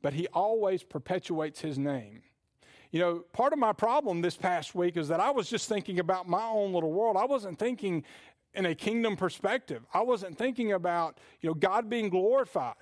but 0.02 0.14
He 0.14 0.26
always 0.28 0.82
perpetuates 0.82 1.60
His 1.60 1.78
name. 1.78 2.22
You 2.90 3.00
know, 3.00 3.18
part 3.32 3.52
of 3.52 3.58
my 3.58 3.72
problem 3.72 4.20
this 4.20 4.36
past 4.36 4.74
week 4.74 4.96
is 4.96 5.08
that 5.08 5.20
I 5.20 5.30
was 5.30 5.48
just 5.48 5.68
thinking 5.68 6.00
about 6.00 6.28
my 6.28 6.44
own 6.44 6.72
little 6.72 6.92
world. 6.92 7.16
I 7.16 7.24
wasn't 7.24 7.58
thinking 7.58 8.04
in 8.54 8.66
a 8.66 8.74
kingdom 8.74 9.16
perspective. 9.16 9.84
I 9.94 10.02
wasn't 10.02 10.36
thinking 10.36 10.72
about, 10.72 11.18
you 11.40 11.50
know, 11.50 11.54
God 11.54 11.88
being 11.88 12.08
glorified. 12.08 12.74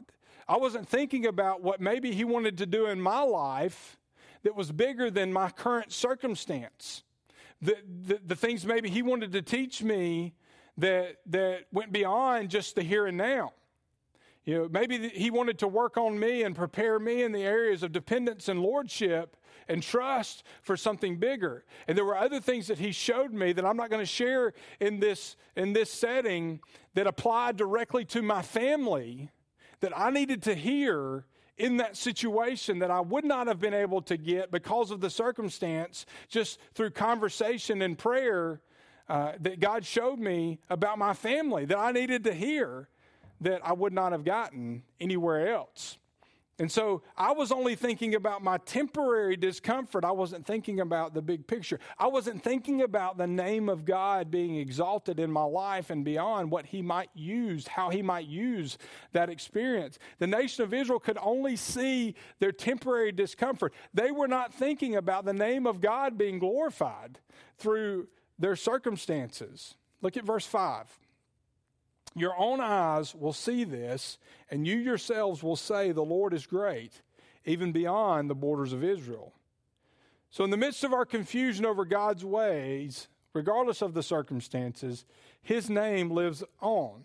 I 0.48 0.56
wasn't 0.56 0.88
thinking 0.88 1.26
about 1.26 1.62
what 1.62 1.80
maybe 1.80 2.12
He 2.12 2.24
wanted 2.24 2.56
to 2.58 2.66
do 2.66 2.86
in 2.86 3.00
my 3.00 3.20
life 3.20 3.98
that 4.44 4.54
was 4.54 4.72
bigger 4.72 5.10
than 5.10 5.32
my 5.32 5.50
current 5.50 5.92
circumstance 5.92 7.02
the, 7.60 7.76
the, 8.06 8.20
the 8.26 8.36
things 8.36 8.64
maybe 8.64 8.88
he 8.88 9.02
wanted 9.02 9.32
to 9.32 9.42
teach 9.42 9.82
me 9.82 10.34
that, 10.76 11.16
that 11.26 11.66
went 11.72 11.92
beyond 11.92 12.50
just 12.50 12.76
the 12.76 12.82
here 12.82 13.06
and 13.06 13.16
now. 13.16 13.52
You 14.48 14.54
know, 14.54 14.68
maybe 14.70 15.10
he 15.10 15.30
wanted 15.30 15.58
to 15.58 15.68
work 15.68 15.98
on 15.98 16.18
me 16.18 16.42
and 16.42 16.56
prepare 16.56 16.98
me 16.98 17.22
in 17.22 17.32
the 17.32 17.42
areas 17.42 17.82
of 17.82 17.92
dependence 17.92 18.48
and 18.48 18.62
lordship 18.62 19.36
and 19.68 19.82
trust 19.82 20.42
for 20.62 20.74
something 20.74 21.18
bigger. 21.18 21.66
And 21.86 21.98
there 21.98 22.04
were 22.06 22.16
other 22.16 22.40
things 22.40 22.66
that 22.68 22.78
he 22.78 22.90
showed 22.90 23.34
me 23.34 23.52
that 23.52 23.66
I'm 23.66 23.76
not 23.76 23.90
going 23.90 24.00
to 24.00 24.06
share 24.06 24.54
in 24.80 25.00
this 25.00 25.36
in 25.54 25.74
this 25.74 25.90
setting 25.90 26.60
that 26.94 27.06
applied 27.06 27.58
directly 27.58 28.06
to 28.06 28.22
my 28.22 28.40
family 28.40 29.28
that 29.80 29.92
I 29.94 30.08
needed 30.08 30.42
to 30.44 30.54
hear 30.54 31.26
in 31.58 31.76
that 31.76 31.94
situation 31.94 32.78
that 32.78 32.90
I 32.90 33.00
would 33.00 33.26
not 33.26 33.48
have 33.48 33.60
been 33.60 33.74
able 33.74 34.00
to 34.00 34.16
get 34.16 34.50
because 34.50 34.90
of 34.90 35.02
the 35.02 35.10
circumstance, 35.10 36.06
just 36.26 36.58
through 36.72 36.92
conversation 36.92 37.82
and 37.82 37.98
prayer 37.98 38.62
uh, 39.10 39.32
that 39.40 39.60
God 39.60 39.84
showed 39.84 40.18
me 40.18 40.58
about 40.70 40.96
my 40.96 41.12
family 41.12 41.66
that 41.66 41.78
I 41.78 41.92
needed 41.92 42.24
to 42.24 42.32
hear 42.32 42.88
that 43.40 43.60
I 43.64 43.72
would 43.72 43.92
not 43.92 44.12
have 44.12 44.24
gotten 44.24 44.82
anywhere 45.00 45.52
else. 45.52 45.98
And 46.60 46.70
so 46.72 47.02
I 47.16 47.30
was 47.32 47.52
only 47.52 47.76
thinking 47.76 48.16
about 48.16 48.42
my 48.42 48.58
temporary 48.58 49.36
discomfort. 49.36 50.04
I 50.04 50.10
wasn't 50.10 50.44
thinking 50.44 50.80
about 50.80 51.14
the 51.14 51.22
big 51.22 51.46
picture. 51.46 51.78
I 51.96 52.08
wasn't 52.08 52.42
thinking 52.42 52.82
about 52.82 53.16
the 53.16 53.28
name 53.28 53.68
of 53.68 53.84
God 53.84 54.28
being 54.28 54.56
exalted 54.56 55.20
in 55.20 55.30
my 55.30 55.44
life 55.44 55.90
and 55.90 56.04
beyond 56.04 56.50
what 56.50 56.66
He 56.66 56.82
might 56.82 57.10
use, 57.14 57.68
how 57.68 57.90
He 57.90 58.02
might 58.02 58.26
use 58.26 58.76
that 59.12 59.30
experience. 59.30 60.00
The 60.18 60.26
nation 60.26 60.64
of 60.64 60.74
Israel 60.74 60.98
could 60.98 61.18
only 61.22 61.54
see 61.54 62.16
their 62.40 62.52
temporary 62.52 63.12
discomfort. 63.12 63.72
They 63.94 64.10
were 64.10 64.28
not 64.28 64.52
thinking 64.52 64.96
about 64.96 65.24
the 65.24 65.32
name 65.32 65.64
of 65.64 65.80
God 65.80 66.18
being 66.18 66.40
glorified 66.40 67.20
through 67.58 68.08
their 68.36 68.56
circumstances. 68.56 69.76
Look 70.02 70.16
at 70.16 70.24
verse 70.24 70.46
5. 70.46 70.86
Your 72.14 72.34
own 72.38 72.60
eyes 72.60 73.14
will 73.14 73.32
see 73.32 73.64
this, 73.64 74.18
and 74.50 74.66
you 74.66 74.76
yourselves 74.76 75.42
will 75.42 75.56
say, 75.56 75.92
The 75.92 76.02
Lord 76.02 76.34
is 76.34 76.46
great, 76.46 77.02
even 77.44 77.72
beyond 77.72 78.28
the 78.28 78.34
borders 78.34 78.72
of 78.72 78.82
Israel. 78.82 79.34
So, 80.30 80.44
in 80.44 80.50
the 80.50 80.56
midst 80.56 80.84
of 80.84 80.92
our 80.92 81.04
confusion 81.04 81.64
over 81.64 81.84
God's 81.84 82.24
ways, 82.24 83.08
regardless 83.32 83.82
of 83.82 83.94
the 83.94 84.02
circumstances, 84.02 85.04
His 85.42 85.70
name 85.70 86.10
lives 86.10 86.42
on. 86.60 87.04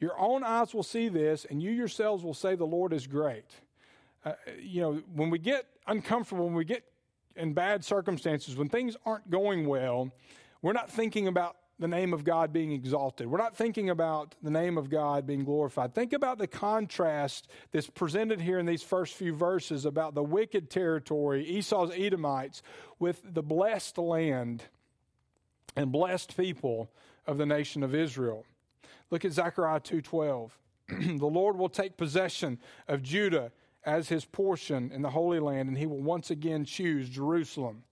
Your 0.00 0.18
own 0.18 0.42
eyes 0.42 0.74
will 0.74 0.82
see 0.82 1.08
this, 1.08 1.44
and 1.44 1.62
you 1.62 1.70
yourselves 1.70 2.24
will 2.24 2.34
say, 2.34 2.54
The 2.54 2.64
Lord 2.64 2.92
is 2.92 3.06
great. 3.06 3.46
Uh, 4.24 4.32
you 4.58 4.80
know, 4.80 5.02
when 5.14 5.30
we 5.30 5.38
get 5.38 5.66
uncomfortable, 5.86 6.46
when 6.46 6.54
we 6.54 6.64
get 6.64 6.84
in 7.36 7.52
bad 7.52 7.84
circumstances, 7.84 8.56
when 8.56 8.68
things 8.68 8.96
aren't 9.06 9.30
going 9.30 9.66
well, 9.66 10.10
we're 10.62 10.72
not 10.72 10.90
thinking 10.90 11.26
about 11.28 11.56
the 11.80 11.88
name 11.88 12.12
of 12.12 12.24
God 12.24 12.52
being 12.52 12.72
exalted. 12.72 13.26
We're 13.26 13.38
not 13.38 13.56
thinking 13.56 13.88
about 13.88 14.34
the 14.42 14.50
name 14.50 14.76
of 14.76 14.90
God 14.90 15.26
being 15.26 15.44
glorified. 15.44 15.94
Think 15.94 16.12
about 16.12 16.36
the 16.36 16.46
contrast 16.46 17.48
that's 17.72 17.88
presented 17.88 18.40
here 18.40 18.58
in 18.58 18.66
these 18.66 18.82
first 18.82 19.14
few 19.14 19.34
verses 19.34 19.86
about 19.86 20.14
the 20.14 20.22
wicked 20.22 20.68
territory, 20.68 21.44
Esau's 21.46 21.90
Edomites, 21.96 22.62
with 22.98 23.22
the 23.24 23.42
blessed 23.42 23.96
land 23.96 24.64
and 25.74 25.90
blessed 25.90 26.36
people 26.36 26.90
of 27.26 27.38
the 27.38 27.46
nation 27.46 27.82
of 27.82 27.94
Israel. 27.94 28.44
Look 29.10 29.24
at 29.24 29.32
Zechariah 29.32 29.80
2:12. 29.80 30.50
the 31.18 31.26
Lord 31.26 31.56
will 31.56 31.70
take 31.70 31.96
possession 31.96 32.58
of 32.88 33.02
Judah 33.02 33.52
as 33.84 34.10
his 34.10 34.26
portion 34.26 34.92
in 34.92 35.00
the 35.00 35.10
Holy 35.10 35.40
Land, 35.40 35.70
and 35.70 35.78
he 35.78 35.86
will 35.86 36.02
once 36.02 36.30
again 36.30 36.66
choose 36.66 37.08
Jerusalem. 37.08 37.84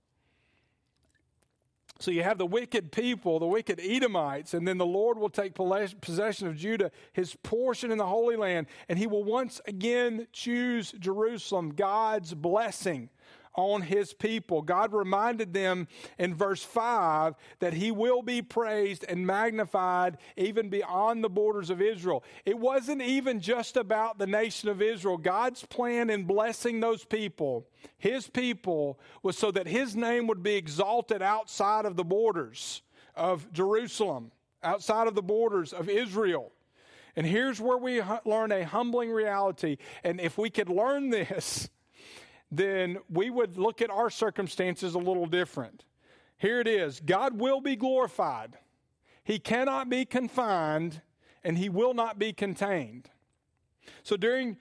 So 2.00 2.10
you 2.12 2.22
have 2.22 2.38
the 2.38 2.46
wicked 2.46 2.92
people, 2.92 3.40
the 3.40 3.46
wicked 3.46 3.80
Edomites, 3.80 4.54
and 4.54 4.66
then 4.68 4.78
the 4.78 4.86
Lord 4.86 5.18
will 5.18 5.30
take 5.30 5.54
possession 5.54 6.46
of 6.46 6.56
Judah, 6.56 6.92
his 7.12 7.34
portion 7.42 7.90
in 7.90 7.98
the 7.98 8.06
Holy 8.06 8.36
Land, 8.36 8.68
and 8.88 8.98
he 8.98 9.08
will 9.08 9.24
once 9.24 9.60
again 9.66 10.28
choose 10.32 10.92
Jerusalem, 10.92 11.70
God's 11.70 12.34
blessing 12.34 13.10
on 13.58 13.82
his 13.82 14.14
people. 14.14 14.62
God 14.62 14.92
reminded 14.92 15.52
them 15.52 15.88
in 16.16 16.32
verse 16.32 16.62
5 16.62 17.34
that 17.58 17.74
he 17.74 17.90
will 17.90 18.22
be 18.22 18.40
praised 18.40 19.04
and 19.08 19.26
magnified 19.26 20.16
even 20.36 20.68
beyond 20.68 21.24
the 21.24 21.28
borders 21.28 21.68
of 21.68 21.82
Israel. 21.82 22.22
It 22.46 22.56
wasn't 22.56 23.02
even 23.02 23.40
just 23.40 23.76
about 23.76 24.16
the 24.16 24.28
nation 24.28 24.68
of 24.68 24.80
Israel. 24.80 25.16
God's 25.16 25.64
plan 25.64 26.08
in 26.08 26.22
blessing 26.22 26.78
those 26.78 27.04
people, 27.04 27.66
his 27.98 28.28
people, 28.28 29.00
was 29.24 29.36
so 29.36 29.50
that 29.50 29.66
his 29.66 29.96
name 29.96 30.28
would 30.28 30.44
be 30.44 30.54
exalted 30.54 31.20
outside 31.20 31.84
of 31.84 31.96
the 31.96 32.04
borders 32.04 32.82
of 33.16 33.52
Jerusalem, 33.52 34.30
outside 34.62 35.08
of 35.08 35.16
the 35.16 35.22
borders 35.22 35.72
of 35.72 35.88
Israel. 35.88 36.52
And 37.16 37.26
here's 37.26 37.60
where 37.60 37.78
we 37.78 38.00
learn 38.24 38.52
a 38.52 38.64
humbling 38.64 39.10
reality. 39.10 39.78
And 40.04 40.20
if 40.20 40.38
we 40.38 40.48
could 40.48 40.68
learn 40.68 41.10
this, 41.10 41.68
then 42.50 42.98
we 43.10 43.30
would 43.30 43.58
look 43.58 43.82
at 43.82 43.90
our 43.90 44.10
circumstances 44.10 44.94
a 44.94 44.98
little 44.98 45.26
different. 45.26 45.84
Here 46.36 46.60
it 46.60 46.68
is 46.68 47.00
God 47.00 47.38
will 47.38 47.60
be 47.60 47.76
glorified, 47.76 48.56
He 49.24 49.38
cannot 49.38 49.88
be 49.88 50.04
confined, 50.04 51.02
and 51.44 51.58
He 51.58 51.68
will 51.68 51.94
not 51.94 52.18
be 52.18 52.32
contained. 52.32 53.10
So 54.02 54.16
during 54.16 54.56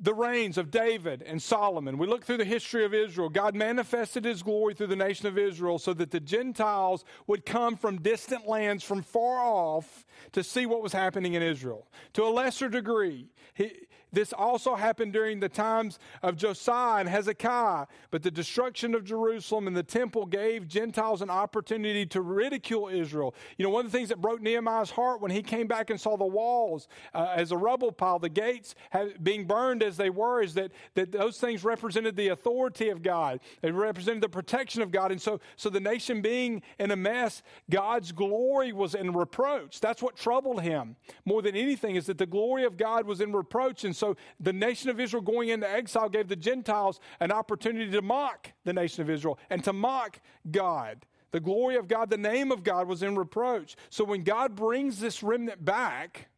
the 0.00 0.14
reigns 0.14 0.58
of 0.58 0.70
David 0.70 1.22
and 1.22 1.40
Solomon, 1.40 1.98
we 1.98 2.06
look 2.06 2.24
through 2.24 2.38
the 2.38 2.44
history 2.44 2.84
of 2.84 2.94
Israel. 2.94 3.28
God 3.28 3.54
manifested 3.54 4.24
his 4.24 4.42
glory 4.42 4.74
through 4.74 4.88
the 4.88 4.96
nation 4.96 5.26
of 5.26 5.38
Israel 5.38 5.78
so 5.78 5.92
that 5.94 6.10
the 6.10 6.18
Gentiles 6.18 7.04
would 7.26 7.44
come 7.44 7.76
from 7.76 8.00
distant 8.00 8.48
lands 8.48 8.82
from 8.82 9.02
far 9.02 9.38
off 9.38 10.04
to 10.32 10.42
see 10.42 10.66
what 10.66 10.82
was 10.82 10.92
happening 10.92 11.34
in 11.34 11.42
Israel. 11.42 11.86
To 12.14 12.24
a 12.24 12.30
lesser 12.30 12.68
degree, 12.68 13.28
he, 13.54 13.70
this 14.12 14.32
also 14.32 14.74
happened 14.74 15.12
during 15.12 15.40
the 15.40 15.48
times 15.48 15.98
of 16.22 16.36
Josiah 16.36 17.00
and 17.00 17.08
Hezekiah, 17.08 17.86
but 18.10 18.22
the 18.22 18.30
destruction 18.30 18.94
of 18.94 19.04
Jerusalem 19.04 19.66
and 19.66 19.76
the 19.76 19.82
temple 19.82 20.26
gave 20.26 20.68
Gentiles 20.68 21.22
an 21.22 21.30
opportunity 21.30 22.04
to 22.06 22.20
ridicule 22.20 22.88
Israel. 22.88 23.34
You 23.56 23.64
know, 23.64 23.70
one 23.70 23.86
of 23.86 23.92
the 23.92 23.96
things 23.96 24.10
that 24.10 24.20
broke 24.20 24.42
Nehemiah's 24.42 24.90
heart 24.90 25.20
when 25.20 25.30
he 25.30 25.42
came 25.42 25.66
back 25.66 25.90
and 25.90 26.00
saw 26.00 26.16
the 26.16 26.26
walls 26.26 26.88
uh, 27.14 27.32
as 27.34 27.52
a 27.52 27.56
rubble 27.56 27.92
pile, 27.92 28.18
the 28.18 28.28
gates 28.28 28.74
being 29.22 29.46
burned 29.46 29.82
as 29.82 29.96
they 29.96 30.10
were, 30.10 30.42
is 30.42 30.54
that, 30.54 30.72
that 30.94 31.10
those 31.12 31.38
things 31.38 31.64
represented 31.64 32.16
the 32.16 32.28
authority 32.28 32.90
of 32.90 33.02
God. 33.02 33.40
They 33.62 33.70
represented 33.70 34.22
the 34.22 34.28
protection 34.28 34.82
of 34.82 34.90
God. 34.90 35.10
And 35.10 35.20
so, 35.20 35.40
so 35.56 35.70
the 35.70 35.80
nation 35.80 36.20
being 36.20 36.62
in 36.78 36.90
a 36.90 36.96
mess, 36.96 37.42
God's 37.70 38.12
glory 38.12 38.72
was 38.72 38.94
in 38.94 39.12
reproach. 39.12 39.80
That's 39.80 40.02
what 40.02 40.16
troubled 40.16 40.62
him 40.62 40.96
more 41.24 41.40
than 41.42 41.56
anything, 41.56 41.96
is 41.96 42.06
that 42.06 42.18
the 42.18 42.26
glory 42.26 42.64
of 42.64 42.76
God 42.76 43.06
was 43.06 43.20
in 43.20 43.32
reproach. 43.32 43.84
And 43.84 43.96
so 44.02 44.16
the 44.40 44.52
nation 44.52 44.90
of 44.90 44.98
Israel 44.98 45.22
going 45.22 45.50
into 45.50 45.70
exile 45.70 46.08
gave 46.08 46.26
the 46.26 46.34
Gentiles 46.34 46.98
an 47.20 47.30
opportunity 47.30 47.88
to 47.92 48.02
mock 48.02 48.50
the 48.64 48.72
nation 48.72 49.00
of 49.00 49.08
Israel 49.08 49.38
and 49.48 49.62
to 49.62 49.72
mock 49.72 50.18
God. 50.50 51.06
The 51.30 51.38
glory 51.38 51.76
of 51.76 51.86
God, 51.86 52.10
the 52.10 52.18
name 52.18 52.50
of 52.50 52.64
God 52.64 52.88
was 52.88 53.04
in 53.04 53.16
reproach. 53.16 53.76
So 53.90 54.02
when 54.02 54.24
God 54.24 54.56
brings 54.56 54.98
this 54.98 55.22
remnant 55.22 55.64
back, 55.64 56.30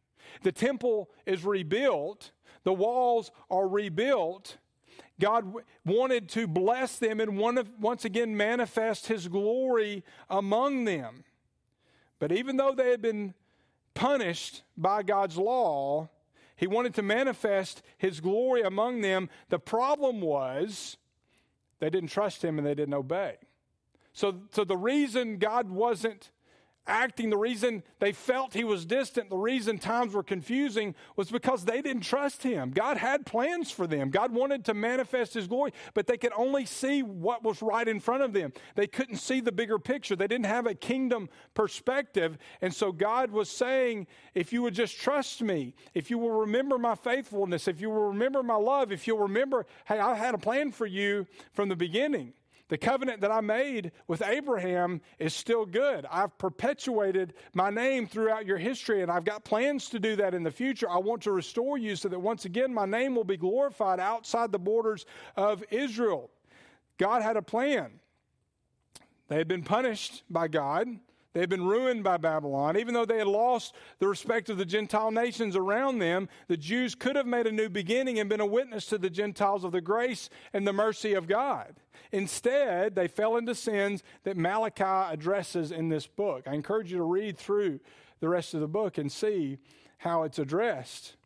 the 0.43 0.51
temple 0.51 1.09
is 1.25 1.43
rebuilt, 1.43 2.29
the 2.65 2.71
walls 2.71 3.31
are 3.49 3.67
rebuilt. 3.67 4.57
God 5.19 5.51
wanted 5.83 6.29
to 6.29 6.45
bless 6.45 6.99
them 6.99 7.19
and 7.19 7.35
once 7.35 8.05
again 8.05 8.37
manifest 8.37 9.07
his 9.07 9.27
glory 9.27 10.03
among 10.29 10.85
them. 10.85 11.23
But 12.19 12.31
even 12.31 12.57
though 12.57 12.73
they 12.73 12.91
had 12.91 13.01
been 13.01 13.33
punished 13.95 14.61
by 14.77 15.01
God's 15.01 15.37
law, 15.37 16.09
he 16.55 16.67
wanted 16.67 16.93
to 16.95 17.01
manifest 17.01 17.81
his 17.97 18.19
glory 18.19 18.61
among 18.61 19.01
them. 19.01 19.29
The 19.49 19.59
problem 19.59 20.21
was 20.21 20.97
they 21.79 21.89
didn't 21.89 22.09
trust 22.09 22.43
him 22.43 22.57
and 22.57 22.65
they 22.65 22.75
didn't 22.75 22.93
obey. 22.93 23.35
So, 24.13 24.41
so 24.51 24.63
the 24.63 24.77
reason 24.77 25.37
God 25.37 25.69
wasn't 25.69 26.31
acting, 26.87 27.29
the 27.29 27.37
reason 27.37 27.83
they 27.99 28.11
felt 28.11 28.53
he 28.53 28.63
was 28.63 28.85
distant, 28.85 29.29
the 29.29 29.37
reason 29.37 29.77
times 29.77 30.13
were 30.13 30.23
confusing 30.23 30.95
was 31.15 31.31
because 31.31 31.65
they 31.65 31.81
didn't 31.81 32.03
trust 32.03 32.43
him. 32.43 32.71
God 32.71 32.97
had 32.97 33.25
plans 33.25 33.71
for 33.71 33.87
them. 33.87 34.09
God 34.09 34.33
wanted 34.33 34.65
to 34.65 34.73
manifest 34.73 35.33
his 35.33 35.47
glory, 35.47 35.73
but 35.93 36.07
they 36.07 36.17
could 36.17 36.33
only 36.35 36.65
see 36.65 37.01
what 37.01 37.43
was 37.43 37.61
right 37.61 37.87
in 37.87 37.99
front 37.99 38.23
of 38.23 38.33
them. 38.33 38.53
They 38.75 38.87
couldn't 38.87 39.17
see 39.17 39.39
the 39.39 39.51
bigger 39.51 39.79
picture. 39.79 40.15
They 40.15 40.27
didn't 40.27 40.45
have 40.45 40.67
a 40.67 40.75
kingdom 40.75 41.29
perspective. 41.53 42.37
And 42.61 42.73
so 42.73 42.91
God 42.91 43.31
was 43.31 43.49
saying, 43.49 44.07
if 44.33 44.53
you 44.53 44.61
would 44.61 44.75
just 44.75 44.97
trust 44.99 45.41
me, 45.41 45.73
if 45.93 46.09
you 46.09 46.17
will 46.17 46.31
remember 46.31 46.77
my 46.77 46.95
faithfulness, 46.95 47.67
if 47.67 47.81
you 47.81 47.89
will 47.89 48.07
remember 48.07 48.43
my 48.43 48.55
love, 48.55 48.91
if 48.91 49.07
you'll 49.07 49.19
remember, 49.19 49.65
hey, 49.85 49.99
I 49.99 50.15
had 50.15 50.35
a 50.35 50.39
plan 50.39 50.71
for 50.71 50.85
you 50.85 51.27
from 51.53 51.69
the 51.69 51.75
beginning. 51.75 52.33
The 52.67 52.77
covenant 52.79 53.21
that 53.21 53.31
I 53.31 53.41
made 53.41 53.91
with 54.07 54.23
Abraham 54.23 55.01
is 55.19 55.35
still 55.35 55.65
good. 55.65 56.07
I've 56.09 56.35
perpetuated 56.39 57.35
my 57.53 57.69
name 57.69 58.07
throughout 58.07 58.47
your 58.47 58.57
history, 58.57 59.03
and 59.03 59.11
I've 59.11 59.23
got 59.23 59.43
plans 59.43 59.89
to 59.89 59.99
do 59.99 60.15
that 60.15 60.33
in 60.33 60.41
the 60.41 60.51
future. 60.51 60.89
I 60.89 60.97
want 60.97 61.21
to 61.23 61.31
restore 61.31 61.77
you 61.77 61.95
so 61.95 62.09
that 62.09 62.19
once 62.19 62.45
again 62.45 62.73
my 62.73 62.85
name 62.85 63.15
will 63.15 63.23
be 63.23 63.37
glorified 63.37 63.99
outside 63.99 64.51
the 64.51 64.59
borders 64.59 65.05
of 65.35 65.63
Israel. 65.69 66.31
God 66.97 67.21
had 67.21 67.37
a 67.37 67.41
plan. 67.41 67.99
They 69.27 69.37
had 69.37 69.47
been 69.47 69.63
punished 69.63 70.23
by 70.29 70.47
God. 70.47 70.87
They 71.35 71.41
had 71.41 71.49
been 71.49 71.65
ruined 71.65 72.01
by 72.01 72.15
Babylon. 72.15 72.77
Even 72.77 72.93
though 72.93 73.03
they 73.03 73.17
had 73.17 73.27
lost 73.27 73.75
the 73.99 74.07
respect 74.07 74.49
of 74.49 74.57
the 74.57 74.63
Gentile 74.63 75.11
nations 75.11 75.57
around 75.57 75.99
them, 75.99 76.29
the 76.47 76.55
Jews 76.55 76.95
could 76.95 77.17
have 77.17 77.27
made 77.27 77.45
a 77.45 77.51
new 77.51 77.67
beginning 77.67 78.19
and 78.19 78.29
been 78.29 78.39
a 78.39 78.45
witness 78.45 78.85
to 78.85 78.97
the 78.97 79.09
Gentiles 79.09 79.65
of 79.65 79.73
the 79.73 79.81
grace 79.81 80.29
and 80.53 80.65
the 80.65 80.71
mercy 80.71 81.13
of 81.13 81.27
God. 81.27 81.75
Instead, 82.13 82.95
they 82.95 83.09
fell 83.09 83.35
into 83.35 83.53
sins 83.53 84.01
that 84.23 84.37
Malachi 84.37 85.13
addresses 85.13 85.73
in 85.73 85.89
this 85.89 86.07
book. 86.07 86.47
I 86.47 86.53
encourage 86.53 86.89
you 86.89 86.99
to 86.99 87.03
read 87.03 87.37
through 87.37 87.81
the 88.21 88.29
rest 88.29 88.53
of 88.53 88.61
the 88.61 88.67
book 88.69 88.97
and 88.97 89.11
see 89.11 89.57
how 89.97 90.23
it's 90.23 90.39
addressed. 90.39 91.17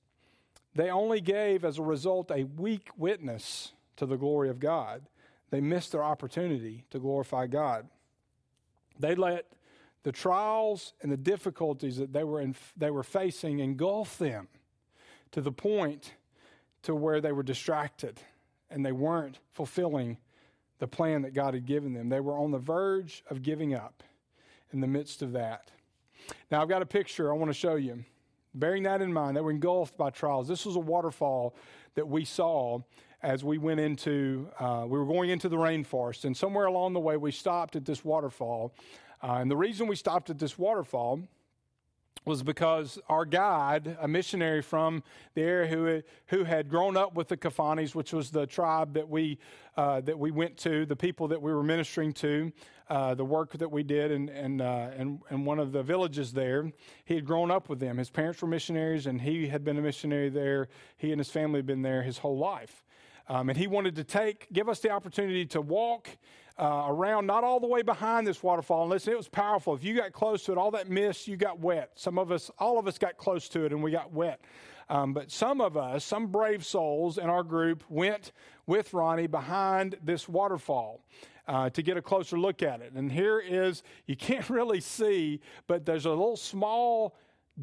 They 0.74 0.89
only 0.89 1.22
gave, 1.22 1.64
as 1.64 1.78
a 1.78 1.84
result, 1.84 2.32
a 2.32 2.45
weak 2.45 2.89
witness 2.97 3.74
to 3.97 4.07
the 4.07 4.18
glory 4.18 4.49
of 4.49 4.60
God. 4.60 5.03
They 5.51 5.62
missed 5.62 5.91
their 5.91 6.03
opportunity 6.03 6.86
to 6.89 6.97
glorify 6.97 7.45
God. 7.45 7.88
They 8.97 9.14
let 9.14 9.45
the 10.04 10.12
trials 10.12 10.93
and 11.02 11.12
the 11.12 11.18
difficulties 11.18 11.97
that 11.97 12.14
they 12.14 12.24
were, 12.24 12.41
in, 12.41 12.56
they 12.78 12.91
were 12.91 13.04
facing 13.04 13.60
engulfed 13.60 14.20
them 14.20 14.47
to 15.32 15.41
the 15.41 15.52
point 15.52 16.14
to 16.84 16.95
where 16.95 17.22
they 17.22 17.32
were 17.32 17.43
distracted 17.43 18.20
and 18.70 18.86
they 18.86 18.91
weren't 18.91 19.39
fulfilling 19.52 20.18
the 20.80 20.88
plan 20.88 21.24
that 21.24 21.34
God 21.34 21.54
had 21.54 21.66
given 21.66 21.93
them. 21.93 22.10
They 22.10 22.22
were 22.22 22.38
on 22.38 22.52
the 22.52 22.60
verge 22.60 23.24
of 23.30 23.43
giving 23.43 23.74
up 23.74 24.04
in 24.72 24.80
the 24.80 24.88
midst 24.88 25.22
of 25.22 25.34
that. 25.34 25.72
Now, 26.52 26.62
I've 26.62 26.70
got 26.70 26.82
a 26.82 26.86
picture 26.86 27.32
I 27.32 27.36
want 27.36 27.50
to 27.50 27.58
show 27.58 27.76
you. 27.76 28.06
Bearing 28.54 28.84
that 28.84 29.02
in 29.02 29.12
mind, 29.12 29.36
they 29.36 29.41
were 29.41 29.52
engulfed 29.52 29.97
by 29.97 30.10
trials. 30.10 30.47
This 30.47 30.66
was 30.66 30.76
a 30.76 30.80
waterfall 30.80 31.56
that 31.95 32.08
we 32.08 32.26
saw 32.26 32.80
as 33.22 33.43
we 33.43 33.58
went 33.58 33.80
into, 33.80 34.50
uh, 34.60 34.86
we 34.88 34.97
were 34.97 35.06
going 35.06 35.30
into 35.30 35.50
the 35.50 35.58
rainforest. 35.58 36.24
And 36.24 36.36
somewhere 36.36 36.66
along 36.66 36.93
the 36.93 37.00
way, 37.00 37.18
we 37.18 37.32
stopped 37.32 37.76
at 37.76 37.86
this 37.86 38.06
waterfall. 38.06 38.74
Uh, 39.22 39.34
and 39.34 39.51
the 39.51 39.57
reason 39.57 39.88
we 39.88 39.95
stopped 39.95 40.30
at 40.30 40.39
this 40.39 40.57
waterfall 40.57 41.22
was 42.26 42.43
because 42.43 42.99
our 43.07 43.26
guide, 43.26 43.97
a 44.01 44.07
missionary 44.07 44.61
from 44.61 45.03
there 45.36 45.65
who, 45.65 46.01
who 46.28 46.43
had 46.43 46.70
grown 46.70 46.97
up 46.97 47.15
with 47.15 47.28
the 47.28 47.38
Kafanis, 47.38 47.95
which 47.95 48.13
was 48.13 48.30
the 48.30 48.45
tribe 48.45 48.93
that 48.93 49.07
we, 49.07 49.39
uh, 49.78 50.01
that 50.01 50.17
we 50.17 50.30
went 50.30 50.57
to, 50.57 50.86
the 50.86 50.95
people 50.95 51.28
that 51.30 51.41
we 51.41 51.53
were 51.53 51.63
ministering 51.63 52.13
to, 52.13 52.51
uh, 52.89 53.15
the 53.15 53.24
work 53.26 53.53
that 53.53 53.72
we 53.72 53.84
did 53.84 54.11
in, 54.11 54.30
in, 54.30 54.61
uh, 54.61 54.93
in, 54.97 55.20
in, 55.32 55.45
one 55.45 55.59
of 55.59 55.72
the 55.72 55.82
villages 55.82 56.34
there, 56.34 56.72
he 57.05 57.15
had 57.15 57.26
grown 57.26 57.51
up 57.51 57.70
with 57.70 57.80
them. 57.80 57.97
His 57.97 58.09
parents 58.09 58.41
were 58.41 58.47
missionaries, 58.47 59.05
and 59.05 59.22
he 59.22 59.47
had 59.47 59.63
been 59.63 59.78
a 59.78 59.82
missionary 59.82 60.30
there. 60.30 60.67
He 60.97 61.11
and 61.11 61.20
his 61.20 61.30
family 61.30 61.59
had 61.59 61.65
been 61.65 61.82
there 61.82 62.03
his 62.03 62.17
whole 62.17 62.38
life. 62.38 62.84
Um, 63.28 63.49
and 63.49 63.57
he 63.57 63.67
wanted 63.67 63.95
to 63.95 64.03
take, 64.03 64.51
give 64.51 64.67
us 64.67 64.80
the 64.80 64.89
opportunity 64.89 65.45
to 65.47 65.61
walk 65.61 66.09
uh, 66.60 66.86
around, 66.88 67.26
not 67.26 67.43
all 67.43 67.60
the 67.60 67.68
way 67.68 67.82
behind 67.82 68.28
this 68.28 68.43
waterfall. 68.43 68.82
And 68.82 68.89
listen, 68.89 69.14
it 69.14 69.18
was 69.18 69.30
powerful. 69.30 69.74
If 69.74 69.84
you 69.84 69.95
got 69.95 70.12
close 70.12 70.43
to 70.43 70.51
it, 70.51 70.57
all 70.57 70.72
that 70.72 70.89
mist, 70.89 71.28
you 71.28 71.38
got 71.38 71.60
wet. 71.60 71.91
Some 71.95 72.20
of 72.20 72.32
us, 72.32 72.51
all 72.60 72.78
of 72.78 72.88
us 72.88 72.97
got 72.97 73.18
close 73.18 73.47
to 73.49 73.66
it 73.66 73.72
and 73.72 73.82
we 73.82 73.91
got 73.91 74.12
wet. 74.12 74.41
Um, 74.89 75.14
but 75.14 75.32
some 75.32 75.62
of 75.62 75.78
us, 75.78 76.03
some 76.03 76.28
brave 76.28 76.66
souls 76.66 77.18
in 77.18 77.30
our 77.30 77.43
group, 77.43 77.84
went 77.89 78.32
with 78.66 78.93
Ronnie 78.93 79.28
behind 79.28 79.95
this 80.03 80.28
waterfall. 80.28 81.01
Uh, 81.47 81.68
to 81.68 81.82
get 81.82 81.97
a 81.97 82.01
closer 82.03 82.38
look 82.38 82.62
at 82.62 82.80
it. 82.80 82.93
And 82.93 83.12
here 83.12 83.39
is, 83.39 83.82
you 84.05 84.16
can't 84.16 84.47
really 84.51 84.80
see, 84.80 85.41
but 85.66 85.84
there's 85.84 86.05
a 86.05 86.10
little 86.12 86.38
small 86.38 87.16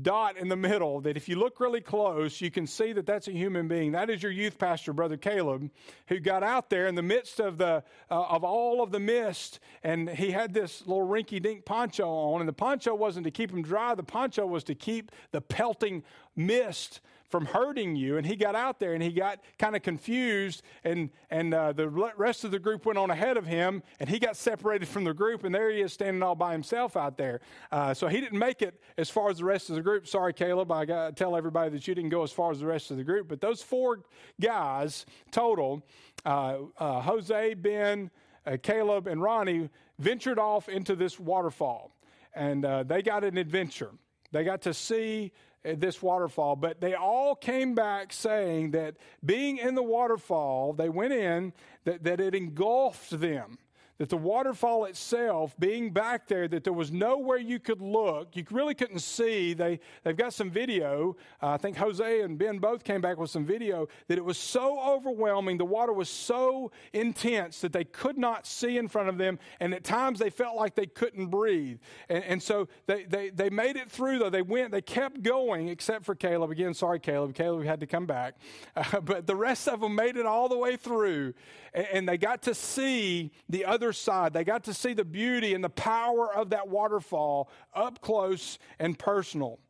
dot 0.02 0.36
in 0.36 0.48
the 0.48 0.56
middle 0.56 1.00
that 1.00 1.16
if 1.16 1.28
you 1.28 1.36
look 1.36 1.60
really 1.60 1.80
close, 1.80 2.40
you 2.40 2.50
can 2.50 2.66
see 2.66 2.92
that 2.92 3.06
that's 3.06 3.28
a 3.28 3.32
human 3.32 3.68
being. 3.68 3.92
That 3.92 4.10
is 4.10 4.22
your 4.22 4.32
youth 4.32 4.58
pastor, 4.58 4.92
Brother 4.92 5.16
Caleb, 5.16 5.70
who 6.08 6.20
got 6.20 6.42
out 6.42 6.70
there 6.70 6.86
in 6.86 6.94
the 6.94 7.02
midst 7.02 7.40
of, 7.40 7.58
the, 7.58 7.82
uh, 8.10 8.22
of 8.22 8.44
all 8.44 8.82
of 8.82 8.90
the 8.90 9.00
mist, 9.00 9.60
and 9.82 10.08
he 10.08 10.30
had 10.30 10.52
this 10.52 10.86
little 10.86 11.06
rinky 11.06 11.40
dink 11.40 11.64
poncho 11.64 12.08
on. 12.08 12.40
And 12.40 12.48
the 12.48 12.52
poncho 12.52 12.94
wasn't 12.94 13.24
to 13.24 13.30
keep 13.30 13.50
him 13.50 13.62
dry, 13.62 13.94
the 13.94 14.02
poncho 14.02 14.46
was 14.46 14.64
to 14.64 14.74
keep 14.74 15.12
the 15.32 15.40
pelting 15.40 16.02
mist 16.34 17.00
from 17.28 17.46
hurting 17.46 17.96
you. 17.96 18.16
And 18.16 18.26
he 18.26 18.36
got 18.36 18.54
out 18.54 18.78
there 18.78 18.94
and 18.94 19.02
he 19.02 19.10
got 19.10 19.40
kind 19.58 19.76
of 19.76 19.82
confused, 19.82 20.62
and, 20.84 21.10
and 21.30 21.54
uh, 21.54 21.72
the 21.72 21.88
rest 21.88 22.44
of 22.44 22.50
the 22.50 22.58
group 22.58 22.86
went 22.86 22.98
on 22.98 23.10
ahead 23.10 23.36
of 23.36 23.46
him, 23.46 23.82
and 24.00 24.08
he 24.08 24.18
got 24.18 24.36
separated 24.36 24.88
from 24.88 25.04
the 25.04 25.14
group, 25.14 25.44
and 25.44 25.54
there 25.54 25.70
he 25.70 25.80
is 25.80 25.92
standing 25.92 26.22
all 26.22 26.34
by 26.34 26.52
himself 26.52 26.96
out 26.96 27.16
there. 27.16 27.40
Uh, 27.70 27.94
so 27.94 28.08
he 28.08 28.20
didn't 28.20 28.38
make 28.38 28.62
it 28.62 28.80
as 28.98 29.10
far 29.10 29.30
as 29.30 29.38
the 29.38 29.44
rest 29.44 29.70
of 29.70 29.76
the 29.76 29.82
group. 29.82 30.06
Sorry, 30.06 30.32
Caleb, 30.32 30.70
I 30.70 30.84
got 30.84 31.08
to 31.08 31.12
tell 31.12 31.36
everybody 31.36 31.70
that 31.70 31.86
you 31.86 31.94
didn't 31.94 32.10
go 32.10 32.22
as 32.22 32.32
far 32.32 32.50
as 32.50 32.60
the 32.60 32.66
rest 32.66 32.90
of 32.90 32.96
the 32.96 33.04
group. 33.04 33.28
But 33.28 33.40
those 33.40 33.62
four 33.62 34.00
guys 34.40 35.06
total, 35.30 35.82
uh, 36.24 36.58
uh 36.78 37.00
Jose, 37.00 37.54
Ben, 37.54 38.10
uh, 38.46 38.56
Caleb, 38.62 39.06
and 39.06 39.20
Ronnie, 39.20 39.68
ventured 39.98 40.38
off 40.38 40.68
into 40.68 40.94
this 40.94 41.18
waterfall. 41.18 41.92
And 42.34 42.64
uh, 42.64 42.82
they 42.82 43.02
got 43.02 43.24
an 43.24 43.38
adventure. 43.38 43.90
They 44.32 44.44
got 44.44 44.62
to 44.62 44.74
see 44.74 45.32
this 45.74 46.02
waterfall, 46.02 46.56
but 46.56 46.80
they 46.80 46.94
all 46.94 47.34
came 47.34 47.74
back 47.74 48.12
saying 48.12 48.70
that 48.72 48.96
being 49.24 49.58
in 49.58 49.74
the 49.74 49.82
waterfall, 49.82 50.72
they 50.72 50.88
went 50.88 51.12
in, 51.12 51.52
that, 51.84 52.04
that 52.04 52.20
it 52.20 52.34
engulfed 52.34 53.18
them 53.18 53.58
that 53.98 54.08
the 54.10 54.16
waterfall 54.16 54.84
itself 54.84 55.54
being 55.58 55.90
back 55.90 56.26
there 56.28 56.46
that 56.48 56.64
there 56.64 56.72
was 56.72 56.92
nowhere 56.92 57.38
you 57.38 57.58
could 57.58 57.80
look. 57.80 58.36
You 58.36 58.44
really 58.50 58.74
couldn't 58.74 58.98
see. 58.98 59.54
They, 59.54 59.80
they've 60.04 60.16
got 60.16 60.34
some 60.34 60.50
video. 60.50 61.16
Uh, 61.42 61.50
i 61.50 61.56
think 61.56 61.76
jose 61.76 62.20
and 62.20 62.38
ben 62.38 62.58
both 62.58 62.84
came 62.84 63.00
back 63.00 63.18
with 63.18 63.30
some 63.30 63.44
video 63.44 63.88
that 64.08 64.18
it 64.18 64.24
was 64.24 64.38
so 64.38 64.78
overwhelming. 64.80 65.58
The 65.58 65.64
water 65.64 65.92
was 65.92 66.08
so 66.08 66.70
intense 66.92 67.60
that 67.60 67.72
they 67.72 67.84
could 67.84 68.18
not 68.18 68.46
see 68.46 68.78
in 68.78 68.88
front 68.88 69.08
of 69.08 69.18
them 69.18 69.38
and 69.60 69.74
at 69.74 69.84
times 69.84 70.18
they 70.18 70.30
felt 70.30 70.56
like 70.56 70.74
they 70.74 70.86
couldn't 70.86 71.28
breathe. 71.28 71.78
And, 72.08 72.24
and 72.24 72.42
so 72.42 72.68
they, 72.86 73.04
they, 73.04 73.30
they 73.30 73.50
made 73.50 73.76
it 73.76 73.90
through 73.90 74.18
though. 74.18 74.30
They 74.30 74.42
went 74.42 74.72
they 74.72 74.82
kept 74.82 75.22
going 75.22 75.68
except 75.68 76.04
for 76.04 76.14
caleb. 76.14 76.50
Again 76.50 76.74
sorry 76.74 77.00
caleb. 77.00 77.34
Caleb 77.34 77.64
had 77.64 77.80
to 77.80 77.86
come 77.86 78.06
back. 78.06 78.34
Uh, 78.74 79.00
but 79.06 79.26
the 79.26 79.36
rest 79.36 79.68
of 79.68 79.80
them 79.80 79.94
made 79.94 80.16
it 80.16 80.26
all 80.26 80.48
the 80.48 80.58
way 80.58 80.76
through 80.76 81.34
and, 81.72 81.86
and 81.92 82.08
they 82.08 82.18
got 82.18 82.42
to 82.42 82.54
see 82.54 83.30
the 83.48 83.64
other 83.64 83.85
other 83.86 83.92
side. 83.92 84.32
They 84.32 84.42
got 84.42 84.64
to 84.64 84.74
see 84.74 84.94
the 84.94 85.04
beauty 85.04 85.54
and 85.54 85.62
the 85.62 85.70
power 85.70 86.34
of 86.34 86.50
that 86.50 86.68
waterfall 86.68 87.48
up 87.72 88.00
close 88.00 88.58
and 88.80 88.98
personal. 88.98 89.60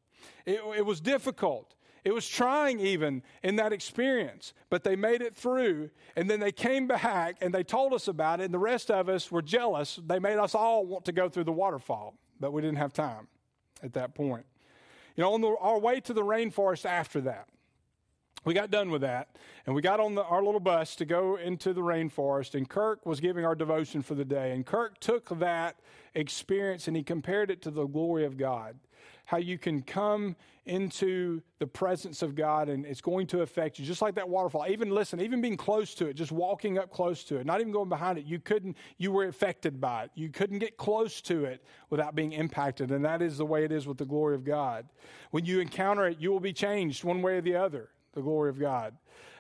It, 0.47 0.61
it 0.77 0.87
was 0.87 1.01
difficult. 1.01 1.75
It 2.03 2.15
was 2.15 2.27
trying 2.27 2.81
even 2.81 3.23
in 3.43 3.57
that 3.57 3.73
experience, 3.75 4.55
but 4.71 4.85
they 4.85 4.97
made 4.97 5.21
it 5.21 5.37
through. 5.37 5.91
And 6.15 6.31
then 6.31 6.41
they 6.41 6.53
came 6.53 6.87
back 6.87 7.37
and 7.43 7.53
they 7.53 7.63
told 7.63 7.93
us 7.93 8.09
about 8.09 8.41
it, 8.41 8.45
and 8.45 8.55
the 8.55 8.59
rest 8.59 8.91
of 8.91 9.11
us 9.11 9.31
were 9.31 9.43
jealous. 9.43 10.01
They 10.07 10.19
made 10.19 10.39
us 10.39 10.55
all 10.55 10.87
want 10.87 11.05
to 11.07 11.13
go 11.13 11.29
through 11.29 11.45
the 11.45 11.53
waterfall, 11.53 12.15
but 12.41 12.53
we 12.53 12.63
didn't 12.63 12.79
have 12.79 12.95
time 12.95 13.29
at 13.83 13.93
that 13.95 14.15
point. 14.15 14.47
You 15.17 15.25
know, 15.25 15.35
on 15.35 15.43
the, 15.43 15.55
our 15.61 15.79
way 15.79 16.01
to 16.01 16.15
the 16.15 16.23
rainforest 16.23 16.87
after 16.87 17.21
that, 17.23 17.49
we 18.47 18.55
got 18.55 18.71
done 18.71 18.91
with 18.91 19.03
that 19.03 19.29
and 19.67 19.75
we 19.75 19.83
got 19.83 20.01
on 20.01 20.15
the, 20.15 20.23
our 20.25 20.43
little 20.43 20.61
bus 20.61 20.97
to 20.97 21.05
go 21.05 21.37
into 21.37 21.75
the 21.75 21.83
rainforest 21.83 22.55
and 22.55 22.71
kirk 22.71 23.05
was 23.05 23.21
giving 23.21 23.45
our 23.45 23.55
devotion 23.55 24.01
for 24.01 24.15
the 24.15 24.25
day 24.25 24.53
and 24.53 24.65
kirk 24.65 24.99
took 25.01 25.29
that 25.39 25.77
experience 26.15 26.89
and 26.89 26.97
he 26.97 27.03
compared 27.03 27.51
it 27.51 27.61
to 27.61 27.71
the 27.71 27.85
glory 27.87 28.25
of 28.25 28.39
god 28.39 28.77
how 29.27 29.37
you 29.37 29.59
can 29.59 29.83
come 29.83 30.37
into 30.67 31.43
the 31.59 31.67
presence 31.67 32.23
of 32.23 32.37
god 32.37 32.69
and 32.69 32.87
it's 32.87 33.01
going 33.01 33.27
to 33.27 33.41
affect 33.43 33.79
you 33.79 33.85
just 33.85 34.03
like 34.03 34.15
that 34.15 34.29
waterfall. 34.29 34.65
Even 34.69 34.91
listen 34.91 35.21
even 35.21 35.41
being 35.41 35.57
close 35.57 35.95
to 35.95 36.07
it 36.07 36.15
just 36.15 36.33
walking 36.33 36.79
up 36.79 36.91
close 36.91 37.25
to 37.25 37.37
it 37.37 37.47
not 37.47 37.61
even 37.61 37.73
going 37.73 37.89
behind 37.89 38.19
it 38.19 38.25
you 38.25 38.39
couldn't 38.39 38.77
you 38.99 39.11
were 39.13 39.27
affected 39.27 39.81
by 39.81 40.05
it. 40.05 40.11
You 40.15 40.29
couldn't 40.29 40.61
get 40.61 40.77
close 40.77 41.21
to 41.23 41.45
it 41.45 41.65
without 41.91 42.15
being 42.15 42.33
impacted 42.33 42.91
and 42.91 43.05
that 43.05 43.23
is 43.23 43.39
the 43.39 43.47
way 43.47 43.65
it 43.65 43.73
is 43.73 43.87
with 43.87 43.99
the 43.99 44.07
glory 44.07 44.35
of 44.35 44.45
god. 44.45 44.87
When 45.31 45.45
you 45.45 45.61
encounter 45.61 46.07
it 46.07 46.21
you 46.21 46.31
will 46.31 46.41
be 46.41 46.53
changed 46.53 47.05
one 47.05 47.23
way 47.23 47.39
or 47.39 47.41
the 47.41 47.57
other 47.57 47.91
the 48.17 48.23
glory 48.23 48.51
of 48.51 48.59
God. 48.59 48.97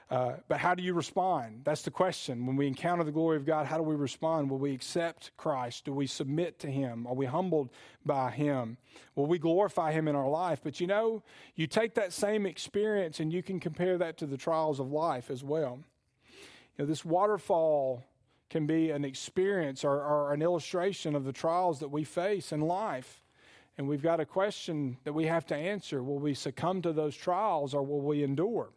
Uh, 0.08 0.34
but 0.46 0.58
how 0.58 0.72
do 0.72 0.84
you 0.84 0.94
respond? 0.94 1.62
That's 1.64 1.82
the 1.82 1.90
question. 1.90 2.46
When 2.46 2.54
we 2.54 2.68
encounter 2.68 3.02
the 3.02 3.10
glory 3.10 3.36
of 3.36 3.44
God, 3.44 3.66
how 3.66 3.76
do 3.76 3.82
we 3.82 3.96
respond? 3.96 4.48
Will 4.48 4.58
we 4.58 4.72
accept 4.72 5.32
Christ? 5.36 5.84
Do 5.84 5.92
we 5.92 6.06
submit 6.06 6.60
to 6.60 6.68
Him? 6.70 7.08
Are 7.08 7.14
we 7.14 7.26
humbled 7.26 7.70
by 8.04 8.30
Him? 8.30 8.76
Will 9.16 9.26
we 9.26 9.38
glorify 9.38 9.90
Him 9.90 10.06
in 10.06 10.14
our 10.14 10.28
life? 10.28 10.60
But 10.62 10.78
you 10.78 10.86
know, 10.86 11.24
you 11.56 11.66
take 11.66 11.94
that 11.94 12.12
same 12.12 12.46
experience 12.46 13.18
and 13.18 13.32
you 13.32 13.42
can 13.42 13.58
compare 13.58 13.98
that 13.98 14.18
to 14.18 14.26
the 14.26 14.36
trials 14.36 14.78
of 14.78 14.92
life 14.92 15.28
as 15.28 15.42
well. 15.42 15.80
You 16.78 16.84
know, 16.84 16.86
this 16.86 17.04
waterfall 17.04 18.04
can 18.48 18.66
be 18.66 18.90
an 18.90 19.04
experience 19.04 19.84
or, 19.84 20.00
or 20.00 20.32
an 20.32 20.40
illustration 20.40 21.16
of 21.16 21.24
the 21.24 21.32
trials 21.32 21.80
that 21.80 21.88
we 21.88 22.04
face 22.04 22.52
in 22.52 22.60
life. 22.60 23.22
And 23.78 23.86
we've 23.86 24.02
got 24.02 24.20
a 24.20 24.24
question 24.24 24.96
that 25.04 25.12
we 25.12 25.26
have 25.26 25.46
to 25.46 25.56
answer 25.56 26.02
Will 26.02 26.18
we 26.18 26.34
succumb 26.34 26.82
to 26.82 26.92
those 26.92 27.16
trials 27.16 27.74
or 27.74 27.82
will 27.82 28.00
we 28.00 28.22
endure? 28.22 28.70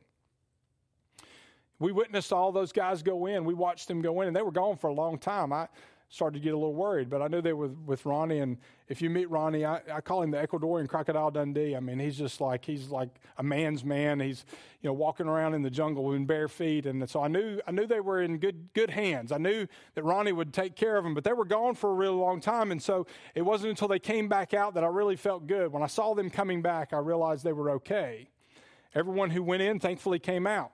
We 1.80 1.94
witnessed 1.94 2.34
all 2.34 2.52
those 2.52 2.74
guys 2.74 3.02
go 3.02 3.26
in. 3.26 3.46
We 3.46 3.54
watched 3.54 3.88
them 3.88 4.02
go 4.02 4.20
in, 4.22 4.28
and 4.28 4.36
they 4.36 4.42
were 4.42 4.52
gone 4.52 4.76
for 4.76 4.90
a 4.90 4.94
long 4.94 5.18
time. 5.18 5.54
I, 5.54 5.70
started 6.10 6.40
to 6.40 6.44
get 6.44 6.54
a 6.54 6.58
little 6.58 6.74
worried. 6.74 7.10
But 7.10 7.22
I 7.22 7.28
knew 7.28 7.42
they 7.42 7.54
were 7.54 7.68
with 7.68 8.06
Ronnie, 8.06 8.40
and 8.40 8.58
if 8.88 9.02
you 9.02 9.10
meet 9.10 9.30
Ronnie, 9.30 9.64
I, 9.64 9.82
I 9.94 10.02
call 10.02 10.24
him 10.24 10.32
the 10.32 10.38
Ecuadorian 10.38 10.90
crocodile 10.90 11.30
Dundee. 11.30 11.76
I 11.76 11.80
mean, 11.80 12.00
he's 12.00 12.18
just 12.18 12.42
like 12.42 12.66
he's 12.66 12.90
like 12.90 13.10
a 13.38 13.44
man's 13.44 13.84
man. 13.84 14.20
He's 14.20 14.46
you 14.82 14.90
know 14.90 14.94
walking 14.94 15.28
around 15.28 15.54
in 15.54 15.62
the 15.62 15.70
jungle 15.70 16.14
in 16.14 16.26
bare 16.26 16.48
feet, 16.48 16.86
and 16.86 17.08
so 17.10 17.22
I 17.22 17.28
knew 17.28 17.62
I 17.68 17.72
knew 17.72 17.86
they 17.86 18.00
were 18.00 18.22
in 18.22 18.40
good 18.40 18.74
good 18.74 18.90
hands. 18.90 19.32
I 19.32 19.38
knew 19.38 19.68
that 19.94 20.04
Ronnie 20.04 20.32
would 20.32 20.54
take 20.54 20.76
care 20.76 20.98
of 20.98 21.04
them, 21.04 21.14
but 21.14 21.24
they 21.24 21.34
were 21.34 21.46
gone 21.46 21.76
for 21.76 21.92
a 21.92 21.94
really 21.94 22.16
long 22.16 22.42
time, 22.42 22.72
and 22.72 22.82
so 22.82 23.06
it 23.36 23.44
wasn't 23.44 23.70
until 23.70 23.88
they 23.88 24.00
came 24.00 24.28
back 24.28 24.54
out 24.54 24.74
that 24.74 24.84
I 24.84 24.88
really 24.88 25.16
felt 25.16 25.46
good. 25.46 25.72
When 25.72 25.84
I 25.84 25.88
saw 25.88 26.16
them 26.16 26.30
coming 26.30 26.62
back, 26.62 26.92
I 26.92 26.98
realized 26.98 27.44
they 27.44 27.54
were 27.54 27.72
okay. 27.72 28.30
Everyone 28.96 29.30
who 29.30 29.44
went 29.44 29.62
in, 29.62 29.80
thankfully, 29.80 30.18
came 30.18 30.48
out. 30.48 30.72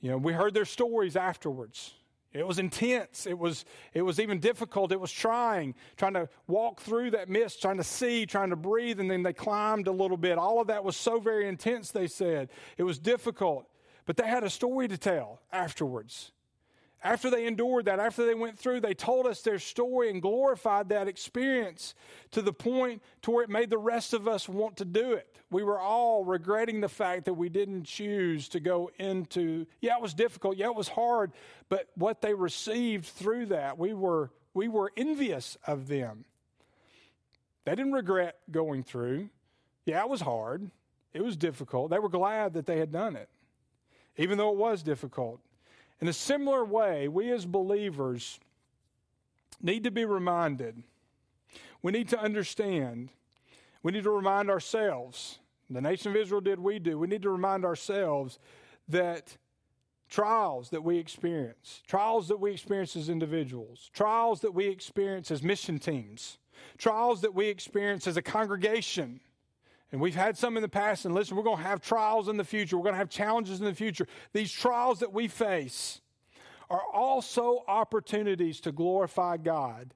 You 0.00 0.10
know, 0.10 0.16
we 0.16 0.32
heard 0.32 0.54
their 0.54 0.64
stories 0.64 1.16
afterwards. 1.16 1.92
It 2.32 2.46
was 2.46 2.58
intense. 2.58 3.26
It 3.26 3.38
was, 3.38 3.64
it 3.94 4.02
was 4.02 4.20
even 4.20 4.38
difficult. 4.38 4.92
It 4.92 5.00
was 5.00 5.10
trying, 5.10 5.74
trying 5.96 6.14
to 6.14 6.28
walk 6.46 6.80
through 6.80 7.12
that 7.12 7.28
mist, 7.28 7.62
trying 7.62 7.78
to 7.78 7.84
see, 7.84 8.26
trying 8.26 8.50
to 8.50 8.56
breathe, 8.56 9.00
and 9.00 9.10
then 9.10 9.22
they 9.22 9.32
climbed 9.32 9.86
a 9.86 9.92
little 9.92 10.18
bit. 10.18 10.36
All 10.36 10.60
of 10.60 10.66
that 10.66 10.84
was 10.84 10.96
so 10.96 11.20
very 11.20 11.48
intense, 11.48 11.90
they 11.90 12.06
said. 12.06 12.50
It 12.76 12.82
was 12.82 12.98
difficult. 12.98 13.66
But 14.04 14.16
they 14.16 14.26
had 14.26 14.44
a 14.44 14.50
story 14.50 14.88
to 14.88 14.98
tell 14.98 15.40
afterwards. 15.52 16.32
After 17.02 17.30
they 17.30 17.46
endured 17.46 17.84
that, 17.84 18.00
after 18.00 18.26
they 18.26 18.34
went 18.34 18.58
through, 18.58 18.80
they 18.80 18.94
told 18.94 19.26
us 19.26 19.42
their 19.42 19.60
story 19.60 20.10
and 20.10 20.20
glorified 20.20 20.88
that 20.88 21.06
experience 21.06 21.94
to 22.32 22.42
the 22.42 22.52
point 22.52 23.02
to 23.22 23.30
where 23.30 23.44
it 23.44 23.50
made 23.50 23.70
the 23.70 23.78
rest 23.78 24.14
of 24.14 24.26
us 24.26 24.48
want 24.48 24.78
to 24.78 24.84
do 24.84 25.12
it. 25.12 25.36
We 25.50 25.62
were 25.62 25.78
all 25.78 26.24
regretting 26.24 26.80
the 26.80 26.88
fact 26.88 27.26
that 27.26 27.34
we 27.34 27.48
didn't 27.48 27.84
choose 27.84 28.48
to 28.48 28.60
go 28.60 28.90
into, 28.98 29.66
yeah, 29.80 29.96
it 29.96 30.02
was 30.02 30.12
difficult, 30.12 30.56
yeah, 30.56 30.66
it 30.66 30.74
was 30.74 30.88
hard, 30.88 31.32
but 31.68 31.88
what 31.94 32.20
they 32.20 32.34
received 32.34 33.06
through 33.06 33.46
that, 33.46 33.78
we 33.78 33.94
were, 33.94 34.30
we 34.52 34.66
were 34.66 34.92
envious 34.96 35.56
of 35.66 35.86
them. 35.86 36.24
They 37.64 37.76
didn't 37.76 37.92
regret 37.92 38.38
going 38.50 38.82
through. 38.82 39.30
Yeah, 39.86 40.02
it 40.02 40.08
was 40.08 40.20
hard, 40.20 40.70
it 41.14 41.22
was 41.22 41.36
difficult. 41.36 41.90
They 41.90 41.98
were 42.00 42.08
glad 42.08 42.54
that 42.54 42.66
they 42.66 42.78
had 42.78 42.90
done 42.90 43.14
it, 43.14 43.28
even 44.16 44.36
though 44.36 44.50
it 44.50 44.58
was 44.58 44.82
difficult. 44.82 45.40
In 46.00 46.08
a 46.08 46.12
similar 46.12 46.64
way, 46.64 47.08
we 47.08 47.30
as 47.32 47.44
believers 47.44 48.38
need 49.60 49.84
to 49.84 49.90
be 49.90 50.04
reminded. 50.04 50.82
We 51.82 51.92
need 51.92 52.08
to 52.08 52.20
understand. 52.20 53.10
We 53.82 53.92
need 53.92 54.04
to 54.04 54.10
remind 54.10 54.50
ourselves. 54.50 55.38
The 55.70 55.80
nation 55.80 56.10
of 56.12 56.16
Israel 56.16 56.40
did, 56.40 56.58
we 56.60 56.78
do. 56.78 56.98
We 56.98 57.08
need 57.08 57.22
to 57.22 57.30
remind 57.30 57.64
ourselves 57.64 58.38
that 58.88 59.36
trials 60.08 60.70
that 60.70 60.82
we 60.82 60.98
experience, 60.98 61.82
trials 61.86 62.28
that 62.28 62.40
we 62.40 62.52
experience 62.52 62.96
as 62.96 63.08
individuals, 63.08 63.90
trials 63.92 64.40
that 64.40 64.54
we 64.54 64.66
experience 64.66 65.30
as 65.30 65.42
mission 65.42 65.78
teams, 65.78 66.38
trials 66.78 67.20
that 67.20 67.34
we 67.34 67.48
experience 67.48 68.06
as 68.06 68.16
a 68.16 68.22
congregation, 68.22 69.20
and 69.90 70.00
we've 70.00 70.14
had 70.14 70.36
some 70.36 70.56
in 70.56 70.62
the 70.62 70.68
past, 70.68 71.04
and 71.04 71.14
listen, 71.14 71.36
we're 71.36 71.42
going 71.42 71.56
to 71.56 71.62
have 71.62 71.80
trials 71.80 72.28
in 72.28 72.36
the 72.36 72.44
future. 72.44 72.76
We're 72.76 72.84
going 72.84 72.94
to 72.94 72.98
have 72.98 73.08
challenges 73.08 73.60
in 73.60 73.64
the 73.64 73.74
future. 73.74 74.06
These 74.32 74.52
trials 74.52 75.00
that 75.00 75.12
we 75.12 75.28
face 75.28 76.00
are 76.68 76.82
also 76.92 77.64
opportunities 77.66 78.60
to 78.60 78.72
glorify 78.72 79.38
God 79.38 79.94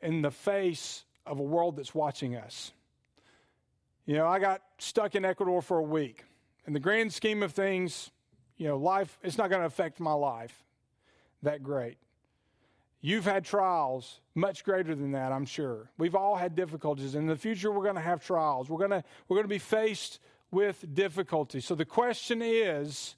in 0.00 0.22
the 0.22 0.30
face 0.30 1.04
of 1.26 1.40
a 1.40 1.42
world 1.42 1.76
that's 1.76 1.94
watching 1.94 2.36
us. 2.36 2.72
You 4.06 4.14
know, 4.14 4.26
I 4.26 4.38
got 4.38 4.62
stuck 4.78 5.14
in 5.14 5.24
Ecuador 5.24 5.62
for 5.62 5.78
a 5.78 5.82
week. 5.82 6.24
In 6.66 6.72
the 6.72 6.80
grand 6.80 7.12
scheme 7.12 7.42
of 7.42 7.52
things, 7.52 8.10
you 8.56 8.68
know, 8.68 8.76
life, 8.76 9.18
it's 9.22 9.38
not 9.38 9.50
going 9.50 9.60
to 9.60 9.66
affect 9.66 9.98
my 9.98 10.12
life 10.12 10.62
that 11.42 11.62
great. 11.62 11.96
You've 13.06 13.26
had 13.26 13.44
trials 13.44 14.22
much 14.34 14.64
greater 14.64 14.94
than 14.94 15.12
that, 15.12 15.30
I'm 15.30 15.44
sure. 15.44 15.90
We've 15.98 16.14
all 16.14 16.36
had 16.36 16.54
difficulties. 16.54 17.14
In 17.14 17.26
the 17.26 17.36
future, 17.36 17.70
we're 17.70 17.82
going 17.82 17.96
to 17.96 18.00
have 18.00 18.24
trials. 18.24 18.70
We're 18.70 18.78
going 18.78 18.92
to, 18.92 19.04
we're 19.28 19.36
going 19.36 19.44
to 19.44 19.54
be 19.54 19.58
faced 19.58 20.20
with 20.50 20.82
difficulty. 20.94 21.60
So 21.60 21.74
the 21.74 21.84
question 21.84 22.40
is 22.40 23.16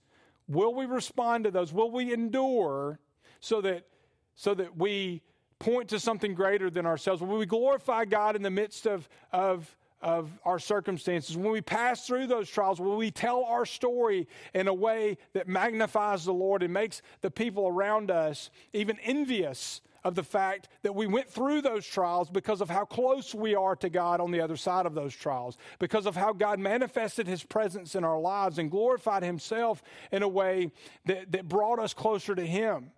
will 0.49 0.75
we 0.75 0.87
respond 0.87 1.45
to 1.45 1.53
those? 1.53 1.73
Will 1.73 1.93
we 1.93 2.13
endure 2.13 2.99
so 3.39 3.61
that, 3.61 3.87
so 4.35 4.55
that 4.55 4.77
we 4.77 5.23
point 5.61 5.91
to 5.91 6.01
something 6.01 6.35
greater 6.35 6.69
than 6.69 6.85
ourselves? 6.85 7.23
Will 7.23 7.39
we 7.39 7.47
glorify 7.47 8.07
God 8.07 8.35
in 8.35 8.43
the 8.43 8.51
midst 8.51 8.89
of, 8.89 9.09
of, 9.33 9.77
of 10.03 10.31
our 10.45 10.59
circumstances, 10.59 11.37
when 11.37 11.53
we 11.53 11.61
pass 11.61 12.07
through 12.07 12.27
those 12.27 12.49
trials, 12.49 12.81
when 12.81 12.97
we 12.97 13.11
tell 13.11 13.45
our 13.45 13.65
story 13.65 14.29
in 14.55 14.69
a 14.69 14.75
way 14.75 15.19
that 15.33 15.49
magnifies 15.49 16.25
the 16.25 16.33
Lord 16.33 16.63
and 16.63 16.73
makes 16.73 17.03
the 17.23 17.31
people 17.31 17.67
around 17.67 18.11
us 18.11 18.51
even 18.73 18.99
envious 19.01 19.81
of 20.05 20.15
the 20.15 20.23
fact 20.23 20.69
that 20.83 20.95
we 20.95 21.09
went 21.09 21.29
through 21.29 21.61
those 21.61 21.85
trials 21.85 22.31
because 22.31 22.61
of 22.61 22.71
how 22.71 22.85
close 22.85 23.35
we 23.35 23.57
are 23.57 23.75
to 23.75 23.89
God 23.89 24.21
on 24.21 24.31
the 24.31 24.41
other 24.41 24.57
side 24.57 24.87
of 24.87 24.95
those 24.95 25.13
trials, 25.13 25.59
because 25.81 26.07
of 26.07 26.15
how 26.15 26.33
God 26.33 26.61
manifested 26.61 27.27
his 27.27 27.43
presence 27.43 27.97
in 27.97 28.05
our 28.05 28.21
lives 28.21 28.59
and 28.59 28.71
glorified 28.71 29.25
himself 29.25 29.83
in 30.13 30.23
a 30.23 30.29
way 30.29 30.71
that, 31.07 31.33
that 31.33 31.49
brought 31.49 31.81
us 31.81 31.93
closer 31.93 32.37
to 32.37 32.47
him. 32.47 32.93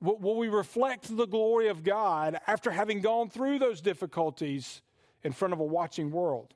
Will 0.00 0.36
we 0.36 0.48
reflect 0.48 1.14
the 1.14 1.26
glory 1.26 1.68
of 1.68 1.84
God 1.84 2.38
after 2.46 2.70
having 2.70 3.02
gone 3.02 3.28
through 3.28 3.58
those 3.58 3.82
difficulties 3.82 4.80
in 5.22 5.32
front 5.32 5.54
of 5.54 5.60
a 5.60 5.64
watching 5.64 6.10
world? 6.10 6.54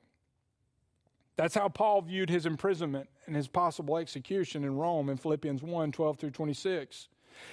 That's 1.35 1.55
how 1.55 1.69
Paul 1.69 2.01
viewed 2.01 2.29
his 2.29 2.45
imprisonment 2.45 3.09
and 3.25 3.35
his 3.35 3.47
possible 3.47 3.97
execution 3.97 4.63
in 4.63 4.75
Rome 4.75 5.09
in 5.09 5.17
Philippians 5.17 5.63
1 5.63 5.91
12 5.91 6.17
through 6.17 6.31
26. 6.31 7.07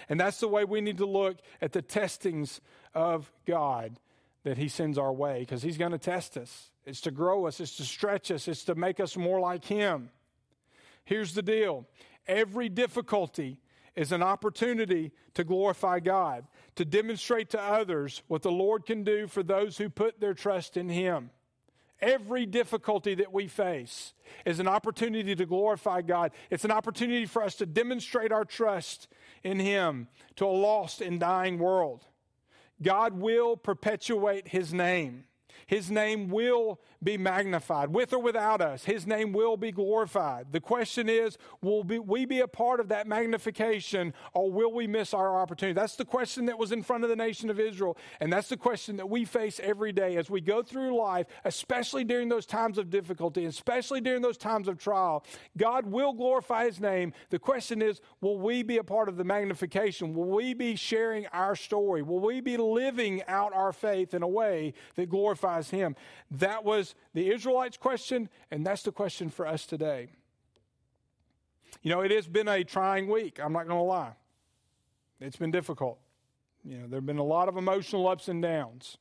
And 0.09 0.19
that's 0.19 0.41
the 0.41 0.49
way 0.49 0.65
we 0.65 0.81
need 0.81 0.99
to 0.99 1.07
look 1.07 1.39
at 1.61 1.73
the 1.73 1.83
testings 1.83 2.61
of 2.95 3.31
God 3.47 3.99
that 4.45 4.59
He 4.59 4.69
sends 4.69 4.99
our 4.99 5.13
way 5.13 5.41
because 5.41 5.63
He's 5.63 5.79
going 5.79 5.93
to 5.93 5.99
test 5.99 6.37
us. 6.37 6.71
It's 6.87 7.01
to 7.03 7.11
grow 7.11 7.47
us, 7.47 7.61
it's 7.61 7.77
to 7.77 7.85
stretch 7.85 8.31
us, 8.31 8.49
it's 8.49 8.65
to 8.65 8.75
make 8.75 9.01
us 9.01 9.17
more 9.17 9.41
like 9.41 9.65
Him. 9.65 10.11
Here's 11.05 11.35
the 11.35 11.43
deal 11.43 11.87
every 12.27 12.69
difficulty 12.69 13.59
is 13.97 14.13
an 14.13 14.23
opportunity 14.23 15.13
to 15.35 15.43
glorify 15.43 15.99
God, 15.99 16.47
to 16.79 16.85
demonstrate 16.85 17.51
to 17.51 17.61
others 17.61 18.23
what 18.29 18.43
the 18.43 18.53
Lord 18.53 18.87
can 18.87 19.03
do 19.03 19.27
for 19.27 19.43
those 19.43 19.77
who 19.77 19.91
put 19.91 20.21
their 20.21 20.33
trust 20.33 20.77
in 20.77 20.89
Him. 20.89 21.31
Every 22.01 22.47
difficulty 22.47 23.17
that 23.17 23.33
we 23.33 23.49
face 23.49 24.13
is 24.45 24.61
an 24.61 24.69
opportunity 24.69 25.35
to 25.35 25.45
glorify 25.45 26.03
God. 26.03 26.31
It's 26.51 26.65
an 26.65 26.71
opportunity 26.71 27.27
for 27.27 27.43
us 27.43 27.57
to 27.57 27.67
demonstrate 27.67 28.31
our 28.31 28.45
trust 28.45 29.09
in 29.43 29.59
Him 29.59 30.07
to 30.37 30.47
a 30.47 30.47
lost 30.47 31.01
and 31.01 31.19
dying 31.19 31.59
world. 31.59 32.05
God 32.81 33.15
will 33.15 33.57
perpetuate 33.57 34.47
His 34.47 34.73
name. 34.73 35.25
His 35.67 35.91
name 35.91 36.29
will 36.29 36.79
be 37.03 37.17
magnified. 37.17 37.91
With 37.91 38.13
or 38.13 38.19
without 38.19 38.61
us, 38.61 38.85
His 38.85 39.07
name 39.07 39.33
will 39.33 39.57
be 39.57 39.73
glorified. 39.73 40.53
The 40.53 40.61
question 40.61 41.09
is 41.09 41.39
will 41.63 41.83
we 41.83 42.25
be 42.25 42.41
a 42.41 42.49
part 42.49 42.81
of 42.81 42.89
that 42.89 43.07
magnification 43.07 44.15
or 44.35 44.51
will 44.51 44.73
we 44.73 44.87
miss 44.87 45.15
our 45.15 45.41
opportunity? 45.41 45.75
That's 45.75 45.97
the 45.97 46.05
question 46.05 46.47
that 46.47 46.59
was 46.59 46.73
in 46.73 46.83
front 46.83 47.05
of 47.05 47.11
the 47.11 47.17
nation 47.17 47.51
of 47.51 47.61
Israel. 47.61 47.97
And 48.21 48.33
that's 48.33 48.49
the 48.49 48.57
question 48.57 48.97
that 48.97 49.09
we 49.09 49.25
face 49.25 49.61
every 49.63 49.93
day 49.93 50.17
as 50.17 50.29
we 50.29 50.41
go 50.41 50.63
through 50.63 50.97
life, 50.97 51.27
especially 51.45 52.05
during 52.05 52.29
those 52.29 52.47
times 52.47 52.79
of 52.79 52.91
difficulty, 52.91 53.45
especially 53.45 54.01
during 54.01 54.23
those 54.23 54.39
times 54.39 54.69
of 54.69 54.79
trial. 54.79 55.25
God 55.57 55.87
will 55.87 56.13
glorify 56.13 56.67
His 56.67 56.81
name. 56.81 57.13
The 57.31 57.39
question 57.39 57.83
is 57.83 58.01
will 58.21 58.39
we 58.39 58.63
be 58.63 58.79
a 58.79 58.85
part 58.85 59.09
of 59.09 59.17
the 59.17 59.25
magnification? 59.25 60.15
Will 60.15 60.29
we 60.29 60.55
be 60.55 60.77
sharing 60.77 61.27
our 61.29 61.55
story? 61.55 62.03
Will 62.03 62.21
we 62.21 62.41
be 62.41 62.57
living 62.57 63.23
out 63.29 63.53
our 63.55 63.73
faith 63.73 64.15
in 64.15 64.23
a 64.23 64.29
way 64.29 64.75
that 64.97 65.09
glorifies 65.09 65.71
him. 65.71 65.97
That 66.31 66.65
was 66.65 66.88
the 67.15 67.31
Israelites' 67.31 67.77
question, 67.77 68.29
and 68.51 68.67
that's 68.67 68.83
the 68.83 68.93
question 68.93 69.31
for 69.31 69.47
us 69.47 69.67
today. 69.67 70.11
You 71.83 71.91
know, 71.91 72.01
it 72.01 72.11
has 72.11 72.27
been 72.27 72.49
a 72.49 72.65
trying 72.65 73.09
week. 73.09 73.39
I'm 73.43 73.53
not 73.53 73.67
going 73.67 73.79
to 73.79 73.83
lie. 73.83 74.13
It's 75.21 75.37
been 75.37 75.51
difficult. 75.51 75.99
You 76.65 76.79
know, 76.79 76.87
there 76.89 76.99
have 76.99 77.07
been 77.07 77.19
a 77.19 77.25
lot 77.25 77.49
of 77.49 77.57
emotional 77.57 78.09
ups 78.09 78.29
and 78.29 78.43
downs. 78.43 78.99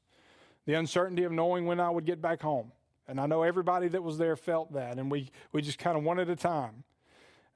The 0.66 0.74
uncertainty 0.74 1.24
of 1.24 1.32
knowing 1.32 1.66
when 1.66 1.80
I 1.80 1.90
would 1.90 2.06
get 2.06 2.22
back 2.22 2.42
home. 2.42 2.72
And 3.08 3.22
I 3.22 3.26
know 3.26 3.44
everybody 3.44 3.88
that 3.90 4.04
was 4.04 4.18
there 4.18 4.36
felt 4.36 4.74
that. 4.74 4.98
And 4.98 5.10
we, 5.10 5.32
we 5.54 5.62
just 5.62 5.80
kind 5.80 5.98
of 5.98 6.04
one 6.04 6.20
at 6.20 6.30
a 6.30 6.36
time 6.36 6.84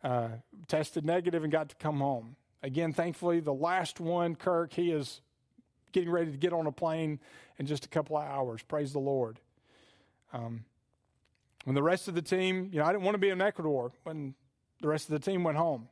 uh, 0.03 0.29
tested 0.67 1.05
negative 1.05 1.43
and 1.43 1.51
got 1.51 1.69
to 1.69 1.75
come 1.75 1.99
home. 1.99 2.35
Again, 2.63 2.93
thankfully, 2.93 3.39
the 3.39 3.53
last 3.53 3.99
one, 3.99 4.35
Kirk, 4.35 4.73
he 4.73 4.91
is 4.91 5.21
getting 5.91 6.09
ready 6.09 6.31
to 6.31 6.37
get 6.37 6.53
on 6.53 6.67
a 6.67 6.71
plane 6.71 7.19
in 7.57 7.65
just 7.65 7.85
a 7.85 7.89
couple 7.89 8.17
of 8.17 8.23
hours. 8.23 8.61
Praise 8.63 8.93
the 8.93 8.99
Lord. 8.99 9.39
Um, 10.33 10.65
when 11.65 11.75
the 11.75 11.83
rest 11.83 12.07
of 12.07 12.15
the 12.15 12.21
team, 12.21 12.69
you 12.71 12.79
know, 12.79 12.85
I 12.85 12.91
didn't 12.91 13.03
want 13.03 13.15
to 13.15 13.19
be 13.19 13.29
in 13.29 13.41
Ecuador 13.41 13.91
when 14.03 14.33
the 14.81 14.87
rest 14.87 15.09
of 15.09 15.13
the 15.13 15.31
team 15.31 15.43
went 15.43 15.57
home. 15.57 15.87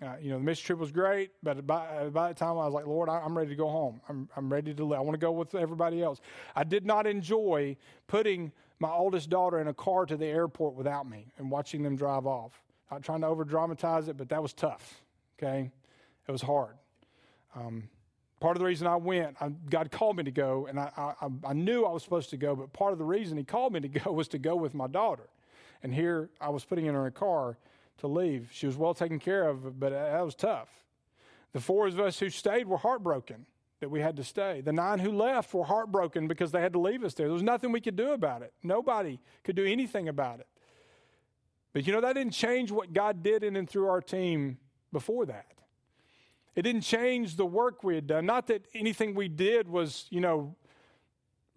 Uh, 0.00 0.14
you 0.20 0.30
know, 0.30 0.38
the 0.38 0.44
mission 0.44 0.64
trip 0.64 0.78
was 0.78 0.92
great, 0.92 1.32
but 1.42 1.66
by, 1.66 2.08
by 2.10 2.28
the 2.28 2.34
time 2.34 2.52
I 2.52 2.66
was 2.66 2.72
like, 2.72 2.86
Lord, 2.86 3.08
I, 3.08 3.24
am 3.24 3.36
ready 3.36 3.50
to 3.50 3.56
go 3.56 3.68
home. 3.68 4.00
I'm, 4.08 4.28
I'm 4.36 4.52
ready 4.52 4.72
to 4.72 4.84
live. 4.84 4.98
I 4.98 5.02
want 5.02 5.14
to 5.14 5.18
go 5.18 5.32
with 5.32 5.56
everybody 5.56 6.02
else. 6.02 6.20
I 6.54 6.62
did 6.62 6.86
not 6.86 7.04
enjoy 7.04 7.76
putting 8.06 8.52
my 8.78 8.90
oldest 8.90 9.28
daughter 9.28 9.58
in 9.58 9.66
a 9.66 9.74
car 9.74 10.06
to 10.06 10.16
the 10.16 10.26
airport 10.26 10.74
without 10.74 11.08
me 11.08 11.32
and 11.36 11.50
watching 11.50 11.82
them 11.82 11.96
drive 11.96 12.26
off. 12.26 12.52
Not 12.92 13.02
trying 13.02 13.22
to 13.22 13.26
over 13.26 13.44
dramatize 13.44 14.06
it, 14.06 14.16
but 14.16 14.28
that 14.28 14.40
was 14.40 14.52
tough. 14.52 15.02
Okay, 15.36 15.72
it 16.26 16.32
was 16.32 16.42
hard. 16.42 16.76
Um, 17.56 17.88
Part 18.40 18.56
of 18.56 18.60
the 18.60 18.66
reason 18.66 18.86
I 18.86 18.96
went, 18.96 19.36
I, 19.40 19.48
God 19.48 19.90
called 19.90 20.16
me 20.16 20.24
to 20.24 20.30
go, 20.30 20.66
and 20.66 20.78
I, 20.78 20.90
I, 20.96 21.28
I 21.48 21.52
knew 21.52 21.84
I 21.84 21.90
was 21.90 22.04
supposed 22.04 22.30
to 22.30 22.36
go, 22.36 22.54
but 22.54 22.72
part 22.72 22.92
of 22.92 22.98
the 22.98 23.04
reason 23.04 23.36
He 23.36 23.44
called 23.44 23.72
me 23.72 23.80
to 23.80 23.88
go 23.88 24.12
was 24.12 24.28
to 24.28 24.38
go 24.38 24.54
with 24.56 24.74
my 24.74 24.86
daughter. 24.86 25.28
And 25.82 25.92
here 25.92 26.30
I 26.40 26.50
was 26.50 26.64
putting 26.64 26.86
in 26.86 26.94
her 26.94 27.02
in 27.02 27.08
a 27.08 27.10
car 27.10 27.58
to 27.98 28.06
leave. 28.06 28.50
She 28.52 28.66
was 28.66 28.76
well 28.76 28.94
taken 28.94 29.18
care 29.18 29.48
of, 29.48 29.78
but 29.78 29.90
that 29.90 30.24
was 30.24 30.34
tough. 30.34 30.68
The 31.52 31.60
four 31.60 31.86
of 31.86 31.98
us 31.98 32.18
who 32.18 32.30
stayed 32.30 32.66
were 32.66 32.76
heartbroken 32.76 33.46
that 33.80 33.90
we 33.90 34.00
had 34.00 34.16
to 34.16 34.24
stay. 34.24 34.60
The 34.60 34.72
nine 34.72 34.98
who 34.98 35.12
left 35.12 35.54
were 35.54 35.64
heartbroken 35.64 36.26
because 36.26 36.50
they 36.50 36.60
had 36.60 36.72
to 36.72 36.80
leave 36.80 37.04
us 37.04 37.14
there. 37.14 37.26
There 37.26 37.34
was 37.34 37.42
nothing 37.42 37.72
we 37.72 37.80
could 37.80 37.96
do 37.96 38.12
about 38.12 38.42
it. 38.42 38.52
Nobody 38.62 39.20
could 39.44 39.56
do 39.56 39.64
anything 39.64 40.08
about 40.08 40.40
it. 40.40 40.46
But 41.72 41.86
you 41.86 41.92
know, 41.92 42.00
that 42.00 42.14
didn't 42.14 42.32
change 42.32 42.70
what 42.72 42.92
God 42.92 43.22
did 43.22 43.44
in 43.44 43.56
and 43.56 43.68
through 43.68 43.88
our 43.88 44.00
team 44.00 44.58
before 44.92 45.26
that. 45.26 45.46
It 46.54 46.62
didn't 46.62 46.82
change 46.82 47.36
the 47.36 47.46
work 47.46 47.84
we 47.84 47.94
had 47.94 48.06
done. 48.06 48.26
Not 48.26 48.48
that 48.48 48.66
anything 48.74 49.14
we 49.14 49.28
did 49.28 49.68
was, 49.68 50.06
you 50.10 50.20
know, 50.20 50.56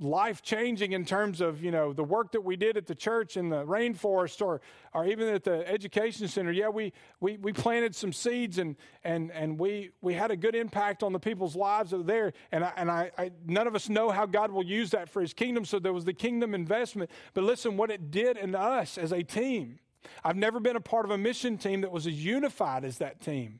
life 0.01 0.41
changing 0.41 0.93
in 0.93 1.05
terms 1.05 1.41
of, 1.41 1.63
you 1.63 1.69
know, 1.69 1.93
the 1.93 2.03
work 2.03 2.31
that 2.31 2.41
we 2.41 2.55
did 2.55 2.75
at 2.75 2.87
the 2.87 2.95
church 2.95 3.37
in 3.37 3.49
the 3.49 3.63
rainforest 3.63 4.41
or, 4.41 4.59
or 4.93 5.05
even 5.05 5.27
at 5.27 5.43
the 5.43 5.67
education 5.69 6.27
center. 6.27 6.51
Yeah, 6.51 6.69
we, 6.69 6.91
we, 7.19 7.37
we 7.37 7.53
planted 7.53 7.95
some 7.95 8.11
seeds 8.11 8.57
and, 8.57 8.75
and, 9.03 9.31
and 9.31 9.59
we, 9.59 9.91
we 10.01 10.15
had 10.15 10.31
a 10.31 10.35
good 10.35 10.55
impact 10.55 11.03
on 11.03 11.13
the 11.13 11.19
people's 11.19 11.55
lives 11.55 11.91
that 11.91 11.97
were 11.97 12.03
there. 12.03 12.33
And, 12.51 12.63
I, 12.63 12.73
and 12.75 12.89
I, 12.89 13.11
I, 13.17 13.31
none 13.45 13.67
of 13.67 13.75
us 13.75 13.89
know 13.89 14.09
how 14.09 14.25
God 14.25 14.51
will 14.51 14.65
use 14.65 14.89
that 14.89 15.07
for 15.07 15.21
his 15.21 15.33
kingdom. 15.33 15.65
So 15.65 15.77
there 15.77 15.93
was 15.93 16.05
the 16.05 16.13
kingdom 16.13 16.55
investment. 16.55 17.11
But 17.35 17.43
listen, 17.43 17.77
what 17.77 17.91
it 17.91 18.09
did 18.09 18.37
in 18.37 18.55
us 18.55 18.97
as 18.97 19.11
a 19.11 19.21
team. 19.21 19.79
I've 20.23 20.35
never 20.35 20.59
been 20.59 20.75
a 20.75 20.81
part 20.81 21.05
of 21.05 21.11
a 21.11 21.17
mission 21.17 21.59
team 21.59 21.81
that 21.81 21.91
was 21.91 22.07
as 22.07 22.13
unified 22.13 22.83
as 22.83 22.97
that 22.97 23.21
team 23.21 23.59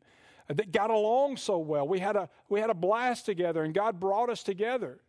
that 0.54 0.72
got 0.72 0.89
along 0.89 1.38
so 1.38 1.58
well. 1.58 1.88
We 1.88 1.99
had 1.99 2.16
a, 2.16 2.30
we 2.49 2.60
had 2.60 2.70
a 2.70 2.76
blast 2.76 3.26
together, 3.26 3.64
and 3.64 3.74
God 3.74 3.99
brought 3.99 4.30
us 4.30 4.43
together. 4.43 4.99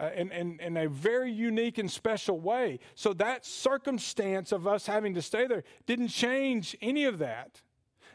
Uh, 0.00 0.10
in, 0.14 0.30
in, 0.30 0.60
in, 0.60 0.76
a 0.76 0.88
very 0.88 1.32
unique 1.32 1.76
and 1.76 1.90
special 1.90 2.38
way. 2.38 2.78
So, 2.94 3.12
that 3.14 3.44
circumstance 3.44 4.52
of 4.52 4.64
us 4.64 4.86
having 4.86 5.14
to 5.14 5.22
stay 5.22 5.48
there 5.48 5.64
didn't 5.86 6.08
change 6.08 6.76
any 6.80 7.04
of 7.04 7.18
that. 7.18 7.62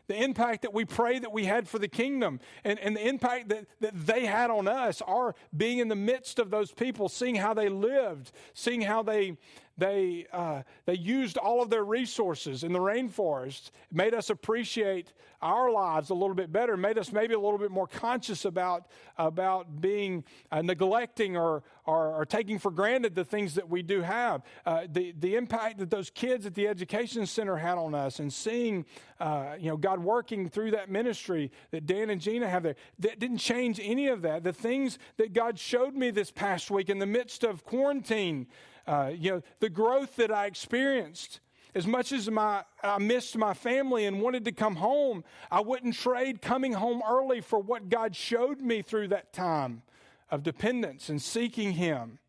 The 0.08 0.22
impact 0.22 0.64
that 0.64 0.74
we 0.74 0.84
pray 0.84 1.20
that 1.20 1.32
we 1.32 1.45
had 1.45 1.68
for 1.68 1.80
the 1.80 1.88
kingdom 1.88 2.39
and, 2.64 2.78
and 2.80 2.95
the 2.95 3.08
impact 3.08 3.49
that, 3.49 3.68
that 3.80 4.06
they 4.06 4.26
had 4.26 4.49
on 4.49 4.68
us, 4.68 5.01
our 5.01 5.34
being 5.56 5.80
in 5.80 5.88
the 5.88 5.95
midst 5.95 6.39
of 6.39 6.51
those 6.51 6.72
people, 6.72 7.08
seeing 7.08 7.36
how 7.36 7.54
they 7.54 7.70
lived, 7.70 8.32
seeing 8.54 8.82
how 8.82 9.04
they, 9.04 9.38
they, 9.78 10.28
uh, 10.32 10.61
they 10.86 10.95
used 10.95 11.38
all 11.38 11.61
of 11.61 11.69
their 11.69 11.84
resources 11.84 12.63
in 12.63 12.74
the 12.74 12.80
rainforest, 12.80 13.71
made 13.91 14.13
us 14.13 14.30
appreciate 14.30 15.13
our 15.41 15.71
lives 15.71 16.09
a 16.09 16.13
little 16.13 16.36
bit 16.36 16.51
better, 16.51 16.78
made 16.78 16.97
us 16.97 17.11
maybe 17.11 17.34
a 17.34 17.39
little 17.39 17.57
bit 17.57 17.71
more 17.71 17.88
conscious 17.88 18.45
about, 18.45 18.88
about 19.17 19.82
being 19.82 20.24
uh, 20.51 20.61
neglecting 20.61 21.36
or, 21.36 21.63
or, 21.86 22.15
or, 22.15 22.26
taking 22.26 22.57
for 22.57 22.71
granted 22.71 23.13
the 23.13 23.26
things 23.26 23.55
that 23.55 23.67
we 23.67 23.82
do 23.82 24.01
have. 24.01 24.41
Uh, 24.65 24.84
the, 24.89 25.13
the 25.19 25.36
impact 25.36 25.80
that 25.80 25.89
those 25.89 26.09
kids 26.09 26.45
at 26.45 26.53
the 26.53 26.67
education 26.67 27.26
center 27.26 27.57
had 27.57 27.78
on 27.78 27.93
us 27.93 28.19
and 28.19 28.32
seeing 28.32 28.86
uh, 29.19 29.55
you 29.59 29.69
know, 29.69 29.78
God 29.78 29.99
working 29.99 30.49
through 30.49 30.71
that 30.71 30.89
ministry 30.89 31.51
that 31.71 31.86
Dan 31.86 32.09
and 32.09 32.21
Gina 32.21 32.49
have 32.49 32.63
there, 32.63 32.76
that 32.99 33.19
didn't 33.19 33.39
change 33.39 33.80
any 33.84 34.07
of 34.07 34.21
that. 34.21 34.43
The 34.43 34.53
things 34.53 34.97
that 35.17 35.34
God 35.34 35.59
showed 35.59 35.93
me 35.93 36.11
this 36.11 36.32
past 36.32 36.71
week 36.71 36.89
in 36.89 36.99
the 36.99 37.05
midst 37.05 37.43
of 37.43 37.65
quarantine 37.65 38.47
uh, 38.88 39.11
you 39.17 39.31
know, 39.31 39.41
the 39.59 39.69
growth 39.69 40.15
that 40.17 40.31
I 40.31 40.45
experienced. 40.45 41.39
As 41.75 41.88
much 41.88 42.11
as 42.11 42.29
my, 42.29 42.63
I 42.84 42.99
missed 42.99 43.36
my 43.36 43.55
family 43.55 44.05
and 44.05 44.21
wanted 44.21 44.45
to 44.45 44.51
come 44.51 44.75
home, 44.75 45.23
I 45.49 45.61
wouldn't 45.61 45.95
trade 45.95 46.41
coming 46.41 46.73
home 46.73 47.01
early 47.07 47.41
for 47.41 47.59
what 47.59 47.89
God 47.89 48.15
showed 48.15 48.61
me 48.61 48.84
through 48.84 49.07
that 49.07 49.34
time 49.34 49.81
of 50.29 50.43
dependence 50.43 51.09
and 51.09 51.21
seeking 51.21 51.73
Him. 51.73 52.19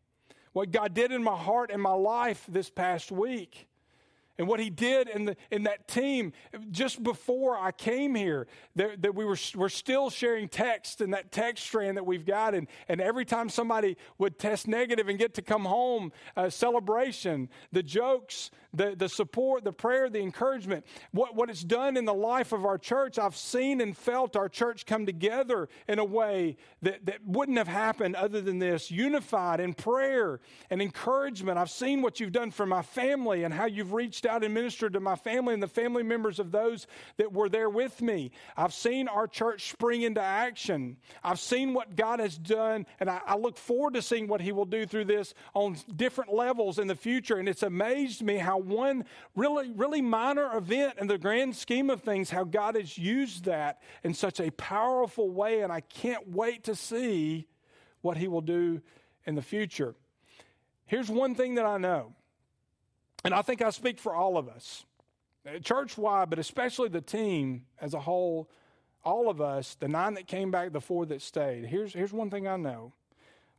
What 0.53 0.71
God 0.71 0.93
did 0.93 1.11
in 1.11 1.23
my 1.23 1.35
heart 1.35 1.69
and 1.71 1.81
my 1.81 1.93
life 1.93 2.45
this 2.47 2.69
past 2.69 3.11
week. 3.11 3.67
And 4.37 4.47
what 4.47 4.59
he 4.59 4.69
did 4.69 5.07
in, 5.07 5.25
the, 5.25 5.37
in 5.51 5.63
that 5.63 5.87
team 5.87 6.33
just 6.71 7.01
before 7.01 7.57
I 7.57 7.71
came 7.71 8.15
here, 8.15 8.47
that, 8.75 9.01
that 9.01 9.15
we 9.15 9.23
were 9.23 9.37
we're 9.55 9.69
still 9.69 10.09
sharing 10.09 10.49
text 10.49 11.01
and 11.01 11.13
that 11.13 11.31
text 11.31 11.65
strand 11.65 11.97
that 11.97 12.05
we've 12.05 12.25
got. 12.25 12.53
And, 12.53 12.67
and 12.89 12.99
every 12.99 13.25
time 13.25 13.49
somebody 13.49 13.97
would 14.17 14.37
test 14.37 14.67
negative 14.67 15.07
and 15.07 15.17
get 15.17 15.33
to 15.35 15.41
come 15.41 15.65
home, 15.65 16.11
uh, 16.35 16.49
celebration, 16.49 17.49
the 17.71 17.83
jokes, 17.83 18.51
the, 18.75 18.95
the 18.95 19.09
support, 19.09 19.63
the 19.63 19.71
prayer, 19.71 20.09
the 20.09 20.19
encouragement, 20.21 20.85
what, 21.11 21.35
what 21.35 21.49
it's 21.49 21.63
done 21.63 21.97
in 21.97 22.05
the 22.05 22.13
life 22.13 22.51
of 22.51 22.65
our 22.65 22.77
church, 22.77 23.17
I've 23.17 23.35
seen 23.35 23.81
and 23.81 23.95
felt 23.95 24.35
our 24.35 24.49
church 24.49 24.85
come 24.85 25.05
together 25.05 25.69
in 25.87 25.99
a 25.99 26.05
way 26.05 26.57
that, 26.81 27.05
that 27.05 27.25
wouldn't 27.25 27.57
have 27.57 27.67
happened 27.67 28.15
other 28.15 28.41
than 28.41 28.59
this, 28.59 28.91
unified 28.91 29.59
in 29.59 29.73
prayer 29.73 30.39
and 30.69 30.81
encouragement. 30.81 31.57
I've 31.57 31.69
seen 31.69 32.01
what 32.01 32.19
you've 32.19 32.31
done 32.31 32.51
for 32.51 32.65
my 32.65 32.81
family 32.81 33.43
and 33.43 33.53
how 33.53 33.65
you've 33.65 33.93
reached 33.93 34.25
out 34.25 34.43
and 34.43 34.53
ministered 34.53 34.93
to 34.93 34.99
my 34.99 35.15
family 35.15 35.53
and 35.53 35.63
the 35.63 35.67
family 35.67 36.03
members 36.03 36.39
of 36.39 36.51
those 36.51 36.87
that 37.17 37.33
were 37.33 37.49
there 37.49 37.69
with 37.69 38.01
me. 38.01 38.31
I've 38.57 38.73
seen 38.73 39.07
our 39.07 39.27
church 39.27 39.69
spring 39.71 40.01
into 40.01 40.21
action. 40.21 40.97
I've 41.23 41.39
seen 41.39 41.73
what 41.73 41.95
God 41.95 42.19
has 42.19 42.37
done, 42.37 42.85
and 42.99 43.09
I, 43.09 43.21
I 43.25 43.37
look 43.37 43.57
forward 43.57 43.93
to 43.95 44.01
seeing 44.01 44.27
what 44.27 44.41
He 44.41 44.51
will 44.51 44.65
do 44.65 44.85
through 44.85 45.05
this 45.05 45.33
on 45.53 45.77
different 45.95 46.33
levels 46.33 46.79
in 46.79 46.87
the 46.87 46.95
future. 46.95 47.37
And 47.37 47.47
it's 47.47 47.63
amazed 47.63 48.21
me 48.21 48.37
how 48.37 48.59
one 48.65 49.05
really, 49.35 49.71
really 49.71 50.01
minor 50.01 50.55
event 50.55 50.95
in 50.99 51.07
the 51.07 51.17
grand 51.17 51.55
scheme 51.55 51.89
of 51.89 52.01
things, 52.01 52.29
how 52.29 52.43
God 52.43 52.75
has 52.75 52.97
used 52.97 53.45
that 53.45 53.81
in 54.03 54.13
such 54.13 54.39
a 54.39 54.51
powerful 54.51 55.29
way. 55.29 55.61
And 55.61 55.71
I 55.71 55.81
can't 55.81 56.29
wait 56.29 56.63
to 56.65 56.75
see 56.75 57.47
what 58.01 58.17
He 58.17 58.27
will 58.27 58.41
do 58.41 58.81
in 59.25 59.35
the 59.35 59.41
future. 59.41 59.95
Here's 60.85 61.09
one 61.09 61.35
thing 61.35 61.55
that 61.55 61.65
I 61.65 61.77
know 61.77 62.13
and 63.25 63.33
I 63.33 63.41
think 63.41 63.63
I 63.63 63.71
speak 63.71 63.99
for 63.99 64.13
all 64.13 64.37
of 64.37 64.47
us, 64.47 64.85
church 65.63 65.97
wide, 65.97 66.29
but 66.29 66.37
especially 66.37 66.89
the 66.89 67.01
team 67.01 67.65
as 67.81 67.95
a 67.95 67.99
whole, 67.99 68.51
all 69.03 69.31
of 69.31 69.41
us, 69.41 69.73
the 69.79 69.87
nine 69.87 70.13
that 70.13 70.27
came 70.27 70.51
back, 70.51 70.71
the 70.71 70.79
four 70.79 71.07
that 71.07 71.23
stayed. 71.23 71.65
Here's, 71.65 71.91
here's 71.91 72.13
one 72.13 72.29
thing 72.29 72.47
I 72.47 72.55
know 72.55 72.93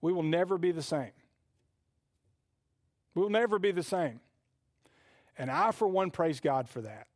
we 0.01 0.13
will 0.13 0.23
never 0.23 0.57
be 0.57 0.71
the 0.71 0.83
same. 0.83 1.11
We'll 3.17 3.29
never 3.29 3.59
be 3.59 3.73
the 3.73 3.83
same. 3.83 4.21
And 5.39 5.51
I, 5.51 5.71
for 5.73 5.87
one, 5.87 6.11
praise 6.11 6.41
God 6.41 6.69
for 6.69 6.81
that. 6.81 7.07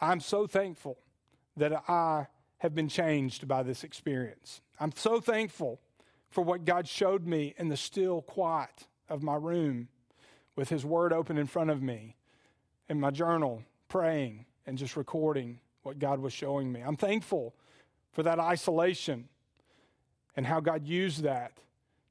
I'm 0.00 0.20
so 0.20 0.46
thankful 0.46 0.98
that 1.56 1.72
I 1.88 2.26
have 2.58 2.74
been 2.74 2.88
changed 2.88 3.48
by 3.48 3.62
this 3.62 3.84
experience. 3.84 4.60
I'm 4.78 4.92
so 4.94 5.20
thankful 5.20 5.80
for 6.30 6.42
what 6.42 6.64
God 6.64 6.86
showed 6.86 7.26
me 7.26 7.54
in 7.56 7.68
the 7.68 7.76
still 7.76 8.20
quiet 8.22 8.86
of 9.08 9.22
my 9.22 9.36
room 9.36 9.88
with 10.54 10.68
His 10.68 10.84
Word 10.84 11.12
open 11.12 11.38
in 11.38 11.46
front 11.46 11.70
of 11.70 11.82
me 11.82 12.16
in 12.88 13.00
my 13.00 13.10
journal, 13.10 13.62
praying 13.88 14.46
and 14.66 14.76
just 14.76 14.96
recording 14.96 15.60
what 15.82 15.98
God 15.98 16.18
was 16.18 16.32
showing 16.32 16.70
me. 16.72 16.80
I'm 16.80 16.96
thankful 16.96 17.54
for 18.12 18.22
that 18.22 18.38
isolation 18.38 19.28
and 20.36 20.46
how 20.46 20.60
God 20.60 20.86
used 20.86 21.22
that 21.22 21.52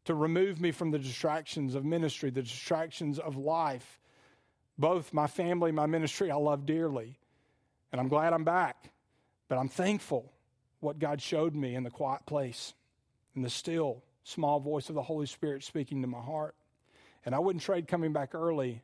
to 0.06 0.14
remove 0.14 0.62
me 0.62 0.72
from 0.72 0.91
the 0.91 0.99
distractions 0.99 1.76
of 1.76 1.84
ministry, 1.84 2.30
the 2.30 2.41
distractions 2.41 3.20
of 3.20 3.38
life. 3.38 3.99
Both 4.78 5.13
my 5.13 5.28
family, 5.28 5.71
my 5.71 5.86
ministry, 5.86 6.32
I 6.32 6.36
love 6.36 6.65
dearly. 6.65 7.17
And 7.91 8.01
I'm 8.01 8.07
glad 8.07 8.34
I'm 8.34 8.43
back. 8.43 8.91
But 9.47 9.57
I'm 9.57 9.69
thankful 9.69 10.32
what 10.80 10.99
God 10.99 11.21
showed 11.21 11.55
me 11.55 11.76
in 11.76 11.84
the 11.84 11.89
quiet 11.89 12.26
place, 12.26 12.73
in 13.36 13.41
the 13.41 13.49
still, 13.49 14.03
small 14.23 14.59
voice 14.59 14.89
of 14.89 14.95
the 14.95 15.01
Holy 15.01 15.28
Spirit 15.28 15.63
speaking 15.63 16.01
to 16.01 16.07
my 16.07 16.19
heart. 16.19 16.55
And 17.26 17.34
I 17.34 17.39
wouldn't 17.39 17.63
trade 17.63 17.88
coming 17.88 18.13
back 18.13 18.36
early 18.36 18.82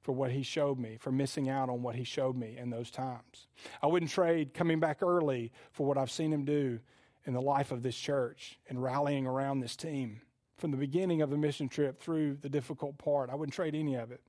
for 0.00 0.12
what 0.12 0.30
he 0.30 0.42
showed 0.42 0.78
me, 0.78 0.96
for 0.98 1.12
missing 1.12 1.48
out 1.48 1.68
on 1.68 1.82
what 1.82 1.94
he 1.94 2.04
showed 2.04 2.36
me 2.36 2.56
in 2.58 2.70
those 2.70 2.90
times. 2.90 3.46
I 3.82 3.86
wouldn't 3.86 4.10
trade 4.10 4.52
coming 4.52 4.80
back 4.80 5.02
early 5.02 5.52
for 5.72 5.86
what 5.86 5.96
I've 5.96 6.10
seen 6.10 6.32
him 6.32 6.44
do 6.44 6.80
in 7.24 7.34
the 7.34 7.40
life 7.40 7.70
of 7.70 7.82
this 7.82 7.96
church 7.96 8.58
and 8.68 8.82
rallying 8.82 9.26
around 9.26 9.60
this 9.60 9.76
team 9.76 10.20
from 10.56 10.72
the 10.72 10.76
beginning 10.76 11.22
of 11.22 11.30
the 11.30 11.36
mission 11.36 11.68
trip 11.68 12.00
through 12.00 12.36
the 12.40 12.48
difficult 12.48 12.98
part. 12.98 13.30
I 13.30 13.34
wouldn't 13.34 13.54
trade 13.54 13.74
any 13.74 13.94
of 13.94 14.10
it. 14.10 14.20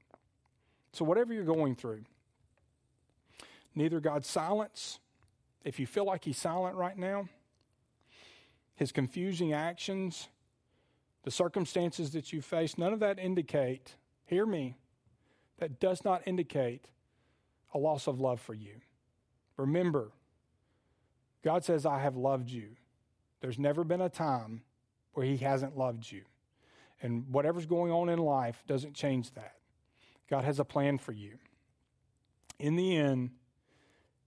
So, 0.93 1.03
whatever 1.03 1.33
you're 1.33 1.43
going 1.43 1.75
through, 1.75 2.03
neither 3.75 3.99
God's 3.99 4.29
silence, 4.29 4.99
if 5.63 5.79
you 5.79 5.87
feel 5.87 6.05
like 6.05 6.23
he's 6.23 6.37
silent 6.37 6.75
right 6.75 6.97
now, 6.97 7.27
his 8.75 8.91
confusing 8.91 9.53
actions, 9.53 10.27
the 11.23 11.31
circumstances 11.31 12.11
that 12.11 12.31
you 12.31 12.41
face, 12.41 12.77
none 12.77 12.93
of 12.93 12.99
that 12.99 13.17
indicate, 13.17 13.95
hear 14.25 14.45
me, 14.45 14.75
that 15.57 15.79
does 15.79 16.05
not 16.05 16.21
indicate 16.27 16.85
a 17.73 17.79
loss 17.79 18.07
of 18.07 18.19
love 18.19 18.39
for 18.39 18.53
you. 18.53 18.81
Remember, 19.57 20.11
God 21.43 21.63
says, 21.65 21.85
I 21.85 21.99
have 21.99 22.15
loved 22.15 22.49
you. 22.49 22.75
There's 23.41 23.57
never 23.57 23.83
been 23.83 24.01
a 24.01 24.09
time 24.09 24.61
where 25.13 25.25
He 25.25 25.37
hasn't 25.37 25.75
loved 25.75 26.11
you. 26.11 26.21
And 27.01 27.27
whatever's 27.29 27.65
going 27.65 27.91
on 27.91 28.09
in 28.09 28.19
life 28.19 28.63
doesn't 28.67 28.93
change 28.93 29.31
that. 29.31 29.55
God 30.29 30.43
has 30.43 30.59
a 30.59 30.65
plan 30.65 30.97
for 30.97 31.11
you. 31.11 31.37
In 32.59 32.75
the 32.75 32.95
end, 32.95 33.31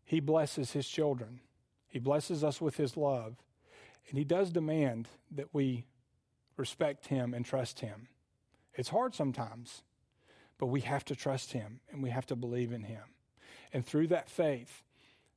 He 0.05 0.21
blesses 0.21 0.73
His 0.73 0.89
children, 0.89 1.41
He 1.89 1.99
blesses 1.99 2.45
us 2.45 2.61
with 2.61 2.77
His 2.77 2.97
love. 2.97 3.37
And 4.09 4.17
He 4.17 4.25
does 4.25 4.51
demand 4.51 5.09
that 5.33 5.53
we 5.53 5.85
respect 6.57 7.09
Him, 7.09 7.35
and 7.35 7.45
trust 7.45 7.81
Him. 7.81 8.09
It's 8.75 8.91
hard 8.91 9.15
sometimes, 9.15 9.83
but 10.59 10.67
we 10.67 10.83
have 10.83 11.05
to 11.07 11.17
trust 11.17 11.53
Him 11.53 11.81
and 11.91 12.03
we 12.03 12.11
have 12.11 12.27
to 12.27 12.37
believe 12.37 12.73
in 12.73 12.85
Him. 12.85 13.03
And 13.73 13.85
through 13.85 14.07
that 14.09 14.31
faith, 14.31 14.83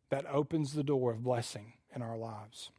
that 0.09 0.25
opens 0.27 0.73
the 0.73 0.83
door 0.83 1.11
of 1.11 1.23
blessing 1.23 1.73
in 1.95 2.01
our 2.01 2.17
lives. 2.17 2.71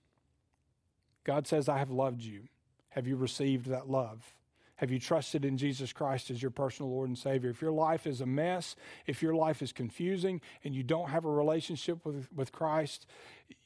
God 1.25 1.47
says, 1.47 1.69
I 1.69 1.79
have 1.79 1.91
loved 1.91 2.23
you. 2.23 2.49
Have 2.91 3.07
you 3.07 3.17
received 3.17 3.67
that 3.67 3.89
love? 3.89 4.35
Have 4.81 4.91
you 4.91 4.99
trusted 4.99 5.45
in 5.45 5.59
Jesus 5.59 5.93
Christ 5.93 6.31
as 6.31 6.41
your 6.41 6.51
personal 6.51 6.91
Lord 6.91 7.11
and 7.11 7.19
Savior? 7.19 7.51
If 7.51 7.61
your 7.61 7.71
life 7.71 8.07
is 8.07 8.23
a 8.23 8.27
mess, 8.27 8.77
if 9.07 9.21
your 9.21 9.35
life 9.35 9.61
is 9.61 9.73
confusing, 9.73 10.41
and 10.65 10.75
you 10.75 10.83
don't 10.83 11.11
have 11.11 11.27
a 11.27 11.31
relationship 11.31 12.03
with, 12.07 12.33
with 12.35 12.51
Christ, 12.51 13.07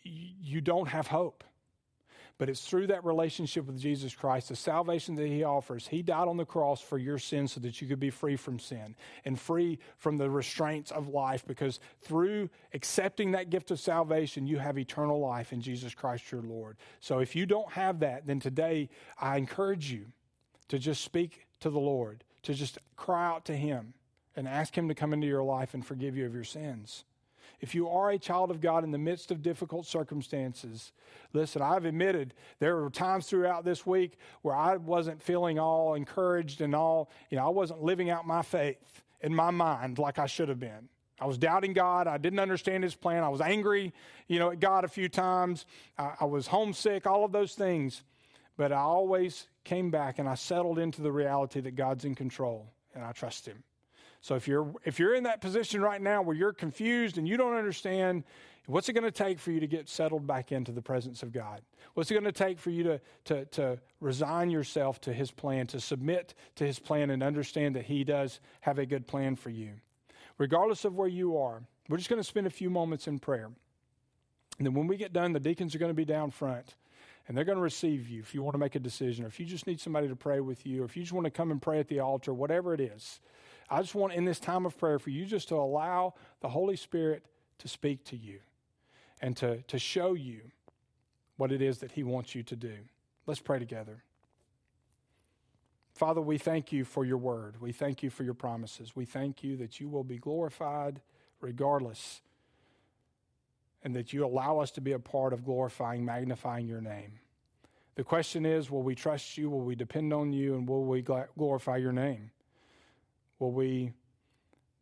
you 0.03 0.61
don't 0.61 0.89
have 0.89 1.07
hope. 1.07 1.45
But 2.37 2.49
it's 2.49 2.67
through 2.67 2.89
that 2.89 3.05
relationship 3.05 3.67
with 3.67 3.79
Jesus 3.79 4.12
Christ, 4.12 4.49
the 4.49 4.57
salvation 4.57 5.15
that 5.15 5.29
He 5.29 5.45
offers. 5.45 5.87
He 5.87 6.03
died 6.03 6.27
on 6.27 6.37
the 6.37 6.45
cross 6.45 6.81
for 6.81 6.99
your 6.99 7.19
sins 7.19 7.53
so 7.53 7.61
that 7.61 7.81
you 7.81 7.87
could 7.87 8.01
be 8.01 8.11
free 8.11 8.35
from 8.35 8.59
sin 8.59 8.97
and 9.25 9.39
free 9.39 9.79
from 9.99 10.17
the 10.17 10.29
restraints 10.29 10.91
of 10.91 11.07
life. 11.07 11.47
Because 11.47 11.79
through 12.01 12.51
accepting 12.73 13.31
that 13.31 13.51
gift 13.51 13.71
of 13.71 13.79
salvation, 13.79 14.49
you 14.49 14.59
have 14.59 14.81
eternal 14.81 15.21
life 15.21 15.53
in 15.53 15.61
Jesus 15.61 15.95
Christ 15.95 16.33
your 16.33 16.43
Lord. 16.43 16.77
So 16.99 17.21
if 17.21 17.37
you 17.37 17.47
don't 17.47 17.71
have 17.71 18.01
that, 18.01 18.27
then 18.27 18.41
today 18.41 18.89
I 19.17 19.37
encourage 19.37 19.93
you 19.93 20.07
to 20.69 20.79
just 20.79 21.03
speak 21.03 21.47
to 21.61 21.71
the 21.71 21.81
Lord, 21.81 22.25
to 22.43 22.55
just 22.55 22.79
cry 22.97 23.27
out 23.27 23.45
to 23.47 23.57
Him 23.57 23.95
and 24.37 24.49
ask 24.49 24.77
Him 24.77 24.89
to 24.89 24.95
come 24.95 25.12
into 25.12 25.27
your 25.27 25.43
life 25.43 25.75
and 25.75 25.85
forgive 25.85 26.17
you 26.17 26.27
of 26.27 26.35
your 26.35 26.45
sins. 26.45 27.05
If 27.61 27.75
you 27.75 27.89
are 27.89 28.11
a 28.11 28.19
child 28.19 28.51
of 28.51 28.61
God 28.61 28.85
in 28.85 28.91
the 28.91 28.99
midst 28.99 29.31
of 29.31 29.43
difficult 29.43 29.87
circumstances, 29.87 30.93
listen, 31.33 31.62
I've 31.62 31.85
admitted 31.85 32.35
there 32.59 32.77
were 32.77 32.91
times 32.91 33.27
throughout 33.27 33.65
this 33.65 33.87
week 33.87 34.19
where 34.43 34.55
I 34.55 34.77
wasn't 34.77 35.23
feeling 35.23 35.59
all 35.59 35.95
encouraged 35.95 36.61
and 36.61 36.75
all, 36.75 37.11
you 37.31 37.39
know, 37.39 37.47
I 37.47 37.51
wasn't 37.51 37.83
living 37.83 38.11
out 38.11 38.27
my 38.27 38.43
faith 38.43 39.03
in 39.23 39.35
my 39.35 39.51
mind 39.51 39.99
like 39.99 40.19
I 40.19 40.27
should 40.27 40.49
have 40.49 40.61
been. 40.61 40.89
I 41.21 41.27
was 41.27 41.39
doubting 41.39 41.73
God. 41.73 42.07
I 42.07 42.19
didn't 42.19 42.41
understand 42.41 42.85
His 42.85 42.95
plan. 42.95 43.23
I 43.23 43.29
was 43.29 43.41
angry, 43.41 43.95
you 44.27 44.39
know, 44.39 44.51
at 44.51 44.61
God 44.61 44.85
a 44.85 44.89
few 44.89 45.09
times. 45.09 45.65
I, 45.97 46.15
I 46.21 46.25
was 46.25 46.49
homesick, 46.49 47.07
all 47.07 47.25
of 47.25 47.33
those 47.33 47.55
things. 47.55 48.03
But 48.57 48.73
I 48.73 48.81
always 48.81 49.47
came 49.65 49.91
back 49.91 50.19
and 50.19 50.29
I 50.29 50.35
settled 50.35 50.79
into 50.79 51.03
the 51.03 51.12
reality 51.12 51.61
that 51.61 51.75
God's 51.75 52.05
in 52.05 52.15
control 52.15 52.67
and 52.95 53.05
I 53.05 53.12
trust 53.12 53.47
Him. 53.47 53.62
So 54.21 54.35
if 54.37 54.49
you're 54.49 54.73
if 54.85 54.99
you're 54.99 55.15
in 55.15 55.25
that 55.25 55.41
position 55.41 55.83
right 55.83 56.01
now 56.01 56.23
where 56.23 56.37
you're 56.37 56.53
confused 56.53 57.19
and 57.19 57.29
you 57.29 57.37
don't 57.37 57.55
understand 57.55 58.25
what's 58.67 58.89
it 58.89 58.95
going 58.95 59.05
to 59.05 59.11
take 59.11 59.39
for 59.39 59.51
you 59.51 59.61
to 59.61 59.67
get 59.67 59.89
settled 59.89 60.27
back 60.27 60.53
into 60.53 60.73
the 60.73 60.81
presence 60.81 61.23
of 61.23 61.33
God? 61.33 61.61
What's 61.93 62.11
it 62.11 62.15
going 62.15 62.25
to 62.25 62.33
take 62.33 62.59
for 62.59 62.71
you 62.71 62.83
to, 62.85 63.01
to, 63.27 63.45
to 63.47 63.79
resign 64.01 64.51
yourself 64.51 65.01
to 65.03 65.12
His 65.12 65.31
plan, 65.31 65.67
to 65.69 65.81
submit 65.81 66.35
to 66.57 66.65
His 66.65 66.79
plan, 66.79 67.11
and 67.11 67.23
understand 67.23 67.77
that 67.77 67.85
He 67.85 68.05
does 68.05 68.41
have 68.62 68.79
a 68.79 68.87
good 68.87 69.07
plan 69.07 69.37
for 69.37 69.51
you? 69.51 69.73
Regardless 70.39 70.85
of 70.85 70.95
where 70.95 71.09
you 71.09 71.37
are, 71.37 71.62
we're 71.89 71.99
just 71.99 72.09
going 72.09 72.21
to 72.21 72.27
spend 72.27 72.47
a 72.47 72.51
few 72.51 72.71
moments 72.71 73.07
in 73.07 73.19
prayer. 73.19 73.51
And 74.59 74.67
then 74.67 74.75
when 74.75 74.87
we 74.87 74.97
get 74.97 75.12
done, 75.12 75.33
the 75.33 75.41
deacons 75.41 75.75
are 75.75 75.79
going 75.79 75.91
to 75.91 75.95
be 75.95 76.05
down 76.05 76.31
front 76.31 76.75
and 77.27 77.37
they're 77.37 77.45
going 77.45 77.57
to 77.57 77.62
receive 77.62 78.09
you 78.09 78.20
if 78.20 78.35
you 78.35 78.43
want 78.43 78.55
to 78.55 78.59
make 78.59 78.75
a 78.75 78.81
decision, 78.81 79.25
or 79.25 79.29
if 79.29 79.41
you 79.41 79.47
just 79.47 79.66
need 79.66 79.81
somebody 79.81 80.09
to 80.09 80.16
pray 80.16 80.41
with 80.41 80.66
you, 80.66 80.83
or 80.83 80.85
if 80.85 80.97
you 80.97 81.03
just 81.03 81.12
want 81.12 81.25
to 81.25 81.31
come 81.31 81.51
and 81.51 81.61
pray 81.61 81.81
at 81.81 81.89
the 81.89 82.01
altar, 82.01 82.35
whatever 82.35 82.75
it 82.75 82.81
is. 82.81 83.20
I 83.70 83.81
just 83.81 83.95
want 83.95 84.12
in 84.12 84.25
this 84.25 84.39
time 84.39 84.66
of 84.66 84.77
prayer 84.77 84.99
for 84.99 85.11
you 85.11 85.25
just 85.25 85.49
to 85.49 85.55
allow 85.55 86.14
the 86.41 86.49
Holy 86.51 86.77
Spirit 86.77 87.25
to 87.59 87.68
speak 87.68 88.05
to 88.05 88.16
you 88.16 88.41
and 89.20 89.37
to, 89.39 89.62
to 89.62 89.79
show 89.79 90.12
you 90.12 90.43
what 91.37 91.51
it 91.51 91.62
is 91.62 91.79
that 91.79 91.93
He 91.93 92.03
wants 92.03 92.35
you 92.35 92.43
to 92.43 92.57
do. 92.57 92.75
Let's 93.27 93.41
pray 93.41 93.59
together. 93.59 94.03
Father, 95.95 96.20
we 96.20 96.39
thank 96.39 96.72
you 96.72 96.85
for 96.85 97.05
your 97.05 97.18
word. 97.18 97.61
We 97.61 97.72
thank 97.72 98.03
you 98.03 98.11
for 98.11 98.25
your 98.25 98.35
promises. 98.35 98.97
We 98.97 99.05
thank 99.05 99.45
you 99.45 99.57
that 99.59 99.81
you 99.81 99.89
will 99.89 100.05
be 100.05 100.18
glorified 100.18 101.01
regardless, 101.41 102.20
and 103.85 103.95
that 103.95 104.12
you 104.12 104.24
allow 104.24 104.59
us 104.59 104.70
to 104.72 104.80
be 104.80 104.93
a 104.93 104.99
part 104.99 105.32
of 105.32 105.45
glorifying, 105.45 106.05
magnifying 106.05 106.66
your 106.66 106.80
name. 106.80 107.20
The 107.97 108.05
question 108.05 108.45
is 108.45 108.70
will 108.70 108.82
we 108.82 108.95
trust 108.95 109.39
you? 109.39 109.51
Will 109.51 109.61
we 109.61 109.76
depend 109.76 110.12
on 110.12 110.32
you? 110.32 110.55
And 110.55 110.68
will 110.68 110.85
we 110.85 111.03
glorify 111.03 111.76
your 111.76 111.93
name? 111.93 112.30
Will 113.39 113.53
we 113.53 113.93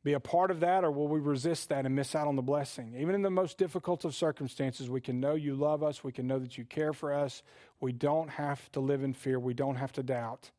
be 0.04 0.14
a 0.14 0.20
part 0.20 0.50
of 0.50 0.60
that 0.60 0.82
or 0.82 0.90
will 0.90 1.08
we 1.08 1.20
resist 1.20 1.68
that 1.68 1.84
and 1.84 1.94
miss 1.94 2.14
out 2.14 2.26
on 2.26 2.36
the 2.36 2.42
blessing? 2.42 2.94
Even 2.98 3.14
in 3.14 3.22
the 3.22 3.30
most 3.30 3.58
difficult 3.58 4.04
of 4.04 4.14
circumstances, 4.14 4.88
we 4.88 5.00
can 5.00 5.20
know 5.20 5.34
you 5.34 5.54
love 5.54 5.82
us. 5.82 6.02
We 6.02 6.12
can 6.12 6.26
know 6.26 6.38
that 6.38 6.56
you 6.56 6.64
care 6.64 6.92
for 6.92 7.12
us. 7.12 7.42
We 7.80 7.92
don't 7.92 8.30
have 8.30 8.70
to 8.72 8.80
live 8.80 9.02
in 9.02 9.12
fear. 9.12 9.38
We 9.38 9.54
don't 9.54 9.76
have 9.76 9.92
to 9.92 10.02
doubt. 10.02 10.50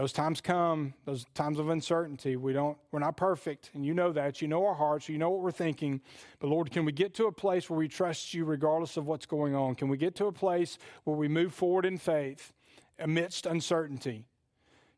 Those 0.00 0.14
times 0.14 0.40
come, 0.40 0.94
those 1.04 1.26
times 1.34 1.58
of 1.58 1.68
uncertainty. 1.68 2.34
We 2.36 2.54
don't, 2.54 2.78
we're 2.90 3.00
not 3.00 3.18
perfect, 3.18 3.70
and 3.74 3.84
you 3.84 3.92
know 3.92 4.12
that. 4.12 4.40
You 4.40 4.48
know 4.48 4.64
our 4.64 4.74
hearts, 4.74 5.10
you 5.10 5.18
know 5.18 5.28
what 5.28 5.42
we're 5.42 5.50
thinking. 5.50 6.00
But 6.38 6.48
Lord, 6.48 6.70
can 6.70 6.86
we 6.86 6.92
get 6.92 7.12
to 7.16 7.26
a 7.26 7.32
place 7.32 7.68
where 7.68 7.78
we 7.78 7.86
trust 7.86 8.32
you 8.32 8.46
regardless 8.46 8.96
of 8.96 9.06
what's 9.06 9.26
going 9.26 9.54
on? 9.54 9.74
Can 9.74 9.90
we 9.90 9.98
get 9.98 10.14
to 10.14 10.24
a 10.24 10.32
place 10.32 10.78
where 11.04 11.18
we 11.18 11.28
move 11.28 11.52
forward 11.52 11.84
in 11.84 11.98
faith 11.98 12.54
amidst 12.98 13.44
uncertainty? 13.44 14.24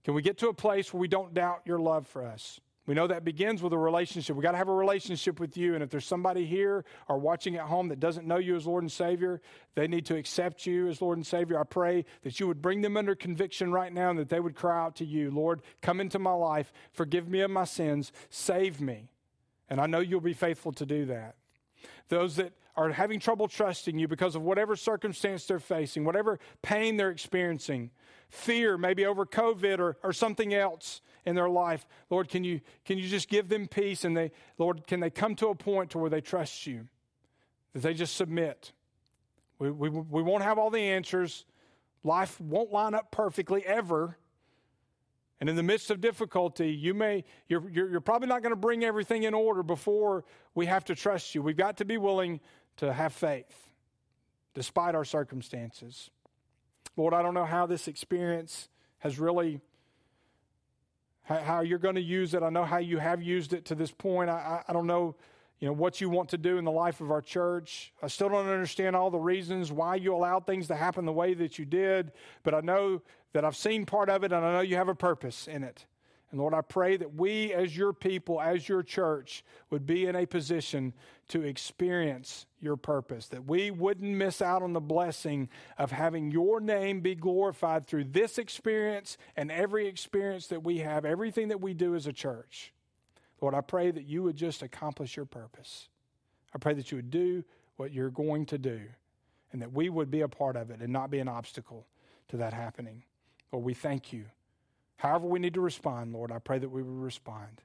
Can 0.05 0.15
we 0.15 0.23
get 0.23 0.39
to 0.39 0.49
a 0.49 0.55
place 0.55 0.95
where 0.95 1.01
we 1.01 1.09
don't 1.09 1.35
doubt 1.35 1.63
your 1.65 1.81
love 1.81 2.07
for 2.07 2.25
us? 2.25 2.61
We 2.87 2.95
know 2.95 3.07
that 3.07 3.25
begins 3.25 3.63
with 3.63 3.73
a 3.73 3.79
relationship. 3.79 4.35
We 4.35 4.43
got 4.43 4.53
to 4.53 4.59
have 4.59 4.69
a 4.69 4.75
relationship 4.75 5.39
with 5.39 5.57
you. 5.57 5.75
And 5.75 5.85
if 5.85 5.91
there's 5.91 6.05
somebody 6.05 6.45
here 6.45 6.85
or 7.09 7.17
watching 7.17 7.55
at 7.55 7.67
home 7.67 7.89
that 7.89 8.01
doesn't 8.01 8.27
know 8.27 8.39
you 8.39 8.57
as 8.57 8.67
Lord 8.67 8.83
and 8.83 8.91
Savior, 8.91 9.41
they 9.77 9.87
need 9.87 10.05
to 10.07 10.17
accept 10.17 10.67
you 10.67 10.89
as 10.89 11.01
Lord 11.01 11.17
and 11.17 11.27
Savior. 11.27 11.61
I 11.61 11.63
pray 11.63 12.05
that 12.25 12.41
you 12.41 12.49
would 12.49 12.61
bring 12.61 12.81
them 12.81 12.97
under 12.97 13.15
conviction 13.15 13.71
right 13.71 13.93
now 13.93 14.11
and 14.11 14.19
that 14.19 14.31
they 14.31 14.41
would 14.41 14.57
cry 14.57 14.85
out 14.85 14.97
to 14.97 15.05
you, 15.05 15.31
Lord, 15.31 15.63
come 15.81 16.01
into 16.01 16.19
my 16.19 16.33
life, 16.33 16.73
forgive 16.93 17.29
me 17.29 17.41
of 17.41 17.53
my 17.53 17.65
sins, 17.65 18.11
save 18.31 18.81
me. 18.81 19.11
And 19.69 19.81
I 19.81 19.87
know 19.87 20.01
you'll 20.01 20.21
be 20.21 20.35
faithful 20.35 20.73
to 20.73 20.85
do 20.85 21.07
that. 21.07 21.37
Those 22.09 22.37
that 22.37 22.53
are 22.75 22.91
having 22.91 23.21
trouble 23.21 23.47
trusting 23.47 23.97
you 23.97 24.09
because 24.09 24.35
of 24.35 24.43
whatever 24.43 24.75
circumstance 24.75 25.47
they're 25.47 25.61
facing, 25.61 26.05
whatever 26.05 26.41
pain 26.63 26.97
they're 26.97 27.11
experiencing, 27.11 27.91
fear, 28.29 28.77
maybe 28.77 29.07
over 29.07 29.25
COVID 29.25 29.79
or, 29.79 29.97
or 30.03 30.13
something 30.13 30.53
else 30.53 31.01
in 31.25 31.35
their 31.35 31.49
life. 31.49 31.87
Lord, 32.11 32.29
can 32.29 32.45
you, 32.45 32.61
can 32.85 32.99
you 32.99 33.09
just 33.09 33.29
give 33.29 33.49
them 33.49 33.69
peace? 33.69 34.05
And 34.05 34.17
they, 34.17 34.33
Lord, 34.59 34.87
can 34.87 35.01
they 35.01 35.11
come 35.11 35.35
to 35.37 35.49
a 35.49 35.55
point 35.55 35.91
to 35.91 35.99
where 35.99 36.11
they 36.11 36.21
trust 36.21 36.67
you? 36.67 36.89
That 37.73 37.83
they 37.83 37.95
just 37.95 38.17
submit. 38.17 38.73
We, 39.59 39.71
we, 39.71 39.89
we 39.89 40.23
won't 40.23 40.43
have 40.43 40.59
all 40.59 40.71
the 40.71 40.81
answers. 40.81 41.45
Life 42.05 42.41
won't 42.41 42.73
line 42.73 42.95
up 42.95 43.11
perfectly 43.11 43.65
ever. 43.65 44.17
And 45.41 45.49
in 45.49 45.57
the 45.57 45.63
midst 45.63 45.91
of 45.91 46.01
difficulty, 46.01 46.71
you 46.71 46.95
may, 46.95 47.25
you're, 47.49 47.69
you're, 47.71 47.91
you're 47.91 48.01
probably 48.01 48.29
not 48.29 48.43
going 48.43 48.53
to 48.53 48.57
bring 48.57 48.85
everything 48.85 49.25
in 49.25 49.35
order 49.35 49.63
before 49.63 50.25
we 50.55 50.67
have 50.67 50.85
to 50.85 50.95
trust 50.95 51.35
you. 51.35 51.43
We've 51.43 51.57
got 51.57 51.79
to 51.79 51.85
be 51.85 51.97
willing 51.99 52.41
to 52.77 52.93
have 52.93 53.13
faith 53.13 53.69
despite 54.55 54.95
our 54.95 55.05
circumstances. 55.05 56.11
Lord, 56.97 57.15
I 57.15 57.23
don't 57.23 57.35
know 57.35 57.45
how 57.45 57.67
this 57.67 57.89
experience 57.89 58.69
has 58.99 59.19
really, 59.19 59.61
how, 61.25 61.61
you're 61.61 61.79
going 61.79 61.95
to 61.95 62.01
use 62.01 62.35
it. 62.35 62.43
I 62.43 62.51
know 62.51 62.65
how 62.65 62.79
you 62.79 62.99
have 62.99 63.23
used 63.23 63.53
it 63.53 63.65
to 63.67 63.75
this 63.75 63.91
point. 63.91 64.29
I, 64.29 64.63
I 64.67 64.73
don't 64.73 64.87
know, 64.87 65.15
you 65.61 65.67
know, 65.67 65.73
what 65.73 66.01
you 66.01 66.11
want 66.11 66.29
to 66.31 66.39
do 66.39 66.59
in 66.59 66.65
the 66.65 66.73
life 66.73 67.01
of 67.01 67.11
our 67.11 67.23
church. 67.23 67.93
I 68.03 68.09
still 68.09 68.29
don't 68.29 68.49
understand 68.49 68.97
all 68.97 69.11
the 69.11 69.19
reasons 69.19 69.71
why 69.71 69.97
you 69.97 70.15
allowed 70.15 70.47
things 70.47 70.67
to 70.69 70.75
happen 70.75 71.05
the 71.05 71.13
way 71.13 71.35
that 71.35 71.59
you 71.59 71.65
did, 71.65 72.13
but 72.43 72.55
I 72.55 72.61
know 72.61 73.03
that 73.33 73.45
I've 73.45 73.57
seen 73.57 73.87
part 73.87 74.11
of 74.11 74.25
it 74.25 74.33
and 74.33 74.45
I 74.45 74.53
know 74.53 74.61
you 74.61 74.77
have 74.77 74.89
a 74.89 74.95
purpose 74.95 75.47
in 75.47 75.63
it. 75.63 75.87
And 76.33 76.41
Lord, 76.41 76.55
I 76.55 76.63
pray 76.63 76.97
that 76.97 77.15
we, 77.15 77.53
as 77.53 77.77
your 77.77 77.93
people, 77.93 78.41
as 78.41 78.67
your 78.67 78.83
church, 78.83 79.45
would 79.69 79.85
be 79.85 80.07
in 80.07 80.17
a 80.17 80.25
position 80.25 80.95
to 81.29 81.43
experience 81.43 82.47
your 82.59 82.77
purpose, 82.77 83.29
that 83.29 83.47
we 83.47 83.71
wouldn't 83.71 84.17
miss 84.17 84.41
out 84.41 84.63
on 84.63 84.73
the 84.73 84.81
blessing 84.81 85.51
of 85.77 85.93
having 85.93 86.31
your 86.31 86.59
name 86.59 87.01
be 87.01 87.15
glorified 87.15 87.87
through 87.87 88.05
this 88.05 88.39
experience 88.39 89.19
and 89.37 89.53
every 89.53 89.87
experience 89.87 90.47
that 90.47 90.65
we 90.65 90.79
have, 90.79 91.05
everything 91.05 91.49
that 91.49 91.61
we 91.61 91.75
do 91.75 91.95
as 91.95 92.07
a 92.07 92.13
church. 92.13 92.73
Lord, 93.43 93.55
I 93.55 93.61
pray 93.61 93.91
that 93.91 94.07
you 94.07 94.23
would 94.23 94.37
just 94.37 94.63
accomplish 94.63 95.17
your 95.17 95.27
purpose. 95.27 95.89
I 96.55 96.59
pray 96.59 96.73
that 96.75 96.91
you 96.91 96.97
would 96.97 97.11
do 97.11 97.45
what 97.77 97.93
you're 97.93 98.11
going 98.11 98.47
to 98.47 98.59
do 98.59 98.81
and 99.53 99.61
that 99.61 99.73
we 99.73 99.91
would 99.91 100.11
be 100.11 100.23
a 100.23 100.29
part 100.29 100.57
of 100.57 100.71
it 100.71 100.81
and 100.81 100.93
not 100.93 101.11
be 101.11 101.19
an 101.19 101.29
obstacle 101.29 101.87
to 102.29 102.39
that 102.39 102.55
happening. 102.55 103.03
Lord, 103.53 103.67
we 103.67 103.75
thank 103.75 104.15
you. 104.15 104.25
However, 105.03 105.27
we 105.27 105.41
need 105.41 105.55
to 105.55 105.61
respond, 105.61 106.13
Lord, 106.13 106.31
I 106.31 106.39
pray 106.39 106.61
that 106.61 106.69
we 106.69 106.81
would 106.81 107.03
respond. 107.03 107.61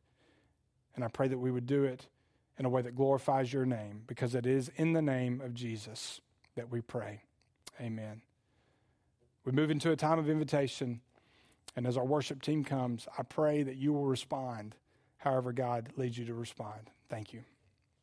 And 0.96 1.06
I 1.06 1.08
pray 1.08 1.28
that 1.28 1.38
we 1.38 1.52
would 1.52 1.68
do 1.68 1.84
it 1.84 2.08
in 2.58 2.66
a 2.66 2.70
way 2.70 2.82
that 2.82 2.96
glorifies 2.96 3.54
your 3.54 3.64
name, 3.64 4.02
because 4.08 4.34
it 4.34 4.48
is 4.48 4.72
in 4.76 4.94
the 4.94 5.04
name 5.04 5.40
of 5.42 5.54
Jesus 5.54 6.20
that 6.56 6.72
we 6.72 6.82
pray. 6.82 7.22
Amen. 7.80 8.24
We 9.46 9.52
move 9.52 9.70
into 9.70 9.92
a 9.92 9.96
time 9.96 10.18
of 10.18 10.32
invitation. 10.32 11.02
And 11.76 11.86
as 11.86 11.96
our 11.96 12.06
worship 12.06 12.42
team 12.42 12.64
comes, 12.64 13.08
I 13.20 13.22
pray 13.22 13.62
that 13.62 13.76
you 13.76 13.94
will 13.94 14.06
respond 14.06 14.74
however 15.18 15.54
God 15.54 15.90
leads 15.96 16.18
you 16.18 16.26
to 16.26 16.34
respond. 16.34 16.90
Thank 17.08 17.34
you. 17.34 17.44